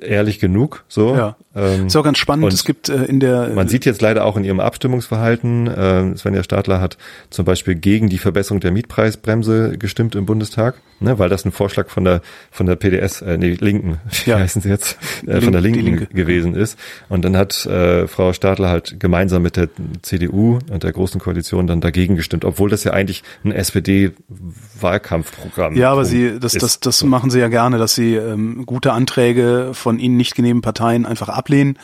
[0.00, 0.84] ehrlich genug.
[0.88, 1.36] So, ja.
[1.54, 2.52] ähm, ist auch ganz spannend.
[2.52, 6.42] Es gibt äh, in der man sieht jetzt leider auch in ihrem Abstimmungsverhalten, äh, Svenja
[6.42, 6.96] Stadler hat
[7.30, 11.88] zum Beispiel gegen die Verbesserung der Mietpreisbremse gestimmt im Bundestag, ne, weil das ein Vorschlag
[11.88, 12.20] von der
[12.50, 14.38] von der PDS, äh, nee, Linken, wie Ja.
[14.38, 16.06] heißen sie jetzt, äh, Link- von der Linken Linke.
[16.06, 16.78] gewesen ist.
[17.08, 19.68] Und dann hat äh, Frau Stadler halt gemeinsam mit der
[20.02, 25.90] CDU und der Großen Koalition dann dagegen gestimmt, obwohl das ja eigentlich ein SPD-Wahlkampfprogramm Ja,
[25.92, 26.62] aber sie, das, ist.
[26.62, 30.60] das, das machen sie ja gerne, dass sie ähm, gute Anträge von ihnen nicht genehmen
[30.60, 31.78] Parteien einfach ablehnen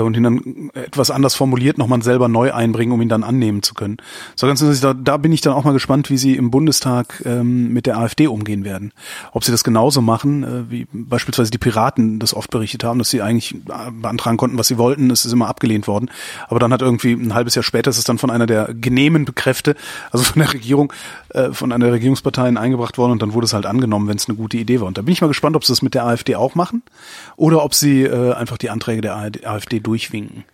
[0.00, 3.74] und ihn dann etwas anders formuliert nochmal selber neu einbringen, um ihn dann annehmen zu
[3.74, 3.96] können.
[4.34, 7.72] So ganz da, da bin ich dann auch mal gespannt, wie sie im Bundestag ähm,
[7.72, 8.92] mit der AfD umgehen werden.
[9.32, 13.10] Ob sie das genauso machen, äh, wie beispielsweise die Piraten das oft berichtet haben, dass
[13.10, 16.10] sie eigentlich äh, beantragen konnten, was sie wollten, es ist immer abgelehnt worden.
[16.48, 19.34] Aber dann hat irgendwie ein halbes Jahr später ist es dann von einer der genehmen
[19.34, 19.76] Kräfte,
[20.10, 20.92] also von der Regierung,
[21.30, 24.28] äh, von einer der Regierungsparteien eingebracht worden und dann wurde es halt angenommen, wenn es
[24.28, 24.88] eine gute Idee war.
[24.88, 26.82] Und da bin ich mal gespannt, ob sie das mit der AfD auch machen
[27.36, 30.44] oder ob sie äh, einfach die Anträge der AfD durchwinken.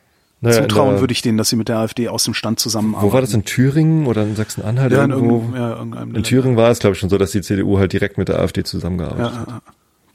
[0.41, 3.09] Naja, in Zutrauen würde ich denen, dass sie mit der AfD aus dem Stand zusammenarbeiten.
[3.09, 5.37] Wo war das in Thüringen oder in Sachsen-Anhalt Ja, in irgendwo?
[5.55, 8.19] irgendeinem, ja, In Thüringen war es, glaube ich, schon so, dass die CDU halt direkt
[8.19, 9.49] mit der AfD zusammengearbeitet Ja, hat.
[9.49, 9.63] ja, ja.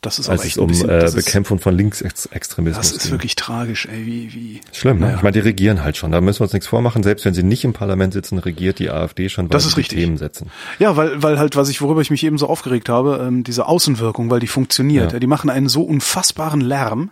[0.02, 3.12] Das ist als es um bisschen, äh, das, ist, Bekämpfung von Linksextremismus das ist ging.
[3.14, 4.62] wirklich tragisch, ey, wie, wie.
[4.72, 5.06] Schlimm, ne?
[5.08, 5.18] Naja.
[5.18, 6.12] Ich meine, die regieren halt schon.
[6.12, 7.02] Da müssen wir uns nichts vormachen.
[7.02, 9.76] Selbst wenn sie nicht im Parlament sitzen, regiert die AfD schon, weil Das sie ist
[9.76, 10.00] die richtig.
[10.00, 10.52] Themen setzen.
[10.78, 13.66] Ja, weil, weil halt, was ich, worüber ich mich eben so aufgeregt habe, ähm, diese
[13.66, 15.08] Außenwirkung, weil die funktioniert.
[15.08, 15.14] Ja.
[15.14, 15.20] Ja.
[15.20, 17.10] Die machen einen so unfassbaren Lärm,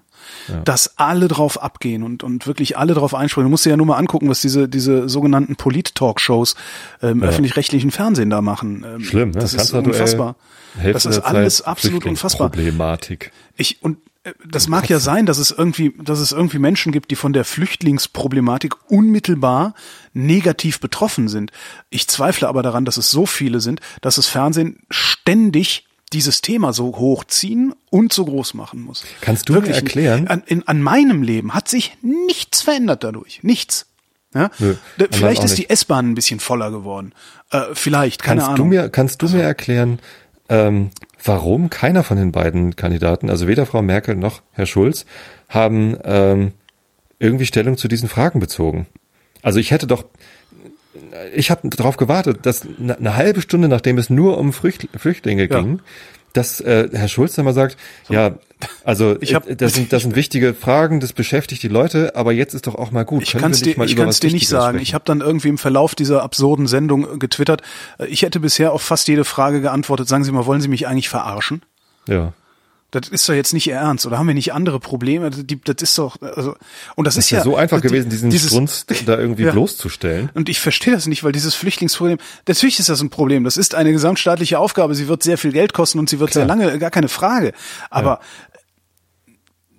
[0.63, 3.45] dass alle drauf abgehen und, und wirklich alle drauf einspringen.
[3.47, 6.55] Du musst dir ja nur mal angucken, was diese, diese sogenannten Polit-Talkshows
[7.01, 8.85] im öffentlich-rechtlichen Fernsehen da machen.
[8.87, 9.39] Ähm, Schlimm, ne?
[9.39, 10.35] Das ist Kanzlerduell, unfassbar.
[10.77, 12.49] Hälfte Das ist der Zeit alles absolut unfassbar.
[12.49, 13.31] Problematik.
[13.55, 17.11] Ich und äh, das mag ja sein, dass es irgendwie, dass es irgendwie Menschen gibt,
[17.11, 19.73] die von der Flüchtlingsproblematik unmittelbar
[20.13, 21.51] negativ betroffen sind.
[21.89, 26.71] Ich zweifle aber daran, dass es so viele sind, dass das Fernsehen ständig dieses Thema
[26.73, 29.03] so hochziehen und so groß machen muss.
[29.21, 33.41] Kannst du mir erklären- An, in, an meinem Leben hat sich nichts verändert dadurch.
[33.43, 33.87] Nichts.
[34.33, 34.49] Ja?
[34.59, 34.75] Nö,
[35.11, 37.13] vielleicht ist die S-Bahn ein bisschen voller geworden.
[37.51, 38.69] Äh, vielleicht, keine Kannst Ahnung.
[38.69, 39.99] du mir, kannst du mir erklären,
[40.49, 40.91] ähm,
[41.23, 45.05] warum keiner von den beiden Kandidaten, also weder Frau Merkel noch Herr Schulz,
[45.49, 46.51] haben ähm,
[47.17, 48.87] irgendwie Stellung zu diesen Fragen bezogen?
[49.41, 50.05] Also ich hätte doch,
[51.33, 55.61] ich habe darauf gewartet, dass eine, halbe Stunde, nachdem es nur um Flücht, Flüchtlinge Ja.
[55.61, 55.79] ging,
[56.33, 57.77] dass äh, Herr Schulz dann mal sagt,
[58.09, 58.31] ja,
[58.83, 62.33] also Ich hab- äh, das sind das sind wichtige Fragen, das beschäftigt die Leute, aber
[62.33, 63.23] jetzt ist doch auch mal gut.
[63.23, 64.77] Ich kann es dir, ich kann's dir nicht sagen.
[64.77, 64.83] sprechen?
[64.83, 67.61] Ich habe dann irgendwie im Verlauf dieser absurden Sendung äh, getwittert.
[67.99, 70.09] äh, Ich hätte bisher auf fast jede Frage geantwortet.
[70.09, 71.61] Sagen Sie mal, wollen Sie mich eigentlich verarschen?
[72.09, 72.33] ja.
[72.95, 75.29] Das ist doch jetzt nicht Ihr Ernst, oder haben wir nicht andere Probleme?
[75.29, 76.55] Die, das ist doch, also,
[76.95, 79.17] und das, Es ist ist ja ja so einfach die- gewesen, diesen dieses, Strunz da
[79.17, 79.51] irgendwie Ja.
[79.51, 80.29] bloßzustellen.
[80.33, 82.17] Und ich verstehe das nicht, weil dieses Flüchtlingsproblem,
[82.47, 83.43] natürlich ist das ein Problem.
[83.43, 84.95] Das ist eine gesamtstaatliche Aufgabe.
[84.95, 86.47] Sie wird sehr viel Geld kosten und sie wird Klar.
[86.47, 87.53] sehr lange, gar keine Frage.
[87.89, 88.19] Aber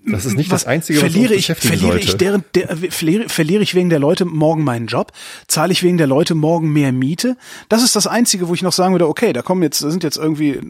[0.06, 3.74] Das ist nicht das Einzige, was verliere ich, verliere ich deren, der, verliere, verliere ich
[3.74, 5.12] wegen der Leute morgen meinen Job?
[5.48, 7.36] Zahle ich wegen der Leute morgen mehr Miete?
[7.68, 10.04] Das ist das Einzige, wo ich noch sagen würde, okay, da kommen jetzt, da sind
[10.04, 10.60] jetzt irgendwie,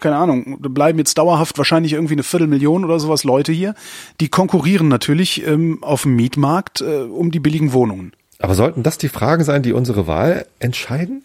[0.00, 3.74] keine Ahnung, da bleiben jetzt dauerhaft wahrscheinlich irgendwie eine Viertelmillion oder sowas Leute hier.
[4.20, 8.12] Die konkurrieren natürlich ähm, auf dem Mietmarkt äh, um die billigen Wohnungen.
[8.40, 11.22] Aber sollten das die Fragen sein, die unsere Wahl entscheiden?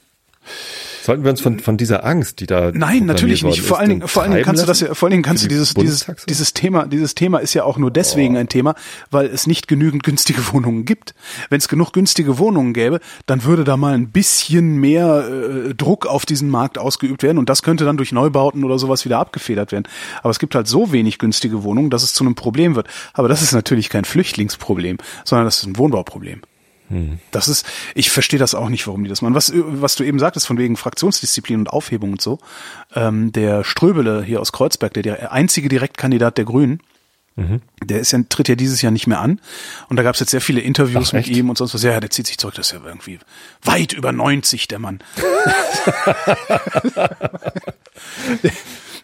[1.03, 3.59] Sollten wir uns von, von dieser Angst, die da Nein, natürlich nicht.
[3.61, 5.49] Vor allen Dingen, vor allen Dingen kannst du das ja, vor allen Dingen kannst du
[5.49, 8.39] dieses, dieses, dieses Thema, dieses Thema ist ja auch nur deswegen oh.
[8.39, 8.73] ein Thema,
[9.11, 11.13] weil es nicht genügend günstige Wohnungen gibt.
[11.49, 16.05] Wenn es genug günstige Wohnungen gäbe, dann würde da mal ein bisschen mehr äh, Druck
[16.05, 19.73] auf diesen Markt ausgeübt werden und das könnte dann durch Neubauten oder sowas wieder abgefedert
[19.73, 19.89] werden.
[20.21, 22.87] Aber es gibt halt so wenig günstige Wohnungen, dass es zu einem Problem wird.
[23.11, 26.43] Aber das ist natürlich kein Flüchtlingsproblem, sondern das ist ein Wohnbauproblem.
[27.31, 27.65] Das ist,
[27.95, 29.35] ich verstehe das auch nicht, warum die das machen.
[29.35, 32.39] Was, was du eben sagtest, von wegen Fraktionsdisziplin und Aufhebung und so,
[32.95, 36.81] ähm, der Ströbele hier aus Kreuzberg, der, der einzige Direktkandidat der Grünen,
[37.35, 37.61] mhm.
[37.83, 39.39] der ist ja, tritt ja dieses Jahr nicht mehr an.
[39.89, 41.83] Und da gab es jetzt sehr viele Interviews Ach, mit ihm und sonst was.
[41.83, 43.19] Ja, der zieht sich zurück, das ist ja irgendwie
[43.63, 44.99] weit über 90, der Mann.
[48.43, 48.51] der,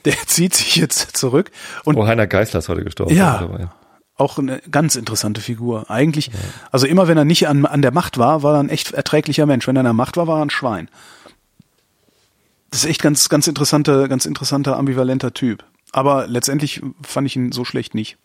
[0.05, 1.51] der zieht sich jetzt zurück.
[1.85, 3.15] Und oh, Heiner Geißler ist heute gestorben.
[3.15, 3.69] Ja,
[4.19, 5.89] auch eine ganz interessante Figur.
[5.89, 6.33] Eigentlich, ja.
[6.71, 9.45] also immer wenn er nicht an, an der Macht war, war er ein echt erträglicher
[9.45, 9.67] Mensch.
[9.67, 10.89] Wenn er an der Macht war, war er ein Schwein.
[12.71, 15.63] Das ist echt ganz, ganz interessanter, ganz interessanter, ambivalenter Typ.
[15.91, 18.17] Aber letztendlich fand ich ihn so schlecht nicht.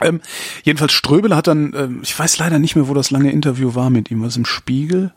[0.00, 0.20] Ähm,
[0.62, 3.90] jedenfalls Ströbele hat dann, ähm, ich weiß leider nicht mehr, wo das lange Interview war
[3.90, 4.22] mit ihm.
[4.22, 5.12] Was im Spiegel?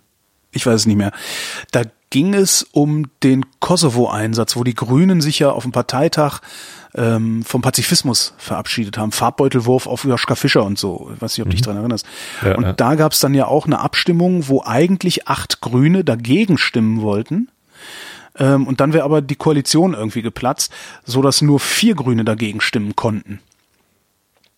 [0.51, 1.11] Ich weiß es nicht mehr.
[1.71, 6.41] Da ging es um den Kosovo-Einsatz, wo die Grünen sich ja auf dem Parteitag
[6.93, 9.11] ähm, vom Pazifismus verabschiedet haben.
[9.11, 11.09] Farbbeutelwurf auf Joschka Fischer und so.
[11.15, 11.65] Ich weiß nicht, ob du dich mhm.
[11.65, 12.05] dran erinnerst.
[12.43, 12.73] Ja, und ja.
[12.73, 17.49] da gab es dann ja auch eine Abstimmung, wo eigentlich acht Grüne dagegen stimmen wollten.
[18.37, 20.71] Ähm, und dann wäre aber die Koalition irgendwie geplatzt,
[21.05, 23.39] so dass nur vier Grüne dagegen stimmen konnten.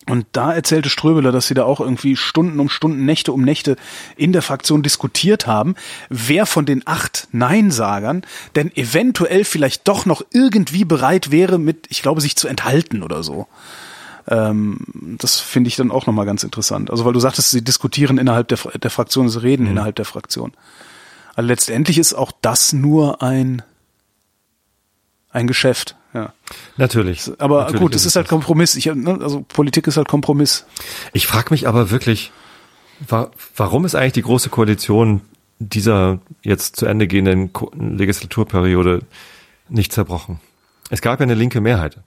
[0.06, 3.76] Und da erzählte Ströbeler, dass sie da auch irgendwie Stunden um Stunden, Nächte um Nächte
[4.16, 5.74] in der Fraktion diskutiert haben,
[6.10, 8.22] wer von den acht Neinsagern
[8.54, 13.22] denn eventuell vielleicht doch noch irgendwie bereit wäre, mit, ich glaube, sich zu enthalten oder
[13.22, 13.46] so.
[14.28, 14.78] Ähm,
[15.18, 16.90] das finde ich dann auch nochmal ganz interessant.
[16.90, 19.70] Also weil du sagtest, sie diskutieren innerhalb der, der Fraktion, sie reden mhm.
[19.70, 20.52] innerhalb der Fraktion.
[21.34, 23.62] Also letztendlich ist auch das nur ein,
[25.30, 25.96] ein Geschäft.
[26.14, 26.32] Ja.
[26.76, 27.30] Natürlich.
[27.38, 28.76] Aber natürlich gut, es ist halt Kompromiss.
[28.76, 30.64] Ich, ne, also Politik ist halt Kompromiss.
[31.12, 32.32] Ich frage mich aber wirklich,
[33.06, 35.22] wa warum ist eigentlich die große Koalition
[35.58, 37.50] dieser jetzt zu Ende gehenden
[37.96, 39.02] Legislaturperiode
[39.68, 40.40] nicht zerbrochen?
[40.90, 41.98] Es gab ja eine linke Mehrheit.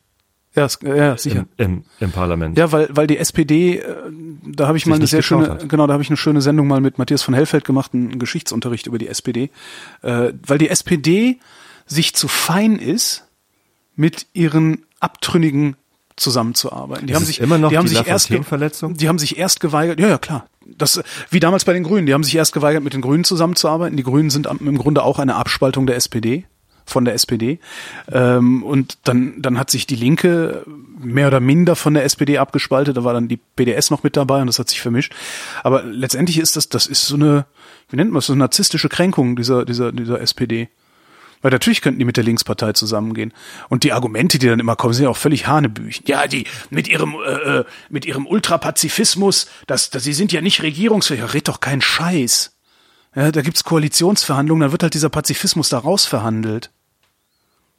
[0.55, 1.45] Ja, ja sicher.
[1.57, 2.57] Im, im, Im Parlament.
[2.57, 3.95] Ja, weil, weil die SPD, äh,
[4.43, 5.69] da habe ich mal eine sehr schöne, hat.
[5.69, 8.87] genau, da habe ich eine schöne Sendung mal mit Matthias von Hellfeld gemacht, einen Geschichtsunterricht
[8.87, 9.51] über die SPD.
[10.01, 11.39] Äh, weil die SPD
[11.85, 13.26] sich zu fein ist,
[13.97, 15.75] mit ihren Abtrünnigen
[16.15, 17.07] zusammenzuarbeiten.
[17.07, 18.29] Die das haben sich immer noch die haben die sich erst.
[18.29, 19.99] Die haben sich erst geweigert.
[19.99, 20.47] Ja, ja, klar.
[20.65, 22.07] Das wie damals bei den Grünen.
[22.07, 23.97] Die haben sich erst geweigert, mit den Grünen zusammenzuarbeiten.
[23.97, 26.45] Die Grünen sind im Grunde auch eine Abspaltung der SPD
[26.85, 27.59] von der SPD.
[28.11, 30.65] Ähm, und dann dann hat sich die Linke
[30.99, 32.97] mehr oder minder von der SPD abgespaltet.
[32.97, 35.13] Da war dann die PDS noch mit dabei und das hat sich vermischt.
[35.63, 37.45] Aber letztendlich ist das das ist so eine
[37.89, 40.69] wie nennt man das so eine narzisstische Kränkung dieser dieser dieser SPD.
[41.41, 43.33] Weil natürlich könnten die mit der Linkspartei zusammengehen.
[43.69, 46.05] Und die Argumente, die dann immer kommen, sind ja auch völlig Hanebüchen.
[46.07, 50.63] Ja, die mit ihrem äh, äh mit ihrem Ultrapazifismus, das, das, sie sind ja nicht
[50.63, 51.33] regierungsfähig.
[51.33, 52.57] Red doch keinen Scheiß.
[53.15, 56.71] Ja, da gibt's Koalitionsverhandlungen, dann wird halt dieser Pazifismus da rausverhandelt.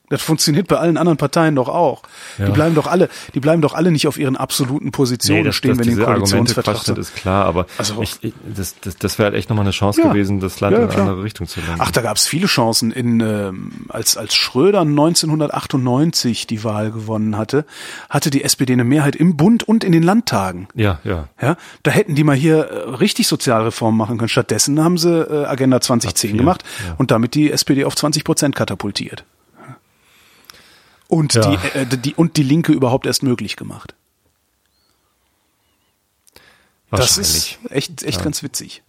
[0.09, 2.03] Das funktioniert bei allen anderen Parteien doch auch.
[2.39, 2.47] Ja.
[2.47, 5.57] Die bleiben doch alle, die bleiben doch alle nicht auf ihren absoluten Positionen nee, das,
[5.57, 6.99] stehen, das, wenn die Koalitionsvertrag sind.
[6.99, 10.01] ist klar, aber also, ich, ich, das, das, das wäre halt echt nochmal eine Chance
[10.01, 11.81] ja, gewesen, das Land ja, in eine andere Richtung zu lenken.
[11.81, 12.93] Ach, da gab es viele Chancen.
[12.93, 17.65] In ähm, als als Schröder 1998 die Wahl gewonnen hatte,
[18.09, 20.69] hatte die SPD eine Mehrheit im Bund und in den Landtagen.
[20.75, 21.29] Ja, ja.
[21.41, 24.29] Ja, da hätten die mal hier äh, richtig Sozialreformen machen können.
[24.29, 26.65] Stattdessen haben sie äh, Agenda 2010 gemacht
[26.97, 29.25] und damit die SPD auf 20 Prozent katapultiert
[31.09, 31.57] und, ja.
[31.57, 33.95] die, äh, die, und die Linke überhaupt erst möglich gemacht.
[36.91, 38.25] Das ist echt, echt ja.
[38.25, 38.83] ganz witzig.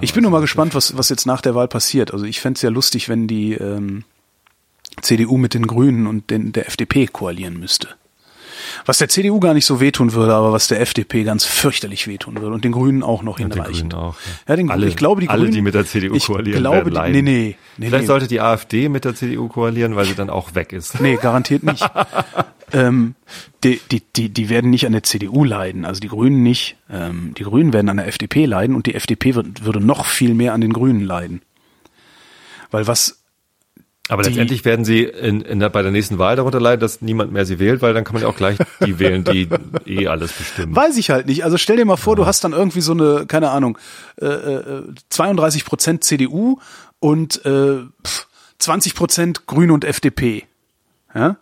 [0.00, 2.12] Ich bin nur mal gespannt, was, was jetzt nach der Wahl passiert.
[2.12, 4.04] Also ich fände es ja lustig, wenn die ähm,
[5.02, 7.88] CDU mit den Grünen und den, der FDP koalieren müsste.
[8.84, 12.40] Was der CDU gar nicht so wehtun würde, aber was der FDP ganz fürchterlich wehtun
[12.40, 13.94] würde und den Grünen auch noch hinreichend.
[13.94, 14.16] Auch,
[14.46, 14.52] ja.
[14.52, 17.12] ja den, alle, ich glaube, die alle, Grünen, die mit der CDU koalieren, glaube, werden
[17.12, 18.06] die, nee, nee, nee, Vielleicht nee.
[18.06, 21.00] sollte die AfD mit der CDU koalieren, weil sie dann auch weg ist.
[21.00, 21.84] Nee, garantiert nicht.
[22.72, 23.14] ähm,
[23.64, 26.76] die, die, die, die werden nicht an der CDU leiden, also die Grünen nicht.
[26.90, 30.34] Ähm, die Grünen werden an der FDP leiden und die FDP wird, würde noch viel
[30.34, 31.42] mehr an den Grünen leiden.
[32.70, 33.22] Weil was
[34.08, 37.00] Aber die, letztendlich werden sie in, in der, bei der nächsten Wahl darunter leiden, dass
[37.00, 39.48] niemand mehr sie wählt, weil dann kann man ja auch gleich die wählen, die
[39.84, 40.76] eh alles bestimmen.
[40.76, 41.44] Weiß ich halt nicht.
[41.44, 42.18] Also stell dir mal vor, ja.
[42.18, 43.78] du hast dann irgendwie so eine, keine Ahnung,
[44.20, 46.58] äh, äh, 32 Prozent CDU
[47.00, 47.78] und äh,
[48.58, 50.44] 20 Prozent Grüne und FDP.
[51.14, 51.36] Ja?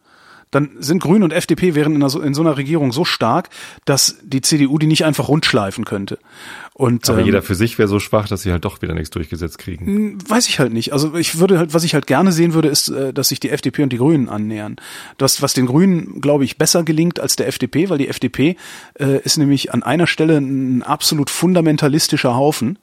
[0.55, 3.49] Dann sind Grüne und FDP wären in, einer, in, so einer Regierung so stark,
[3.85, 6.19] dass die CDU die nicht einfach rundschleifen könnte.
[6.75, 9.11] Und, Aber ähm, jeder für sich wäre so schwach, dass sie halt doch wieder nichts
[9.11, 9.87] durchgesetzt kriegen.
[9.87, 10.93] Hm, weiß ich halt nicht.
[10.93, 13.51] Also ich würde halt, was ich halt gerne sehen würde, ist, äh, dass sich die
[13.51, 14.77] FDP und die Grünen annähern.
[15.19, 18.57] Das, was den Grünen, glaube ich, besser gelingt als der FDP, weil die FDP
[18.95, 22.79] äh, ist nämlich an einer Stelle ein absolut fundamentalistischer Haufen.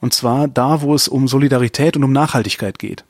[0.00, 3.04] Und zwar da, wo es um Solidarität und um Nachhaltigkeit geht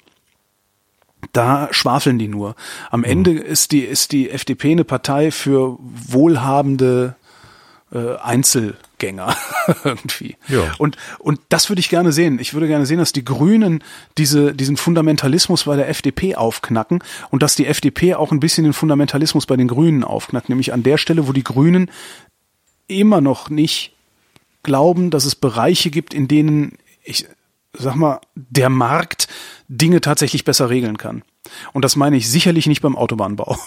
[1.32, 2.54] da schwafeln die nur.
[2.90, 3.06] Am mhm.
[3.06, 7.16] Ende ist die, ist die FDP eine Partei für wohlhabende
[7.92, 9.36] äh, Einzelgänger
[9.84, 10.36] irgendwie.
[10.48, 10.72] Ja.
[10.78, 12.38] Und, und das würde ich gerne sehen.
[12.38, 13.82] Ich würde gerne sehen, dass die Grünen
[14.18, 18.72] diese, diesen Fundamentalismus bei der FDP aufknacken und dass die FDP auch ein bisschen den
[18.72, 20.48] Fundamentalismus bei den Grünen aufknackt.
[20.48, 21.90] Nämlich an der Stelle, wo die Grünen
[22.88, 23.92] immer noch nicht
[24.62, 27.26] glauben, dass es Bereiche gibt, in denen ich
[27.78, 29.28] sag mal, der Markt
[29.68, 31.22] Dinge tatsächlich besser regeln kann.
[31.72, 33.58] Und das meine ich sicherlich nicht beim Autobahnbau,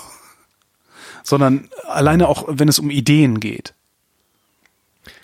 [1.23, 3.73] sondern alleine auch, wenn es um Ideen geht.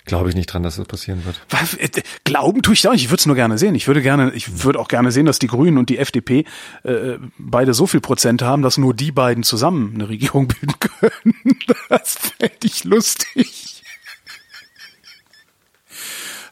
[0.04, 1.40] Glaube ich nicht dran, dass das passieren wird.
[1.78, 3.02] Äh, glauben tue ich auch nicht.
[3.02, 3.74] Ich würde es nur gerne sehen.
[3.74, 6.44] Ich würde gerne, ich würde auch gerne sehen, dass die Grünen und die FDP
[6.84, 11.58] äh, beide so viel Prozent haben, dass nur die beiden zusammen eine Regierung bilden können.
[11.88, 13.82] Das fände ich lustig.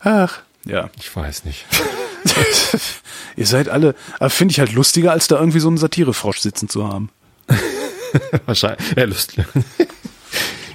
[0.01, 0.91] Ach, ja.
[0.99, 1.65] Ich weiß nicht.
[3.37, 3.95] Ihr seid alle,
[4.29, 7.11] finde ich halt lustiger, als da irgendwie so einen Satirefrosch sitzen zu haben.
[8.47, 8.93] Wahrscheinlich.
[8.97, 9.45] Ja, lustig.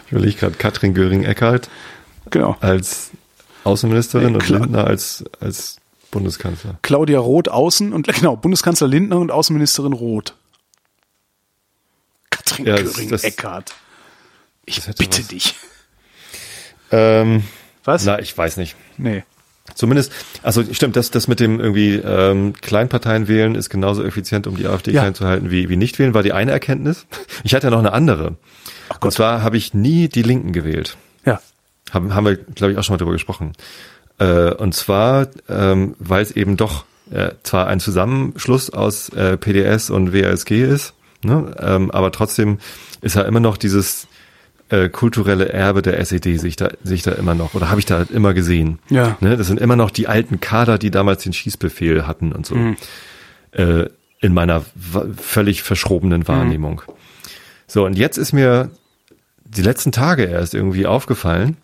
[0.05, 1.69] Ich überlege gerade Katrin Göring-Eckardt
[2.31, 2.57] genau.
[2.61, 3.11] als
[3.63, 5.77] Außenministerin nee, und Lindner als, als
[6.09, 6.79] Bundeskanzler.
[6.81, 10.33] Claudia Roth außen und genau, Bundeskanzler Lindner und Außenministerin Roth.
[12.31, 13.75] Katrin ja, Göring-Eckardt.
[14.65, 15.27] Ich bitte was.
[15.27, 15.55] dich.
[16.91, 17.43] Ähm,
[17.83, 18.03] was?
[18.05, 18.75] Na, ich weiß nicht.
[18.97, 19.23] Nee.
[19.79, 20.11] Zumindest,
[20.43, 24.67] also stimmt, das, das mit dem irgendwie ähm, Kleinparteien wählen ist genauso effizient, um die
[24.67, 25.03] AfD ja.
[25.03, 27.07] klein zu halten, wie, wie nicht wählen, war die eine Erkenntnis.
[27.45, 28.35] Ich hatte ja noch eine andere.
[28.99, 30.97] Und zwar habe ich nie die Linken gewählt.
[31.25, 31.39] Ja.
[31.91, 33.53] Haben, haben wir, glaube ich, auch schon mal drüber gesprochen.
[34.17, 39.91] Äh, und zwar, ähm, weil es eben doch äh, zwar ein Zusammenschluss aus äh, PDS
[39.91, 40.93] und WASG ist,
[41.23, 42.59] ne, ähm, aber trotzdem
[42.99, 44.08] ist ja immer noch dieses
[44.69, 47.97] äh, kulturelle Erbe der SED sich da, sich da immer noch, oder habe ich da
[47.97, 48.79] halt immer gesehen.
[48.89, 49.17] Ja.
[49.19, 52.55] Ne, das sind immer noch die alten Kader, die damals den Schießbefehl hatten und so.
[52.55, 52.77] Mhm.
[53.51, 53.85] Äh,
[54.21, 54.65] in meiner
[55.17, 56.81] völlig verschrobenen Wahrnehmung.
[56.85, 56.93] Mhm.
[57.67, 58.69] So, und jetzt ist mir
[59.45, 61.57] die letzten Tage erst irgendwie aufgefallen,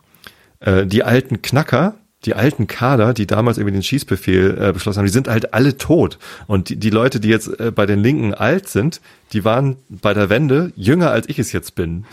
[0.60, 1.96] äh, die alten Knacker,
[2.26, 5.78] die alten Kader, die damals irgendwie den Schießbefehl äh, beschlossen haben, die sind halt alle
[5.78, 6.18] tot.
[6.48, 9.02] Und die, die Leute, die jetzt äh, bei den Linken alt sind,
[9.34, 12.06] die waren bei der Wende jünger, als ich es jetzt bin.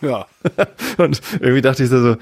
[0.00, 0.26] Ja.
[0.98, 2.16] Und irgendwie dachte ich so,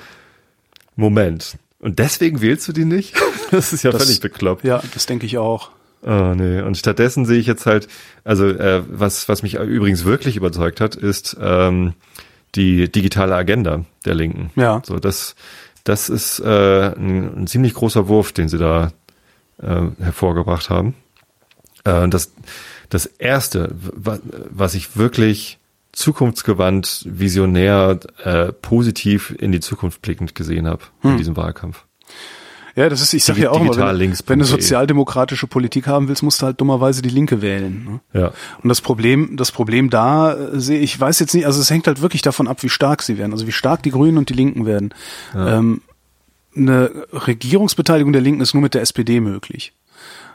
[0.96, 1.56] Moment.
[1.80, 3.14] Und deswegen wählst du die nicht?
[3.51, 4.64] Das ist ja das, völlig bekloppt.
[4.64, 5.70] Ja, das denke ich auch.
[6.02, 6.60] Oh nee.
[6.60, 7.86] Und stattdessen sehe ich jetzt halt,
[8.24, 11.92] also äh, was, was mich übrigens wirklich überzeugt hat, ist ähm,
[12.56, 14.51] die digitale Agenda der Linken.
[14.56, 14.82] Ja.
[14.84, 15.36] So, das,
[15.84, 18.90] das ist äh, ein, ein ziemlich großer Wurf, den sie da
[19.62, 20.94] äh, hervorgebracht haben.
[21.84, 22.32] Äh, das,
[22.88, 25.59] das erste, was ich wirklich
[25.94, 31.12] zukunftsgewandt, visionär, äh, positiv in die Zukunft blickend gesehen habe hm.
[31.12, 31.84] in diesem Wahlkampf.
[32.76, 36.24] Ja, das ist, ich sag ja auch immer, wenn, wenn du sozialdemokratische Politik haben willst,
[36.24, 38.00] musst du halt dummerweise die Linke wählen.
[38.12, 38.20] Ne?
[38.20, 38.32] Ja.
[38.62, 41.86] Und das Problem, das Problem da äh, sehe ich, weiß jetzt nicht, also es hängt
[41.86, 44.34] halt wirklich davon ab, wie stark sie werden, also wie stark die Grünen und die
[44.34, 44.92] Linken werden.
[45.34, 45.58] Ja.
[45.58, 45.82] Ähm,
[46.56, 49.72] eine Regierungsbeteiligung der Linken ist nur mit der SPD möglich.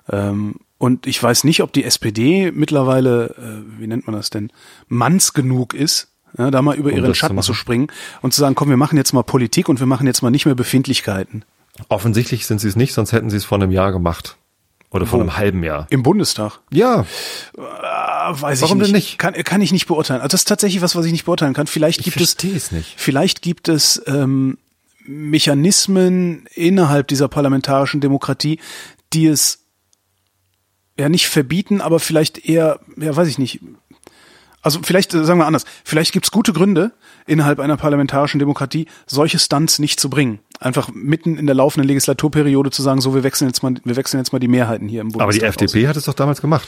[0.09, 4.51] Ähm, und ich weiß nicht, ob die SPD mittlerweile, äh, wie nennt man das denn,
[4.87, 6.07] manns genug ist,
[6.37, 7.87] ja, da mal über um ihren Schatten zu, zu, springen
[8.21, 10.45] und zu sagen, komm, wir machen jetzt mal Politik und wir machen jetzt mal nicht
[10.45, 11.43] mehr Befindlichkeiten.
[11.89, 14.37] Offensichtlich sind sie es nicht, sonst hätten sie es vor einem Jahr gemacht.
[14.91, 15.85] Oder vor einem halben Jahr.
[15.91, 16.61] Im Bundestag?
[16.71, 17.01] Ja.
[17.55, 18.87] Äh, weiß Warum ich nicht.
[18.87, 19.17] denn nicht?
[19.19, 20.21] Kann, kann ich nicht beurteilen.
[20.21, 21.67] Also das ist tatsächlich was, was ich nicht beurteilen kann.
[21.67, 22.95] Vielleicht ich gibt es, es nicht.
[22.97, 24.57] vielleicht gibt es ähm,
[25.05, 28.59] Mechanismen innerhalb dieser parlamentarischen Demokratie,
[29.13, 29.59] die es
[30.99, 33.61] ja nicht verbieten, aber vielleicht eher, ja weiß ich nicht.
[34.61, 36.91] Also vielleicht äh, sagen wir anders, vielleicht gibt's gute Gründe
[37.25, 40.39] innerhalb einer parlamentarischen Demokratie, solche Stunts nicht zu bringen.
[40.59, 44.19] Einfach mitten in der laufenden Legislaturperiode zu sagen, so wir wechseln jetzt mal, wir wechseln
[44.19, 45.23] jetzt mal die Mehrheiten hier im Bundestag.
[45.23, 45.89] Aber die FDP aus.
[45.89, 46.67] hat es doch damals gemacht.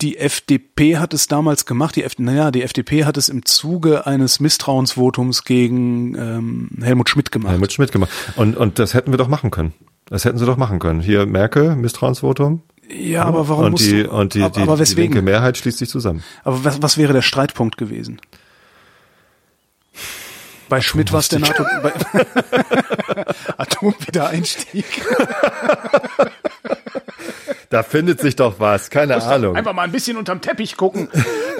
[0.00, 1.96] Die FDP hat es damals gemacht.
[1.96, 7.32] Die F naja, die FDP hat es im Zuge eines Misstrauensvotums gegen ähm, Helmut Schmidt
[7.32, 7.52] gemacht.
[7.52, 8.10] Helmut Schmidt gemacht.
[8.36, 9.74] Und, und das hätten wir doch machen können.
[10.06, 11.00] Das hätten sie doch machen können.
[11.00, 12.62] Hier Merkel, Misstrauensvotum.
[12.90, 15.78] Ja, aber warum und die, du, und die, aber, die, aber die linke Mehrheit schließt
[15.78, 16.22] sich zusammen.
[16.44, 18.20] aber was, was wäre der Streitpunkt gewesen?
[20.68, 21.92] Bei Schmidt war es der NATO bei
[23.56, 24.84] Atomwiedereinstieg.
[27.70, 29.56] Da findet sich doch was, keine Ahnung.
[29.56, 31.08] Einfach mal ein bisschen unterm Teppich gucken.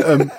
[0.04, 0.30] ähm,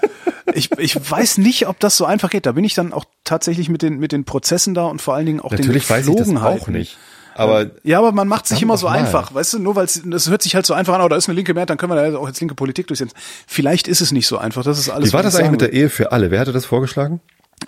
[0.54, 2.46] ich, ich weiß nicht, ob das so einfach geht.
[2.46, 5.26] Da bin ich dann auch tatsächlich mit den, mit den Prozessen da und vor allen
[5.26, 6.62] Dingen auch Natürlich den weiß ich das Geflogenheiten.
[6.64, 6.98] auch nicht.
[7.40, 8.98] Aber Ja, aber man macht sich immer so mal.
[8.98, 11.16] einfach, weißt du, nur weil es das hört sich halt so einfach an, oh, da
[11.16, 13.16] ist eine linke Mehrheit, dann können wir da auch jetzt linke Politik durchsetzen.
[13.48, 15.10] Vielleicht ist es nicht so einfach, das ist alles.
[15.10, 16.32] wie war das ich eigentlich mit der Ehe für alle?
[16.32, 17.22] Wer hatte das vorgeschlagen?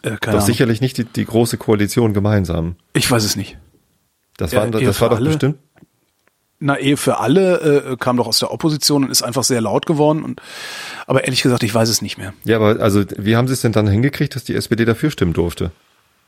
[0.04, 2.76] Äh, keine Doch sicherlich nicht die, die große Koalition gemeinsam.
[2.94, 3.58] Ich weiß es nicht.
[4.38, 5.30] Das, waren, Ehe das war doch alle?
[5.30, 5.58] bestimmt.
[6.60, 9.86] Na, Ehe für alle äh, kam doch aus der Opposition und ist einfach sehr laut
[9.88, 10.24] geworden.
[10.24, 10.42] Und,
[11.08, 12.34] aber ehrlich gesagt, ich weiß es nicht mehr.
[12.44, 15.34] Ja, aber also wie haben sie es denn dann hingekriegt, dass die SPD dafür stimmen
[15.34, 15.72] durfte?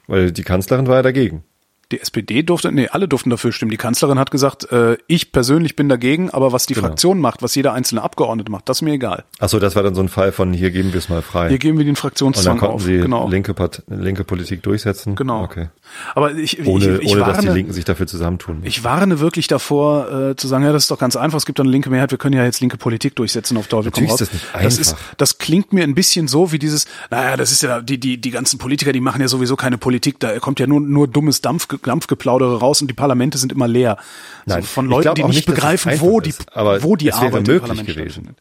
[0.08, 1.44] Weil die Kanzlerin war ja dagegen.
[1.92, 3.70] Die SPD durfte, nee, alle durften dafür stimmen.
[3.70, 6.88] Die Kanzlerin hat gesagt, äh, ich persönlich bin dagegen, aber was die Genau.
[6.88, 9.26] Fraktion macht, was jeder einzelne Abgeordnete macht, das ist mir egal.
[9.40, 11.50] Ach so, das war dann so ein Fall von hier geben wir es mal frei.
[11.50, 12.82] Hier geben wir den Und dann Fraktionszwang konnten auf.
[12.84, 13.28] sie Genau.
[13.30, 15.16] linke, Part linke Politik durchsetzen.
[15.16, 15.44] Genau.
[15.44, 15.70] Okay.
[16.16, 18.56] Aber ich, Ohne, ich, ich ohne dass die warne, Linken sich dafür zusammentun.
[18.58, 18.68] müssen.
[18.68, 21.60] ich warne wirklich davor, äh, zu sagen, ja, das ist doch ganz einfach, es gibt
[21.60, 24.20] eine linke Mehrheit, wir können ja jetzt linke Politik durchsetzen auf Teufel komm raus.
[24.20, 27.62] das nicht Das, ist, das klingt mir ein bisschen so wie dieses, naja, das ist
[27.62, 30.66] ja, die, die, die ganzen Politiker, die machen ja sowieso keine Politik, da kommt ja
[30.68, 33.98] nur, nur dummes Dampf, Dampfgeplaudere raus und die Parlamente sind immer leer.
[34.46, 37.16] Nein, so von Leuten, die nicht nicht, begreifen, wo die, ist, aber wo die es
[37.16, 38.36] wäre Arbeit im möglich gewesen.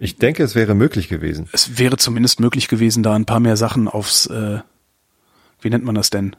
[0.00, 1.48] Ich denke, es wäre möglich gewesen.
[1.52, 4.60] Es wäre zumindest möglich gewesen, da ein paar mehr Sachen aufs, äh,
[5.60, 6.34] wie nennt man das denn?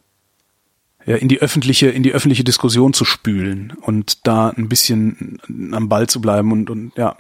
[1.05, 5.39] Ja, in die öffentliche, in die öffentliche Diskussion zu spülen und da ein bisschen
[5.73, 7.17] am Ball zu bleiben und, und ja,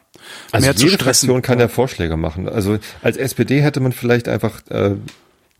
[0.51, 1.27] Also mehr zu jede stressen.
[1.27, 2.47] Fraktion kann ja Vorschläge machen.
[2.47, 4.95] Also als SPD hätte man vielleicht einfach äh,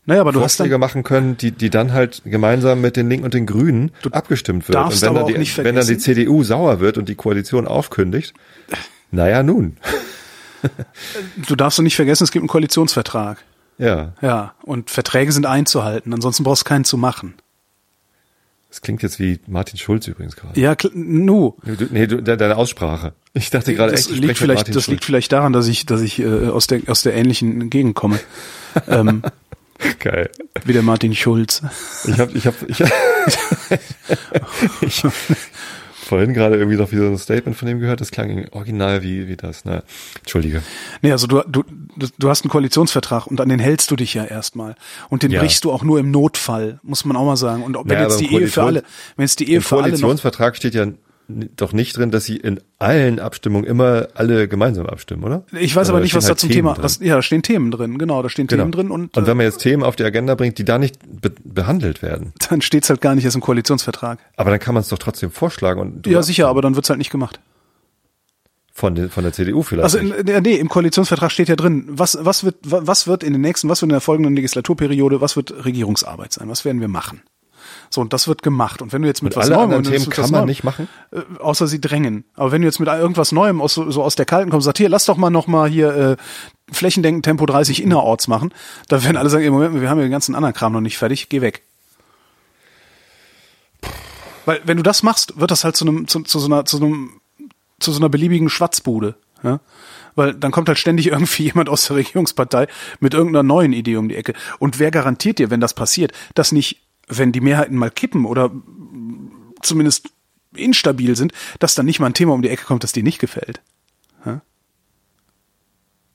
[0.06, 3.08] naja, aber du hast Vorschläge dann, machen können, die, die dann halt gemeinsam mit den
[3.08, 4.76] Linken und den Grünen abgestimmt wird.
[4.76, 7.14] darfst Und wenn aber dann, auch die, wenn dann die CDU sauer wird und die
[7.14, 8.34] Koalition aufkündigt,
[9.10, 9.76] naja nun.
[11.48, 13.38] du darfst doch nicht vergessen, es gibt einen Koalitionsvertrag.
[13.78, 17.34] Ja, Ja, und Verträge sind einzuhalten, ansonsten brauchst du keinen zu machen.
[18.68, 20.58] das klingt jetzt wie Martin Schulz übrigens gerade.
[20.60, 21.54] Ja, nu.
[21.64, 23.14] Du, nee, du, de- deine Aussprache.
[23.32, 26.20] Ich dachte gerade Das echt, liegt vielleicht, das liegt vielleicht daran, dass ich, dass ich
[26.20, 28.20] äh, aus der aus der ähnlichen Gegend komme,
[28.88, 29.22] ähm,
[29.98, 30.30] Geil.
[30.64, 31.62] wie der Martin Schulz.
[32.06, 32.80] Ich habe ich hab, ich,
[34.80, 35.02] ich
[36.04, 39.26] vorhin gerade irgendwie noch wieder so ein Statement von dem gehört, das klang original wie,
[39.26, 39.64] wie das.
[39.64, 39.82] Na,
[40.18, 40.62] Entschuldige.
[41.02, 41.64] Nee, also du, du,
[42.18, 44.76] du hast einen Koalitionsvertrag und an den hältst du dich ja erstmal.
[45.08, 45.40] Und den Ja.
[45.40, 47.62] brichst du auch nur im Notfall, muss man auch mal sagen.
[47.62, 48.82] Und ob, wenn Naja, jetzt die im Ehe für alle,
[49.16, 50.86] wenn es die Ehe Im für alle noch, Koalitionsvertrag steht ja
[51.28, 55.44] doch nicht drin, dass sie in allen Abstimmungen immer alle gemeinsam abstimmen, oder?
[55.58, 57.42] ich weiß Oder aber nicht, was da halt zum Themen Thema, das, ja, da stehen
[57.42, 58.62] Themen drin, genau, da stehen Genau.
[58.64, 60.78] Themen drin und, und äh, wenn man jetzt Themen auf die Agenda bringt, die da
[60.78, 64.18] nicht be behandelt werden, dann steht's halt gar nicht erst im Koalitionsvertrag.
[64.36, 66.98] aber dann kann man es doch trotzdem vorschlagen und Ja, sicher, aber dann wird's halt
[66.98, 67.40] nicht gemacht.
[68.72, 69.84] von, den, von der CDU vielleicht.
[69.84, 73.32] Also, in, nee, im Koalitionsvertrag steht ja drin, was, was wird, wa- was wird in
[73.32, 76.88] den nächsten, was wird in der folgenden Legislaturperiode, was wird Regierungsarbeit sein, was werden wir
[76.88, 77.22] machen?
[77.94, 78.82] So, und das wird gemacht.
[78.82, 80.46] Und wenn du jetzt mit und was alle Neuem, anderen Themen mit kann man Neuem-
[80.46, 80.88] nicht machen?
[81.12, 82.24] äh, außer sie drängen.
[82.34, 84.88] Aber wenn du jetzt mit irgendwas Neuem aus, so, aus der Kalten kommst, sagst, hier,
[84.88, 86.16] lass doch mal noch mal hier äh,
[86.72, 88.52] Flächendenken Tempo 30 innerorts machen,
[88.88, 90.98] dann werden alle sagen, ey, Moment, wir haben ja den ganzen anderen Kram noch nicht
[90.98, 91.62] fertig, geh weg.
[94.44, 96.76] Weil wenn du das machst, wird das halt zu einem zu, zu so einer zu
[96.78, 97.20] einem
[97.78, 99.60] zu so einer beliebigen Schwatzbude, ja?
[100.16, 102.66] Weil dann kommt halt ständig irgendwie jemand aus der Regierungspartei
[103.00, 104.34] mit irgendeiner neuen Idee um die Ecke.
[104.58, 108.50] Und wer garantiert dir, wenn das passiert, dass nicht, wenn die Mehrheiten mal kippen oder
[109.62, 110.10] zumindest
[110.54, 113.18] instabil sind, dass dann nicht mal ein Thema um die Ecke kommt, das dir nicht
[113.18, 113.60] gefällt.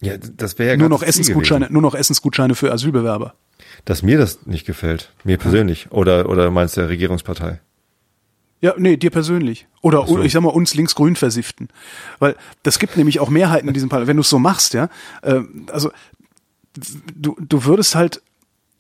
[0.02, 3.34] Ja, das wäre ja nur noch Essensgutscheine, nur noch Essensgutscheine für Asylbewerber.
[3.86, 5.12] Dass mir das nicht gefällt.
[5.24, 5.92] Mir persönlich.
[5.92, 7.60] Oder, oder meinst du der Regierungspartei?
[8.62, 9.68] Ja, nee, dir persönlich.
[9.82, 10.22] Oder so.
[10.22, 11.70] ich sag mal uns linksgrün versifften.
[12.20, 14.10] Weil das gibt nämlich auch Mehrheiten in diesem Parlament.
[14.10, 14.90] Wenn du es so machst, ja,
[15.22, 15.42] äh,
[15.72, 15.92] also
[17.16, 18.22] du, du würdest halt,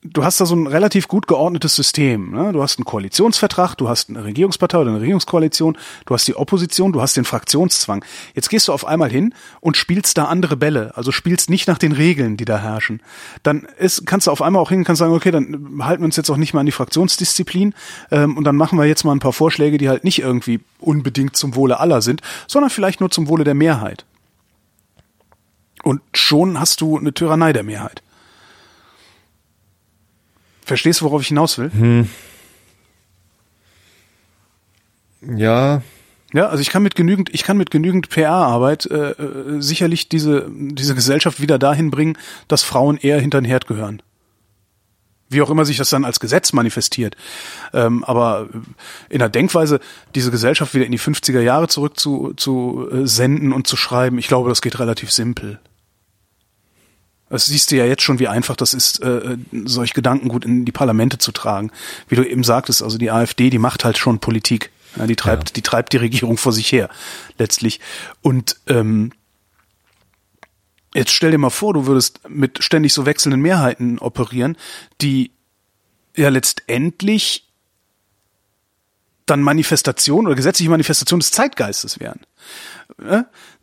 [0.02, 2.32] du hast da so ein relativ gut geordnetes System.
[2.32, 2.54] Ne?
[2.54, 6.94] Du hast einen Koalitionsvertrag, du hast eine Regierungspartei oder eine Regierungskoalition, du hast die Opposition,
[6.94, 8.06] du hast den Fraktionszwang.
[8.34, 11.78] Jetzt gehst du auf einmal hin und spielst da andere Bälle, also spielst nicht nach
[11.78, 13.02] den Regeln, die da herrschen.
[13.44, 16.06] Dann ist, kannst du auf einmal auch hin und kannst sagen, okay, dann halten wir
[16.06, 17.74] uns jetzt auch nicht mehr an die Fraktionsdisziplin
[18.12, 21.36] ähm, und dann machen wir jetzt mal ein paar Vorschläge, die halt nicht irgendwie unbedingt
[21.36, 24.06] zum Wohle aller sind, sondern vielleicht nur zum Wohle der Mehrheit.
[25.84, 28.02] Und schon hast du eine Tyrannei der Mehrheit.
[30.70, 31.72] Verstehst du, worauf ich hinaus will?
[35.36, 35.82] Ja,
[36.32, 40.48] Ja, also ich kann mit genügend, ich kann mit genügend PR-Arbeit äh, äh, sicherlich diese
[40.48, 44.04] diese Gesellschaft wieder dahin bringen, dass Frauen eher hinter den Herd gehören.
[45.28, 47.18] Wie auch immer sich das dann als Gesetz manifestiert.
[47.74, 48.50] Ähm, aber
[49.10, 49.80] in der Denkweise,
[50.14, 54.20] diese Gesellschaft wieder in die 50er Jahre zurück zu, zu äh, senden und zu schreiben,
[54.20, 55.60] ich glaube, das geht relativ simpel.
[57.30, 60.72] Das siehst du ja jetzt schon, wie einfach das ist, äh, solch Gedankengut in die
[60.72, 61.72] Parlamente zu tragen.
[62.08, 64.72] Wie du eben sagtest, also die AfD, die macht halt schon Politik.
[64.96, 65.54] Ja, die treibt, ja.
[65.54, 66.90] die treibt die Regierung vor sich her,
[67.38, 67.80] letztlich.
[68.22, 69.12] Und ähm,
[70.96, 74.58] jetzt stell dir mal vor, du würdest mit ständig so wechselnden Mehrheiten operieren,
[75.02, 75.32] die
[76.16, 77.48] ja letztendlich
[79.28, 82.22] dann Manifestation oder gesetzliche Manifestation des Zeitgeistes wären.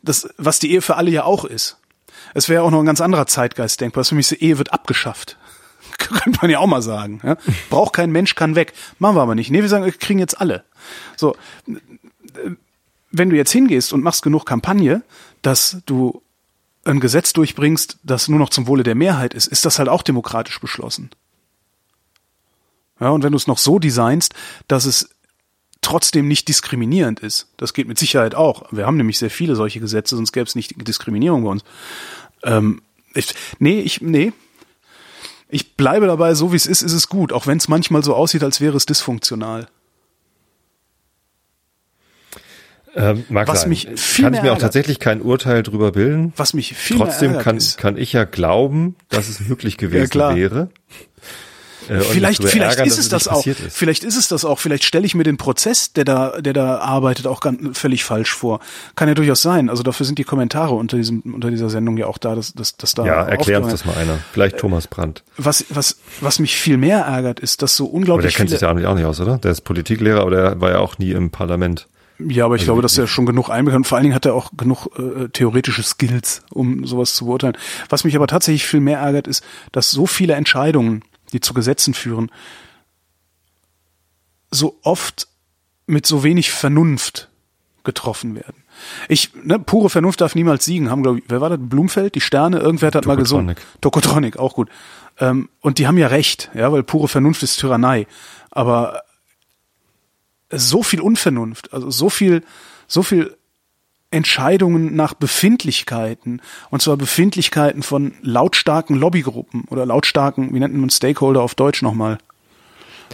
[0.01, 1.77] Das, was die Ehe für alle ja auch ist.
[2.33, 4.01] Es wäre auch noch ein ganz anderer Zeitgeist denkbar.
[4.01, 5.37] Das mich, die Ehe wird abgeschafft.
[5.97, 7.21] Könnte man ja auch mal sagen.
[7.23, 7.37] Ja?
[7.69, 8.73] Braucht kein Mensch, kann weg.
[8.99, 9.51] Machen wir aber nicht.
[9.51, 10.63] Nee, wir sagen, wir kriegen jetzt alle.
[11.15, 11.35] So,
[13.11, 15.03] wenn du jetzt hingehst und machst genug Kampagne,
[15.41, 16.21] dass du
[16.85, 20.03] ein Gesetz durchbringst, das nur noch zum Wohle der Mehrheit ist, ist das halt auch
[20.03, 21.09] demokratisch beschlossen.
[22.99, 24.33] Ja, und wenn du es noch so designst,
[24.67, 25.09] dass es
[25.81, 28.63] trotzdem nicht diskriminierend ist, das geht mit Sicherheit auch.
[28.71, 31.63] Wir haben nämlich sehr viele solche Gesetze, sonst gäbe es nicht Diskriminierung bei uns.
[32.43, 32.81] Ähm,
[33.13, 34.33] ich, nee, ich, nee.
[35.49, 38.13] Ich bleibe dabei, so wie es ist, ist es gut, auch wenn es manchmal so
[38.13, 39.67] aussieht, als wäre es dysfunktional.
[42.95, 43.69] Ähm, mag was sein.
[43.69, 46.33] mich viel kann ich mir auch tatsächlich kein Urteil drüber bilden.
[46.35, 50.35] Was mich viel Trotzdem mehr kann, kann ich ja glauben, dass es möglich gewesen ja,
[50.35, 50.69] wäre.
[51.89, 53.45] Äh, vielleicht, vielleicht ärgern, ist es das auch.
[53.45, 53.59] Ist.
[53.69, 54.59] Vielleicht ist es das auch.
[54.59, 58.33] Vielleicht stelle ich mir den Prozess, der da, der da arbeitet, auch ganz, völlig falsch
[58.33, 58.59] vor.
[58.95, 59.69] Kann ja durchaus sein.
[59.69, 62.77] Also dafür sind die Kommentare unter diesem, unter dieser Sendung ja auch da, dass, dass,
[62.77, 63.05] dass da.
[63.05, 64.19] Ja, erklär uns das mal einer.
[64.31, 65.23] Vielleicht Thomas Brandt.
[65.37, 68.25] Was, was, was mich viel mehr ärgert, ist, dass so unglaublich.
[68.25, 69.37] Aber der kennt sich ja auch nicht aus, oder?
[69.37, 71.87] Der ist Politiklehrer, aber der war ja auch nie im Parlament.
[72.19, 73.85] Ja, aber ich also glaube, dass er schon genug einbekommt.
[73.85, 77.57] Vor allen Dingen hat er auch genug äh, theoretische Skills, um sowas zu beurteilen.
[77.89, 81.93] Was mich aber tatsächlich viel mehr ärgert, ist, dass so viele Entscheidungen, die zu Gesetzen
[81.93, 82.31] führen,
[84.51, 85.27] so oft
[85.85, 87.29] mit so wenig Vernunft
[87.83, 88.63] getroffen werden.
[89.07, 91.59] Ich, ne, pure Vernunft darf niemals siegen, haben, glaube ich, wer war das?
[91.61, 93.55] Blumfeld, die Sterne, irgendwer hat mal gesungen.
[93.81, 94.69] Tokotronic, auch gut.
[95.19, 98.07] Ähm, und die haben ja recht, ja, weil pure Vernunft ist Tyrannei.
[98.51, 99.01] Aber
[100.51, 102.43] so viel Unvernunft, also so viel,
[102.87, 103.35] so viel
[104.09, 111.41] Entscheidungen nach Befindlichkeiten, und zwar Befindlichkeiten von lautstarken Lobbygruppen oder lautstarken, wie nennt man Stakeholder
[111.41, 112.17] auf Deutsch nochmal?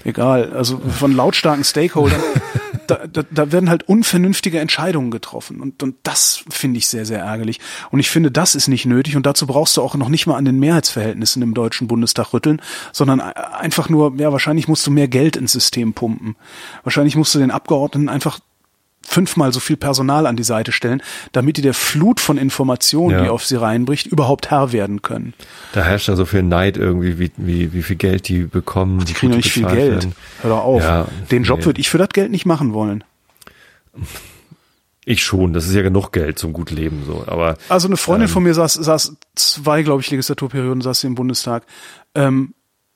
[0.04, 2.22] Egal, also von lautstarken Stakeholdern,
[2.88, 5.62] da, da, da werden halt unvernünftige Entscheidungen getroffen.
[5.62, 7.60] Und, und das finde ich sehr, sehr ärgerlich.
[7.92, 9.16] Und ich finde, das ist nicht nötig.
[9.16, 12.62] Und dazu brauchst du auch noch nicht mal an den Mehrheitsverhältnissen im Deutschen Bundestag rütteln,
[12.92, 16.36] sondern einfach nur, ja, wahrscheinlich musst du mehr Geld ins System pumpen.
[16.84, 18.40] Wahrscheinlich musst du den Abgeordneten einfach
[19.06, 23.24] fünfmal so viel Personal an die Seite stellen, damit die der Flut von Informationen, ja.
[23.24, 25.34] die auf sie reinbricht, überhaupt Herr werden können.
[25.74, 29.00] Da herrscht ja so viel Neid irgendwie, wie, wie, wie viel Geld die bekommen.
[29.02, 29.92] Ach, die kriegen doch nicht viel Geld.
[30.04, 30.16] Werden.
[30.42, 30.84] Hör doch auf.
[30.84, 31.66] Ja, Den Job nee.
[31.66, 33.04] würde ich für das Geld nicht machen wollen.
[35.06, 37.24] Ich schon, das ist ja genug Geld zum gut Leben so.
[37.28, 41.08] Aber also eine Freundin ähm, von mir saß, saß zwei, glaube ich, Legislaturperioden saß sie
[41.08, 41.66] im Bundestag.
[42.16, 42.54] Ähm,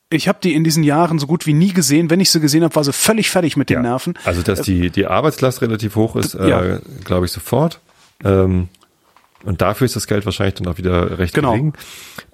[0.10, 2.10] ich habe die in diesen Jahren so gut wie nie gesehen.
[2.10, 4.14] Wenn ich sie gesehen habe, war sie völlig fertig mit den ja, Nerven.
[4.24, 7.80] Also dass die die Arbeitslast relativ hoch ist, äh, glaube ich sofort.
[8.24, 8.70] Ähm,
[9.44, 11.52] und dafür ist das Geld wahrscheinlich dann auch wieder recht genau.
[11.52, 11.74] gering.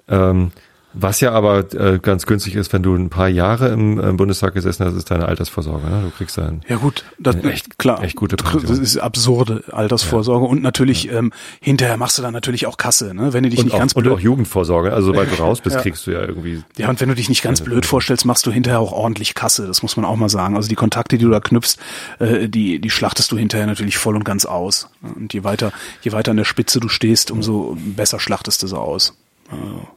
[0.08, 0.52] Ähm,
[0.94, 4.54] was ja aber äh, ganz günstig ist, wenn du ein paar Jahre im, im Bundestag
[4.54, 5.86] gesessen hast, ist deine Altersvorsorge.
[5.88, 6.02] Ne?
[6.04, 8.66] Du kriegst dann ja gut, das echt klar, echt gute Pension.
[8.66, 10.50] Das ist absurde Altersvorsorge ja.
[10.50, 11.14] und natürlich ja.
[11.14, 13.32] ähm, hinterher machst du dann natürlich auch Kasse, ne?
[13.32, 14.92] Wenn du dich und nicht auch, ganz blöd und auch Jugendvorsorge.
[14.92, 15.82] Also sobald du raus bist, ja.
[15.82, 16.62] kriegst du ja irgendwie.
[16.76, 19.66] Ja und wenn du dich nicht ganz blöd vorstellst, machst du hinterher auch ordentlich Kasse.
[19.66, 20.54] Das muss man auch mal sagen.
[20.54, 21.76] Also die Kontakte, die du da knüpfst,
[22.20, 24.88] äh, die die schlachtest du hinterher natürlich voll und ganz aus.
[25.02, 25.72] Und je weiter
[26.02, 29.16] je weiter an der Spitze du stehst, umso besser schlachtest du sie aus.
[29.50, 29.88] Also.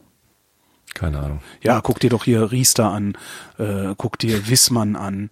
[0.98, 1.40] Keine Ahnung.
[1.62, 3.16] Ja, guck dir doch hier Riester an,
[3.56, 5.30] äh, guck dir Wissmann an.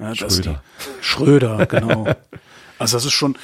[0.00, 0.62] Ja, Schröder.
[0.80, 2.06] Die, Schröder, genau.
[2.78, 3.38] Also das ist schon,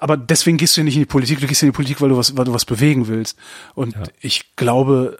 [0.00, 2.10] aber deswegen gehst du ja nicht in die Politik, du gehst in die Politik, weil
[2.10, 3.38] du was, weil du was bewegen willst.
[3.74, 4.02] Und ja.
[4.20, 5.16] ich glaube,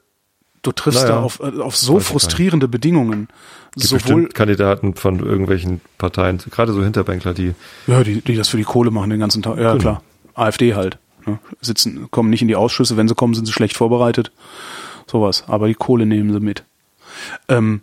[0.61, 1.15] du triffst naja.
[1.15, 3.29] da auf, äh, auf so frustrierende Bedingungen.
[3.75, 7.55] Gibt sowohl Kandidaten von irgendwelchen Parteien, gerade so Hinterbänkler, die
[7.87, 9.57] ja, die, die das für die Kohle machen den ganzen Tag.
[9.57, 9.81] Ja genau.
[9.81, 10.03] klar,
[10.35, 10.99] AfD halt.
[11.25, 11.39] Ne?
[11.63, 14.33] Sitzen, kommen nicht in die Ausschüsse, wenn sie kommen, sind sie schlecht vorbereitet
[15.07, 15.45] sowas.
[15.47, 16.65] Aber die Kohle nehmen sie mit.
[17.49, 17.81] Ähm,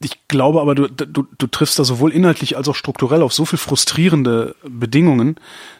[0.00, 3.44] ich glaube aber, du, du, du triffst da sowohl inhaltlich als auch strukturell auf so
[3.44, 5.36] viel frustrierende Bedingungen,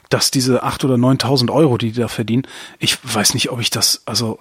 [0.08, 2.46] dass diese acht oder neuntausend Euro, die die da verdienen,
[2.78, 4.40] ich weiß nicht, ob ich das, also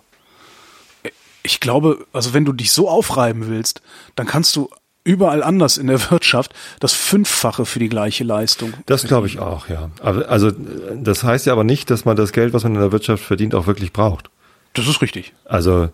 [1.44, 3.82] ich glaube, also wenn du dich so aufreiben willst,
[4.16, 4.70] dann kannst du
[5.08, 8.74] überall anders in der Wirtschaft das Fünffache für die gleiche Leistung.
[8.86, 9.90] Das glaube ich auch, ja.
[10.02, 10.52] Aber, also
[10.96, 13.56] das heißt ja aber nicht, dass man das Geld, was man in der Wirtschaft verdient,
[13.56, 14.30] auch wirklich braucht.
[14.74, 15.34] Das ist richtig.
[15.46, 15.90] Also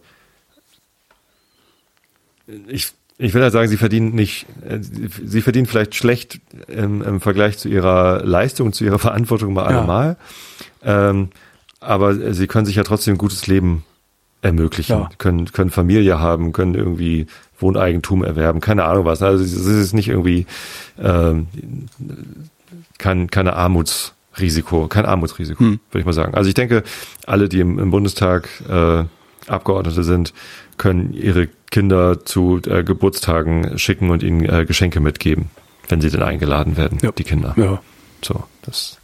[2.68, 7.22] ich, ich will halt sagen, sie verdienen nicht, äh, sie- verdienen vielleicht schlecht im, im
[7.22, 9.68] Vergleich zu ihrer Leistung, zu ihrer Verantwortung bei Ja.
[9.68, 10.18] allemal.
[10.84, 11.30] Ähm,
[11.80, 13.84] aber sie können sich ja trotzdem ein gutes Leben
[14.44, 15.10] ermöglichen, Ja.
[15.18, 17.26] können, können Familie haben, können irgendwie
[17.60, 19.22] Wohneigentum erwerben, keine Ahnung was.
[19.24, 20.46] Also es ist nicht irgendwie
[21.02, 21.48] ähm,
[22.98, 25.80] kein, keine Armutsrisiko, kein Armutsrisiko, Hm.
[25.92, 26.36] würde ich mal sagen.
[26.36, 26.84] Also ich denke,
[27.26, 29.04] alle, die im, im Bundestag äh,
[29.48, 30.34] Abgeordnete sind,
[30.78, 35.50] können ihre Kinder zu äh, Geburtstagen schicken und ihnen äh, Geschenke mitgeben,
[35.90, 37.12] wenn sie denn eingeladen werden, Ja.
[37.12, 37.54] die Kinder.
[37.58, 37.82] Ja.
[38.24, 38.98] So, das,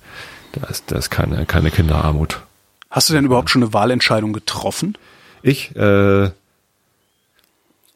[0.53, 2.41] da ist, da ist keine, keine Kinderarmut.
[2.89, 4.97] Hast du denn überhaupt schon eine Wahlentscheidung getroffen?
[5.41, 6.31] Ich, äh,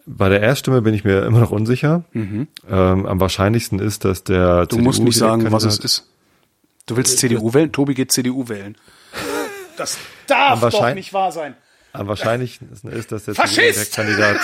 [0.06, 2.04] bei der Erststimme bin ich mir immer noch unsicher.
[2.14, 4.68] Ähm, am wahrscheinlichsten ist, dass der Mhm.
[4.68, 6.10] Du musst nicht sagen, was es ist.
[6.86, 7.72] Du willst CDU wählen?
[7.72, 8.76] Tobi geht CDU wählen.
[9.78, 9.98] Das
[10.28, 11.56] darf doch nicht wahr sein.
[11.94, 13.36] Am wahrscheinlichsten ist, dass der!
[13.36, 14.38] CDU-Direktkandidat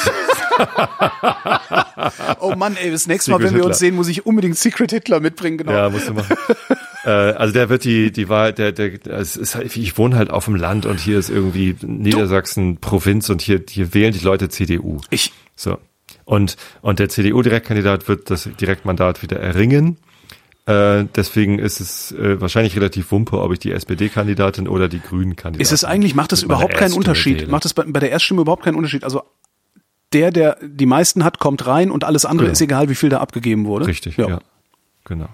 [2.39, 4.91] Oh Mann, ey, das nächste Mal, Secret wenn wir uns sehen, muss ich unbedingt Secret
[4.91, 5.71] Hitler mitbringen, genau.
[5.71, 6.35] Ja, musst du machen.
[7.05, 10.29] äh, also der wird die, die Wahl, der, der, es ist halt, ich wohne halt
[10.29, 14.49] auf dem Land und hier ist irgendwie Niedersachsen Provinz und hier, hier wählen die Leute
[14.49, 14.99] CDU.
[15.09, 15.77] Ich, So.
[16.25, 19.97] Und, und der CDU-Direktkandidat wird das Direktmandat wieder erringen.
[20.67, 25.61] Äh, deswegen ist es äh, wahrscheinlich relativ wumpe, ob ich die SPD-Kandidatin oder die Grünen-Kandidatin.
[25.61, 27.41] ist es eigentlich, macht das überhaupt keinen Unterschied?
[27.41, 27.51] wähle.
[27.51, 29.03] Macht das bei, bei der Erststimme überhaupt keinen Unterschied?
[29.03, 29.23] Also
[30.13, 32.51] der, der die meisten hat, kommt rein und alles andere Genau.
[32.53, 33.87] ist egal, wie viel da abgegeben wurde.
[33.87, 34.39] Richtig, ja.
[35.05, 35.29] Genau.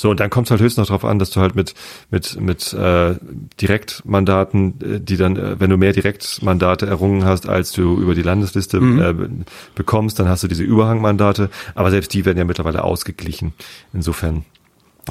[0.00, 1.74] So, und dann kommt es halt höchstens noch darauf an, dass du halt mit,
[2.12, 3.16] mit, mit äh,
[3.60, 8.22] Direktmandaten, äh, die dann, äh, wenn du mehr Direktmandate errungen hast, als du über die
[8.22, 9.02] Landesliste Mhm.
[9.02, 9.30] äh, be-
[9.74, 13.54] bekommst, dann hast du diese Überhangmandate, aber selbst die werden ja mittlerweile ausgeglichen.
[13.92, 14.44] Insofern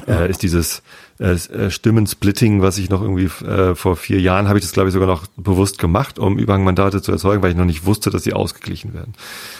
[0.06, 0.82] äh, ist dieses
[1.20, 4.88] äh, äh, Stimmensplitting, was ich noch irgendwie äh, vor vier Jahren habe ich das, glaube
[4.88, 8.22] ich, sogar noch bewusst gemacht, um Überhangmandate zu erzeugen, weil ich noch nicht wusste, dass
[8.24, 9.12] sie ausgeglichen werden.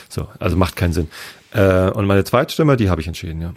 [0.08, 1.08] So, also macht keinen Sinn.
[1.52, 3.52] Äh, und meine Zweitstimme, die habe ich entschieden, ja.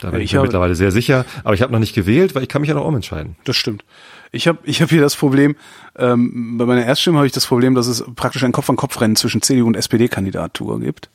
[0.00, 2.34] Da bin Ja, ich ich mir mittlerweile sehr sicher, aber ich habe noch nicht gewählt,
[2.34, 3.36] weil ich kann mich ja noch umentscheiden.
[3.44, 3.84] Das stimmt.
[4.30, 5.56] Ich habe ich hab hier das Problem,
[5.96, 9.66] ähm, bei meiner Erststimme habe ich das Problem, dass es praktisch ein Kopf-an-Kopf-Rennen zwischen CDU
[9.66, 11.08] und SPD-Kandidatur gibt.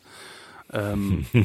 [0.71, 1.25] Ähm,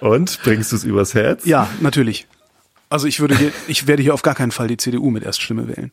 [0.00, 1.44] Und bringst du es übers Herz?
[1.46, 2.26] ja, natürlich.
[2.88, 5.66] Also ich würde hier, ich werde hier auf gar keinen Fall die CDU mit Erststimme
[5.66, 5.90] wählen.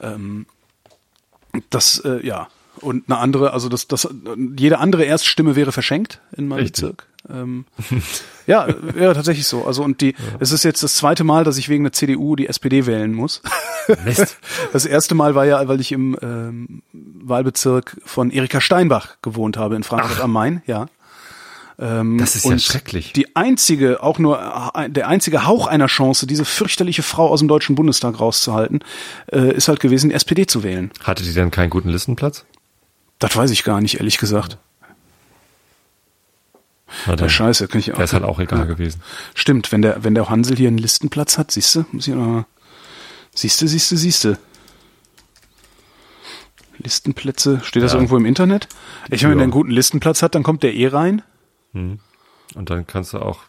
[0.00, 0.46] Ähm,
[1.70, 2.48] das, äh, ja.
[2.80, 4.08] Und eine andere, also das, das,
[4.56, 6.82] jede andere Erststimme wäre verschenkt in meinem Richtig.
[6.82, 7.06] Bezirk.
[7.28, 7.64] Ähm,
[8.46, 9.64] ja, wäre tatsächlich so.
[9.66, 12.46] Also und die, es ist jetzt das zweite Mal, dass ich wegen der CDU die
[12.46, 13.42] SPD wählen muss.
[14.04, 14.38] Mist.
[14.72, 19.76] Das erste Mal war ja, weil ich im ähm, Wahlbezirk von Erika Steinbach gewohnt habe
[19.76, 20.86] in Frankfurt am Main, ja.
[21.78, 23.12] Ähm, Das ist ja schrecklich.
[23.12, 27.48] Die einzige, auch nur äh, der einzige Hauch einer Chance, diese fürchterliche Frau aus dem
[27.48, 28.80] Deutschen Bundestag rauszuhalten,
[29.32, 30.90] äh, ist halt gewesen, die SPD zu wählen.
[31.02, 32.44] Hatte die denn keinen guten Listenplatz?
[33.18, 34.58] Das weiß ich gar nicht, ehrlich gesagt.
[37.06, 39.02] Na Ja, dann, scheiße, kann ich wäre es halt auch egal gewesen.
[39.34, 42.44] Stimmt, wenn der, wenn der Hansel hier einen Listenplatz hat, siehst du, muss ich noch,
[43.34, 44.38] siehste, siehste, siehste.
[46.78, 47.98] Listenplätze, steht das Ja.
[47.98, 48.68] irgendwo im Internet?
[49.10, 49.34] Ich meine, wenn Ja.
[49.36, 51.22] der einen guten Listenplatz hat, dann kommt der eh rein.
[51.74, 52.00] Und
[52.54, 53.40] dann kannst du auch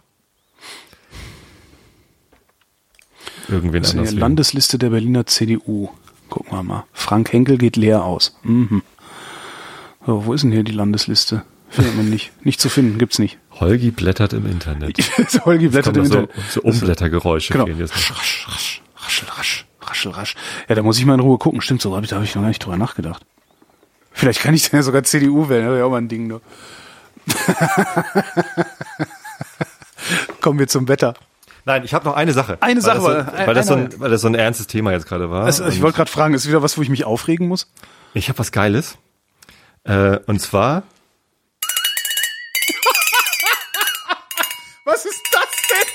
[3.48, 4.14] irgendwen Das ist anders.
[4.14, 5.90] Landesliste der Berliner CDU.
[6.30, 6.86] Gucken wir mal.
[6.94, 8.36] Frank Henkel geht leer aus.
[8.44, 8.82] Mhm.
[10.10, 11.44] So, wo ist denn hier die Landesliste?
[11.70, 12.32] Findet man nicht.
[12.44, 13.38] Nicht zu finden, gibt's nicht.
[13.60, 14.98] Holgi blättert im Internet.
[15.46, 16.32] Holgi blättert im Internet.
[16.50, 17.68] so, so Umblättergeräusche Genau.
[17.68, 18.18] fehlen jetzt noch.
[18.18, 20.36] Rasch, rasch, raschel, rasch, raschel, rasch.
[20.68, 21.62] Ja, da muss ich mal in Ruhe gucken.
[21.62, 23.24] Stimmt, so hab ich, da habe ich noch gar nicht drüber nachgedacht.
[24.12, 26.26] Vielleicht kann ich dann ja sogar CDU wählen, das wäre ja auch mal ein Ding.
[26.26, 26.42] Ne?
[30.42, 31.14] Kommen wir zum Wetter.
[31.66, 32.58] Nein, ich habe noch eine Sache.
[32.62, 34.92] Eine Sache, weil das, so, weil, das so ein, weil das so ein ernstes Thema
[34.92, 35.46] jetzt gerade war.
[35.46, 37.72] Also, ich wollte gerade fragen, ist wieder was, wo ich mich aufregen muss?
[38.16, 38.98] ich habe was Geiles.
[39.84, 40.84] Äh, und zwar
[44.86, 45.88] Was ist das denn?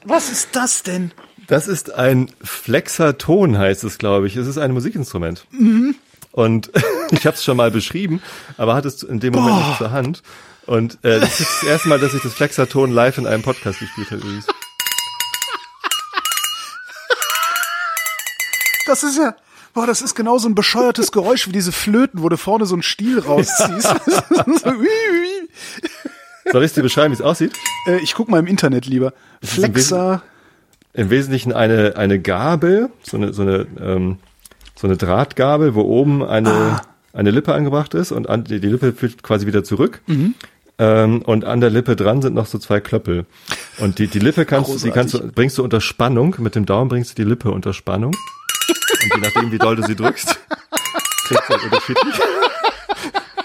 [0.05, 1.13] Was ist das denn?
[1.47, 4.37] Das ist ein Flexaton, heißt es, glaube ich.
[4.37, 5.47] Es ist ein Musikinstrument.
[5.51, 5.97] Mhm.
[6.31, 6.71] Und
[7.11, 8.23] ich habe es schon mal beschrieben,
[8.57, 9.69] aber hatte es in dem Moment Boah.
[9.69, 10.23] nicht zur Hand.
[10.67, 13.81] Und äh, das ist das erste Mal, dass ich das Flexaton live in einem Podcast
[13.81, 14.21] gespielt habe.
[14.23, 14.47] übrigens.
[18.87, 19.35] Das ist ja,
[19.75, 22.75] boah, das ist genau so ein bescheuertes Geräusch wie diese Flöten, wo du vorne so
[22.75, 23.89] einen Stiel rausziehst.
[24.29, 24.73] so.
[26.53, 27.53] Soll ich dir beschreiben, wie es aussieht?
[27.87, 29.13] äh, ich guck mal im Internet lieber.
[29.41, 30.23] ist ein Flexa.
[30.93, 34.19] Im Wesentlichen eine, eine Gabel, so eine, so eine, ähm,
[34.75, 36.83] so eine Drahtgabel, wo oben eine, Ah.
[37.13, 40.01] Eine Lippe angebracht ist und an, die, die Lippe führt quasi wieder zurück.
[40.07, 40.35] Mhm.
[40.79, 43.27] Äh, Ähm, und an der Lippe dran sind noch so zwei Klöppel.
[43.79, 46.35] Und die, die Lippe kannst du, die kannst du, bringst du unter Spannung.
[46.39, 48.13] Mit dem Daumen bringst du die Lippe unter Spannung.
[49.05, 50.39] Und je nachdem, wie doll du sie drückst,
[51.27, 52.15] kriegst du halt unterschiedlich.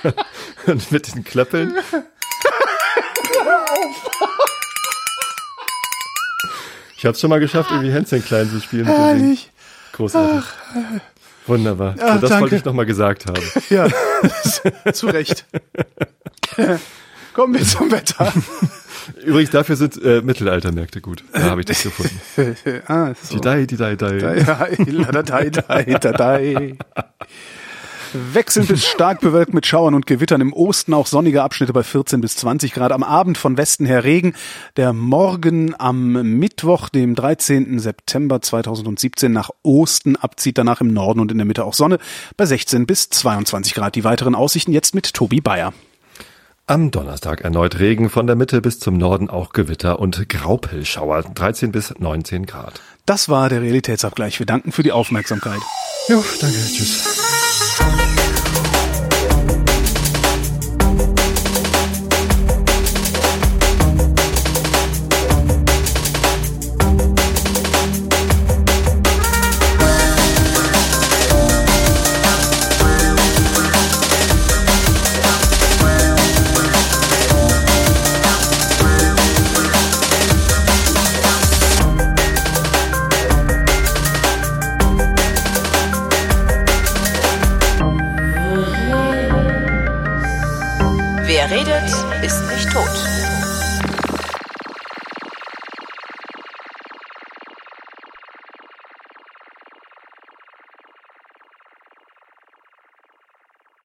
[0.67, 1.75] und mit diesen Klöppeln.
[6.97, 8.85] Ich habe es schon mal geschafft, irgendwie Hänschen klein zu spielen.
[8.85, 9.51] Herrlich.
[9.93, 10.43] Großartig.
[11.47, 11.95] Wunderbar.
[11.97, 12.41] Ja, so, das danke.
[12.43, 13.41] wollte ich noch mal gesagt haben.
[13.69, 13.87] Ja,
[14.93, 15.45] zu Recht.
[17.33, 18.31] Kommen wir zum Wetter.
[19.23, 21.23] Übrigens, dafür sind äh, Mittelaltermärkte gut.
[21.33, 22.19] Da habe ich das gefunden.
[22.87, 23.35] ah, so.
[23.35, 24.17] Die Dai, die Dai, Dai.
[24.17, 24.41] Dai,
[25.23, 26.77] dai, dai, dai, dai.
[28.33, 30.41] Wechselnd bis stark bewölkt mit Schauern und Gewittern.
[30.41, 32.91] Im Osten auch sonnige Abschnitte bei 14 bis 20 Grad.
[32.91, 34.33] Am Abend von Westen her Regen.
[34.75, 37.79] Der Morgen am Mittwoch, dem 13.
[37.79, 40.57] September 2017 nach Osten abzieht.
[40.57, 41.97] Danach im Norden und in der Mitte auch Sonne
[42.35, 43.95] bei 16 bis 22 Grad.
[43.95, 45.73] Die weiteren Aussichten jetzt mit Tobi Bayer.
[46.69, 51.71] Am Donnerstag erneut Regen, von der Mitte bis zum Norden auch Gewitter und Graupelschauer, 13
[51.71, 52.81] bis 19 Grad.
[53.05, 54.37] Das war der Realitätsabgleich.
[54.39, 55.61] Wir danken für die Aufmerksamkeit.
[56.09, 57.26] Jo, danke, tschüss.
[57.79, 58.26] Wer